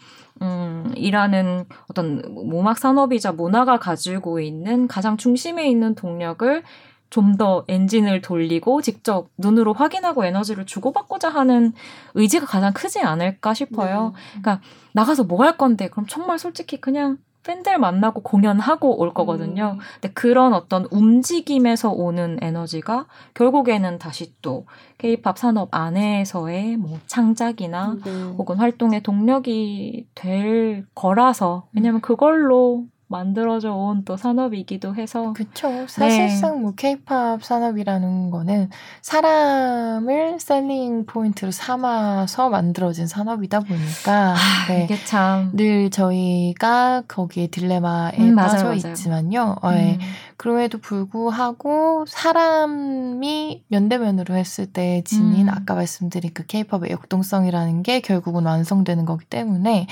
음, 0.43 0.93
이라는 0.97 1.65
어떤 1.89 2.23
음악 2.53 2.79
산업이자 2.79 3.33
문화가 3.33 3.79
가지고 3.79 4.41
있는 4.41 4.89
가장 4.89 5.17
중심에 5.17 5.69
있는 5.69 5.95
동력을 5.95 6.63
좀 7.11 7.37
더 7.37 7.65
엔진을 7.69 8.23
돌리고 8.23 8.83
직접 8.83 9.29
눈으로 9.39 9.73
확인하고 9.73 10.25
에너지를 10.25 10.67
주고받고자 10.67 11.29
하는 11.31 11.73
의지가 12.15 12.47
가장 12.47 12.73
크지 12.73 13.01
않을까 13.01 13.55
싶어요. 13.55 14.13
네. 14.45 14.59
나가서 14.93 15.25
뭐 15.25 15.43
할 15.43 15.57
건데? 15.57 15.89
그럼 15.89 16.07
정말 16.07 16.39
솔직히 16.39 16.81
그냥 16.81 17.19
팬들 17.43 17.79
만나고 17.79 18.23
공연하고 18.23 19.01
올 19.01 19.15
거거든요. 19.15 19.77
음. 19.77 19.81
근데 19.95 20.13
그런 20.13 20.53
어떤 20.53 20.87
움직임에서 20.91 21.91
오는 21.91 22.37
에너지가 22.43 23.07
결국에는 23.33 23.99
다시 23.99 24.35
또 24.43 24.67
케이팝 24.99 25.39
산업 25.39 25.69
안에서의 25.75 26.77
뭐 26.77 26.99
창작이나 27.07 27.97
네. 28.05 28.23
혹은 28.37 28.57
활동의 28.57 29.03
동력이 29.03 30.09
될 30.15 30.85
거라서 30.95 31.67
왜냐면 31.73 32.03
그걸로 32.03 32.85
만들어져 33.11 33.73
온 33.75 34.05
또 34.05 34.17
산업이기도 34.17 34.95
해서 34.95 35.33
그쵸. 35.35 35.87
사실상 35.89 36.63
뭐 36.63 36.73
케이팝 36.75 37.45
산업이라는 37.45 38.31
거는 38.31 38.71
사람을 39.03 40.39
셀링 40.41 41.07
포인트로 41.07 41.51
삼아서 41.51 42.49
만들어진 42.49 43.07
산업이다 43.07 43.61
보니까 43.61 44.35
네. 44.69 44.85
이게 44.85 44.97
참 45.05 45.51
늘 45.55 45.91
저희가 45.91 47.03
거기에 47.09 47.49
딜레마에 47.49 48.13
음, 48.21 48.37
빠져 48.37 48.65
맞아요. 48.65 48.73
있지만요. 48.75 49.57
음, 49.65 49.99
그럼에도 50.37 50.79
불구하고 50.79 52.05
사람이 52.07 53.65
면대면으로 53.69 54.35
했을 54.37 54.67
때 54.67 55.03
지닌 55.05 55.49
음. 55.49 55.55
아까 55.55 55.75
말씀드린 55.75 56.31
그 56.33 56.47
케이팝의 56.47 56.91
역동성이라는 56.91 57.83
게 57.83 58.01
결국은 58.01 58.45
완성되는 58.47 59.05
거기 59.05 59.25
때문에 59.27 59.87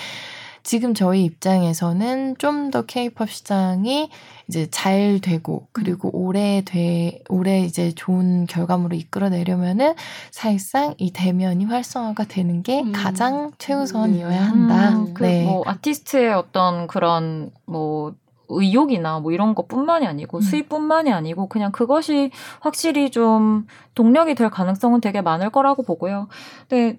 지금 0.63 0.95
저희 0.95 1.25
입장에서는 1.25 2.37
좀 2.39 2.69
더 2.71 2.83
케이팝 2.83 3.31
시장이 3.31 4.11
이제 4.49 4.69
잘 4.71 5.21
되고 5.21 5.69
그리고 5.73 6.11
오래 6.13 6.63
돼 6.65 7.23
오래 7.29 7.61
이제 7.61 7.93
좋은 7.93 8.47
결과물을 8.47 8.97
이끌어내려면은 8.97 9.95
사실상 10.31 10.95
이 10.99 11.13
대면이 11.13 11.65
활성화가 11.65 12.25
되는 12.25 12.63
게 12.63 12.83
음. 12.83 12.93
가장 12.93 13.53
최우선이어야 13.59 14.43
한다. 14.43 14.91
음, 14.91 15.15
그 15.15 15.25
네. 15.25 15.45
뭐 15.45 15.63
아티스트의 15.67 16.33
어떤 16.35 16.87
그런 16.87 17.51
뭐 17.67 18.15
의욕이나 18.51 19.21
뭐 19.21 19.33
이런 19.33 19.55
것뿐만이 19.55 20.07
아니고 20.07 20.39
음. 20.39 20.41
수입뿐만이 20.41 21.13
아니고 21.13 21.49
그냥 21.49 21.71
그것이 21.71 22.31
확실히 22.61 23.11
좀 23.11 23.67
동력이 23.95 24.35
될 24.35 24.49
가능성은 24.49 25.01
되게 25.01 25.21
많을 25.21 25.51
거라고 25.51 25.83
보고요. 25.83 26.29
근데 26.69 26.99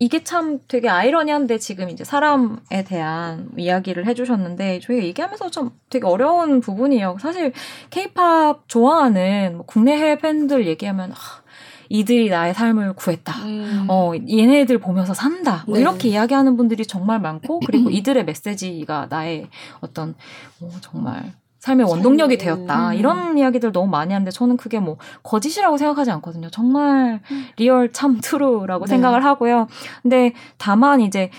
이게 0.00 0.22
참 0.22 0.60
되게 0.68 0.88
아이러니한데 0.88 1.58
지금 1.58 1.90
이제 1.90 2.04
사람에 2.04 2.84
대한 2.86 3.50
이야기를 3.56 4.06
해주셨는데 4.06 4.80
저희가 4.80 5.04
얘기하면서 5.04 5.50
좀 5.50 5.70
되게 5.90 6.06
어려운 6.06 6.60
부분이에요. 6.60 7.16
사실 7.20 7.52
케이팝 7.90 8.68
좋아하는 8.68 9.56
뭐 9.56 9.66
국내 9.66 9.96
해외 9.96 10.16
팬들 10.18 10.66
얘기하면 10.68 11.12
아, 11.12 11.16
이들이 11.88 12.28
나의 12.28 12.54
삶을 12.54 12.92
구했다. 12.94 13.32
음. 13.44 13.86
어, 13.88 14.12
얘네들 14.14 14.78
보면서 14.78 15.14
산다. 15.14 15.64
뭐 15.66 15.76
네. 15.76 15.80
이렇게 15.80 16.08
이야기하는 16.08 16.56
분들이 16.56 16.86
정말 16.86 17.18
많고, 17.20 17.60
그리고 17.60 17.88
이들의 17.90 18.24
메시지가 18.24 19.06
나의 19.08 19.48
어떤, 19.80 20.14
뭐 20.58 20.70
정말, 20.80 21.32
삶의 21.58 21.86
원동력이 21.86 22.38
되었다. 22.38 22.90
음. 22.90 22.94
이런 22.94 23.36
이야기들 23.38 23.72
너무 23.72 23.88
많이 23.88 24.12
하는데, 24.12 24.30
저는 24.30 24.56
그게 24.56 24.78
뭐, 24.78 24.96
거짓이라고 25.22 25.76
생각하지 25.76 26.10
않거든요. 26.12 26.50
정말, 26.50 27.20
real 27.56 27.92
참 27.92 28.20
true라고 28.22 28.84
네. 28.86 28.90
생각을 28.90 29.24
하고요. 29.24 29.66
근데, 30.02 30.32
다만 30.56 31.00
이제, 31.00 31.30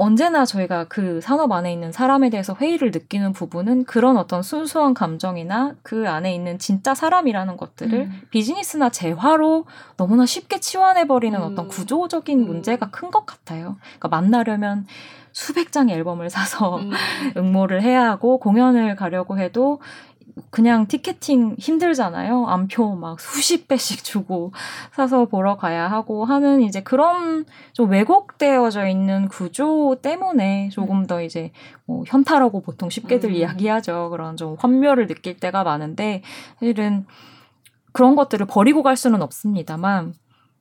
언제나 0.00 0.44
저희가 0.44 0.84
그 0.84 1.20
산업 1.20 1.50
안에 1.50 1.72
있는 1.72 1.90
사람에 1.90 2.30
대해서 2.30 2.54
회의를 2.54 2.92
느끼는 2.92 3.32
부분은 3.32 3.82
그런 3.84 4.16
어떤 4.16 4.44
순수한 4.44 4.94
감정이나 4.94 5.74
그 5.82 6.08
안에 6.08 6.32
있는 6.32 6.60
진짜 6.60 6.94
사람이라는 6.94 7.56
것들을 7.56 7.98
음. 7.98 8.22
비즈니스나 8.30 8.90
재화로 8.90 9.66
너무나 9.96 10.24
쉽게 10.24 10.60
치환해버리는 10.60 11.36
음. 11.36 11.44
어떤 11.44 11.66
구조적인 11.66 12.38
음. 12.38 12.46
문제가 12.46 12.90
큰 12.90 13.10
것 13.10 13.26
같아요. 13.26 13.76
그러니까 13.98 14.08
만나려면 14.08 14.86
수백 15.38 15.70
장의 15.70 15.94
앨범을 15.94 16.30
사서 16.30 16.78
음. 16.78 16.90
응모를 17.38 17.80
해야 17.80 18.10
하고 18.10 18.38
공연을 18.38 18.96
가려고 18.96 19.38
해도 19.38 19.80
그냥 20.50 20.86
티켓팅 20.88 21.54
힘들잖아요. 21.58 22.46
암표 22.48 22.96
막 22.96 23.20
수십 23.20 23.68
배씩 23.68 24.02
주고 24.02 24.52
사서 24.92 25.26
보러 25.26 25.56
가야 25.56 25.88
하고 25.88 26.24
하는 26.24 26.60
이제 26.62 26.80
그런 26.82 27.44
좀 27.72 27.90
왜곡되어져 27.90 28.88
있는 28.88 29.28
구조 29.28 29.96
때문에 30.02 30.70
조금 30.70 31.06
더 31.06 31.22
이제 31.22 31.52
뭐 31.86 32.02
현타라고 32.06 32.60
보통 32.60 32.90
쉽게들 32.90 33.30
음. 33.30 33.34
이야기하죠. 33.36 34.10
그런 34.10 34.36
좀 34.36 34.56
환멸을 34.58 35.06
느낄 35.06 35.36
때가 35.36 35.62
많은데 35.62 36.22
사실은 36.58 37.06
그런 37.92 38.16
것들을 38.16 38.44
버리고 38.46 38.82
갈 38.82 38.96
수는 38.96 39.22
없습니다만 39.22 40.14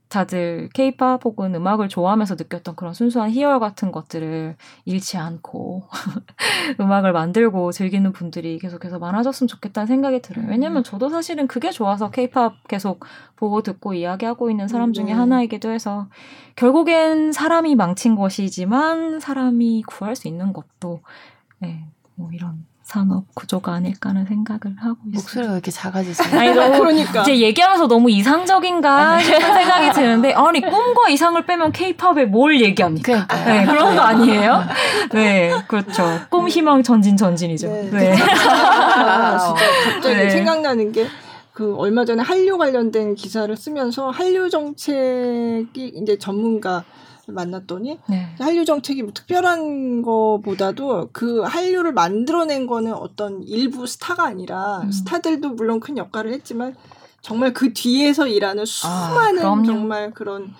다들 0.09 0.69
케이팝 0.73 1.25
혹은 1.25 1.55
음악을 1.55 1.89
좋아하면서 1.89 2.35
느꼈던 2.35 2.75
그런 2.75 2.93
순수한 2.93 3.31
희열 3.31 3.59
같은 3.59 3.91
것들을 3.91 4.55
잃지 4.85 5.17
않고 5.17 5.87
음악을 6.79 7.13
만들고 7.13 7.71
즐기는 7.71 8.11
분들이 8.11 8.59
계속해서 8.59 8.99
많아졌으면 8.99 9.47
좋겠다는 9.47 9.87
생각이 9.87 10.21
들어요. 10.21 10.45
왜냐면 10.47 10.83
저도 10.83 11.09
사실은 11.09 11.47
그게 11.47 11.71
좋아서 11.71 12.09
케이팝 12.11 12.67
계속 12.67 13.05
보고 13.35 13.61
듣고 13.61 13.93
이야기하고 13.93 14.49
있는 14.49 14.67
사람 14.67 14.93
중에 14.93 15.05
네. 15.05 15.13
하나이기도 15.13 15.71
해서 15.71 16.07
결국엔 16.55 17.31
사람이 17.31 17.75
망친 17.75 18.15
것이지만 18.15 19.19
사람이 19.19 19.83
구할 19.87 20.15
수 20.15 20.27
있는 20.27 20.53
것도 20.53 21.01
네, 21.59 21.85
뭐 22.15 22.29
이런 22.31 22.65
산업 22.87 23.25
구조가 23.35 23.73
아닐까 23.73 24.11
하는 24.11 24.25
생각을 24.25 24.77
하고 24.77 24.95
있습니다. 25.07 25.19
목소리가 25.19 25.51
왜 25.51 25.57
이렇게 25.57 25.71
작아지세요? 25.71 26.39
아니 26.39 26.53
너무 26.53 26.79
그러니까. 26.79 27.21
이제 27.23 27.37
얘기하면서 27.37 27.87
너무 27.89 28.09
이상적인가 28.09 29.19
싶은 29.19 29.41
생각이 29.41 29.91
드는데 29.91 30.31
아니 30.31 30.61
꿈과 30.61 31.09
이상을 31.09 31.45
빼면 31.45 31.73
케이팝에 31.73 32.23
뭘 32.27 32.61
얘기합니까? 32.61 33.27
그러니까요. 33.27 33.45
네, 33.45 33.65
그런 33.65 33.93
거 33.93 34.01
아니에요? 34.01 34.63
네, 35.11 35.51
그렇죠. 35.67 36.21
꿈, 36.29 36.47
희망, 36.47 36.81
전진, 36.81 37.17
전진이죠. 37.17 37.67
네. 37.67 37.89
네. 37.91 38.15
아, 38.15 39.37
진짜 39.43 39.65
갑자기 39.83 40.15
네. 40.15 40.29
생각나는 40.29 40.93
게그 40.93 41.75
얼마 41.75 42.05
전에 42.05 42.23
한류 42.23 42.57
관련된 42.57 43.15
기사를 43.15 43.53
쓰면서 43.57 44.11
한류 44.11 44.49
정책이 44.49 45.91
이제 45.93 46.17
전문가 46.17 46.85
만났더니 47.27 47.99
네. 48.09 48.27
한류 48.39 48.65
정책이 48.65 49.03
뭐 49.03 49.11
특별한 49.13 50.01
거보다도 50.01 51.09
그 51.11 51.41
한류를 51.41 51.93
만들어낸 51.93 52.67
거는 52.67 52.93
어떤 52.93 53.43
일부 53.43 53.85
스타가 53.85 54.25
아니라 54.25 54.81
음. 54.83 54.91
스타들도 54.91 55.49
물론 55.49 55.79
큰 55.79 55.97
역할을 55.97 56.31
했지만 56.33 56.75
정말 57.21 57.53
그 57.53 57.73
뒤에서 57.73 58.27
일하는 58.27 58.65
수많은 58.65 59.39
그럼요. 59.39 59.65
정말 59.65 60.11
그런 60.11 60.53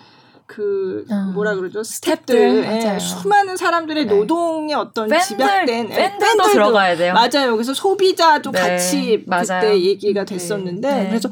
그 0.48 1.04
아. 1.10 1.30
뭐라 1.34 1.54
그러죠 1.54 1.82
스탭들, 1.82 2.64
예. 2.64 2.98
수많은 2.98 3.56
사람들의 3.58 4.06
네. 4.06 4.14
노동의 4.14 4.74
어떤 4.74 5.08
팬들, 5.08 5.26
집약된 5.26 5.90
예, 5.90 5.94
팬들도 5.94 6.18
팬들도 6.18 6.52
들어가야 6.52 6.96
돼요. 6.96 7.12
맞아요. 7.12 7.52
그래서 7.52 7.74
소비자도 7.74 8.50
네, 8.50 8.58
같이 8.58 9.24
맞아요. 9.26 9.60
그때 9.60 9.80
얘기가 9.82 10.24
네. 10.24 10.34
됐었는데 10.34 10.90
네. 10.90 11.08
그래서 11.08 11.28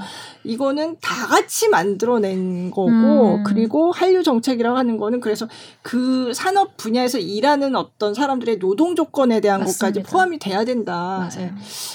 이거는 0.47 0.97
다 1.01 1.27
같이 1.27 1.69
만들어낸 1.69 2.71
거고 2.71 2.91
음. 2.91 3.45
그리고 3.45 3.93
한류 3.93 4.23
정책이라고 4.23 4.77
하는 4.77 4.97
거는 4.97 5.21
그래서 5.21 5.49
그 5.83 6.33
산업 6.35 6.77
분야에서 6.77 7.19
일하는 7.19 7.77
어떤 7.77 8.15
사람들의 8.15 8.59
노동 8.59 8.95
조건에 8.95 9.41
대한 9.41 9.61
것까지 9.61 10.01
맞습니다. 10.01 10.11
포함이 10.11 10.39
돼야 10.39 10.65
된다. 10.65 11.29
맞아요. 11.31 11.51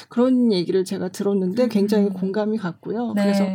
그런 0.10 0.52
얘기를 0.52 0.84
제가 0.86 1.10
들었는데 1.10 1.68
굉장히 1.70 2.06
음. 2.08 2.14
공감이 2.14 2.58
갔고요. 2.58 3.14
네. 3.16 3.24
그래서 3.24 3.46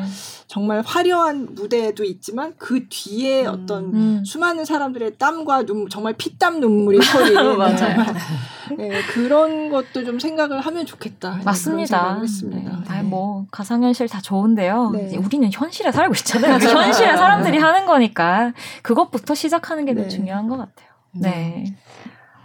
정말 0.47 0.82
화려한 0.85 1.55
무대도 1.55 2.05
있지만 2.05 2.55
그 2.56 2.89
뒤에 2.89 3.47
음. 3.47 3.51
어떤 3.51 3.85
음. 3.94 4.24
수많은 4.24 4.64
사람들의 4.64 5.16
땀과 5.18 5.64
눈 5.64 5.89
정말 5.89 6.14
피땀 6.14 6.60
눈물이 6.60 6.98
흘리는 7.02 7.59
맞아요. 7.59 8.05
네, 8.77 9.01
그런 9.12 9.68
것도 9.70 10.05
좀 10.05 10.18
생각을 10.18 10.60
하면 10.60 10.86
좋겠다. 10.86 11.40
맞습니다. 11.44 12.20
했습니다. 12.20 12.70
네. 12.70 12.85
아니, 12.89 13.09
뭐 13.09 13.47
가상현실 13.51 14.09
다 14.09 14.20
좋은데요. 14.20 14.85
네. 14.92 15.06
이제 15.06 15.16
우리는 15.16 15.48
현실에 15.52 15.90
살고 15.92 16.14
있잖아요. 16.14 16.58
그 16.58 16.66
현실에 16.66 17.16
사람들이 17.16 17.58
하는 17.58 17.86
거니까 17.86 18.52
그것부터 18.82 19.34
시작하는 19.34 19.84
게 19.84 19.92
네. 19.94 20.08
중요한 20.08 20.48
것 20.48 20.56
같아요. 20.56 20.88
네. 21.12 21.64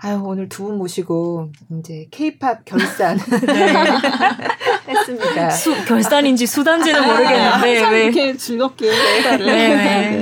아유 0.03 0.19
오늘 0.23 0.49
두 0.49 0.63
분 0.65 0.77
모시고 0.79 1.51
이제 1.79 2.07
케이팝 2.11 2.65
결산 2.65 3.17
네. 3.17 3.73
했습니다. 4.91 5.49
수, 5.49 5.85
결산인지 5.85 6.47
수단지는 6.47 7.05
모르겠는데 7.05 7.39
항상 7.39 7.91
네. 7.91 8.03
이렇게 8.03 8.37
즐겁게 8.37 8.91
시간을 8.91 9.45
네, 9.45 9.75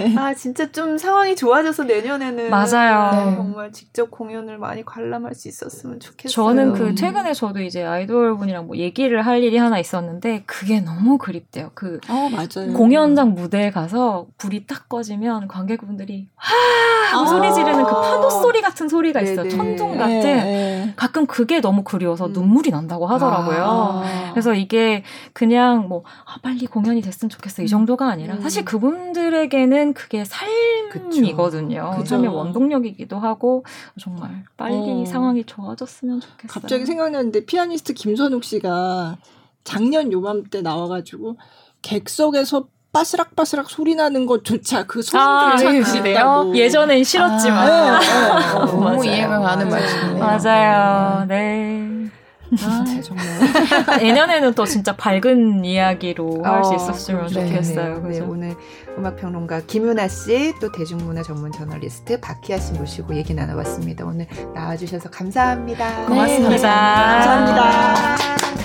네. 0.07 0.15
아 0.17 0.33
진짜 0.33 0.71
좀 0.71 0.97
상황이 0.97 1.35
좋아져서 1.35 1.83
내년에는 1.83 2.49
맞아요. 2.49 3.11
네, 3.31 3.35
정말 3.35 3.71
직접 3.71 4.09
공연을 4.11 4.57
많이 4.57 4.83
관람할 4.83 5.35
수 5.35 5.47
있었으면 5.47 5.99
좋겠어요. 5.99 6.31
저는 6.31 6.73
그 6.73 6.95
최근에 6.95 7.33
저도 7.33 7.61
이제 7.61 7.83
아이돌 7.83 8.37
분이랑 8.37 8.67
뭐 8.67 8.77
얘기를 8.77 9.25
할 9.25 9.43
일이 9.43 9.57
하나 9.57 9.79
있었는데 9.79 10.43
그게 10.45 10.79
너무 10.79 11.17
그립대요. 11.17 11.71
그 11.73 11.99
어 12.09 12.29
맞아요. 12.29 12.73
공연장 12.73 13.33
무대에 13.35 13.71
가서 13.71 14.27
불이 14.37 14.65
딱 14.65 14.89
꺼지면 14.89 15.47
관객분들이 15.47 16.27
와 16.37 17.19
하고 17.19 17.23
아. 17.23 17.25
소리 17.27 17.53
지르는 17.53 17.83
그 17.83 17.91
파도 17.91 18.29
소리 18.29 18.61
같은 18.61 18.87
소리가 18.87 19.21
있어요. 19.21 19.43
네네. 19.43 19.49
천둥 19.49 19.91
네, 19.93 19.97
같은. 19.97 20.21
네. 20.21 20.93
가끔 20.95 21.25
그게 21.25 21.59
너무 21.61 21.83
그리워서 21.83 22.27
음. 22.27 22.33
눈물이 22.33 22.71
난다고 22.71 23.07
하더라고요. 23.07 23.63
아. 24.03 24.29
그래서 24.31 24.53
이게 24.60 25.03
그냥 25.34 25.88
뭐 25.88 26.03
아, 26.26 26.38
빨리 26.41 26.65
공연이 26.68 27.02
됐으면 27.02 27.30
좋겠어 27.30 27.64
이 27.64 27.68
정도가 27.68 28.07
아니라 28.07 28.36
음. 28.36 28.41
사실 28.41 28.65
그분들에게는 28.65 29.94
그게 29.94 30.23
삶이거든요. 30.26 31.91
그쵸. 31.98 32.06
삶의 32.06 32.30
원동력이기도 32.30 33.18
하고 33.18 33.65
정말 33.99 34.44
빨리 34.57 34.76
어. 34.76 35.06
상황이 35.06 35.44
좋아졌으면 35.44 36.19
좋겠어요. 36.22 36.48
갑자기 36.48 36.86
생각났는데 36.86 37.45
피아니스트 37.45 37.94
김선욱 37.94 38.44
씨가 38.44 39.18
작년 39.64 40.11
요맘때 40.11 40.61
나와가지고 40.61 41.38
객석에서 41.81 42.68
빠스락빠스락 42.91 43.69
소리 43.69 43.94
나는 43.94 44.26
것조차 44.26 44.86
그 44.88 45.02
아, 45.14 45.56
소리를 45.56 45.73
네, 45.73 45.84
찾으시대요. 45.84 46.52
예전엔 46.56 47.03
싫었지만 47.03 47.99
네, 47.99 48.07
네. 48.07 48.52
어, 48.56 48.65
너무. 48.65 49.06
이해가 49.06 49.40
가는 49.40 49.69
맞아요. 49.69 49.81
말씀이네요. 49.81 50.19
맞아요. 50.19 51.26
네. 51.27 51.98
아, 52.63 52.84
정말. 53.03 53.99
내년에는 53.99 54.53
또 54.55 54.65
진짜 54.65 54.95
밝은 54.95 55.63
이야기로 55.65 56.43
할 56.43 56.63
수 56.63 56.76
있었으면 56.76 57.27
그러네요. 57.27 57.49
좋겠어요. 57.53 57.95
네, 57.95 58.01
그래서 58.01 58.26
오늘 58.26 58.55
음악평론가 58.97 59.61
김윤아 59.67 60.07
씨, 60.07 60.53
또 60.59 60.71
대중문화 60.71 61.23
전문 61.23 61.51
저널리스트 61.51 62.19
박희아 62.19 62.57
씨 62.59 62.73
모시고 62.73 63.15
얘기 63.15 63.34
나눠봤습니다. 63.34 64.05
오늘 64.05 64.27
나와주셔서 64.53 65.09
감사합니다. 65.09 66.05
고맙습니다. 66.05 66.69
감사합니다. 66.69 68.59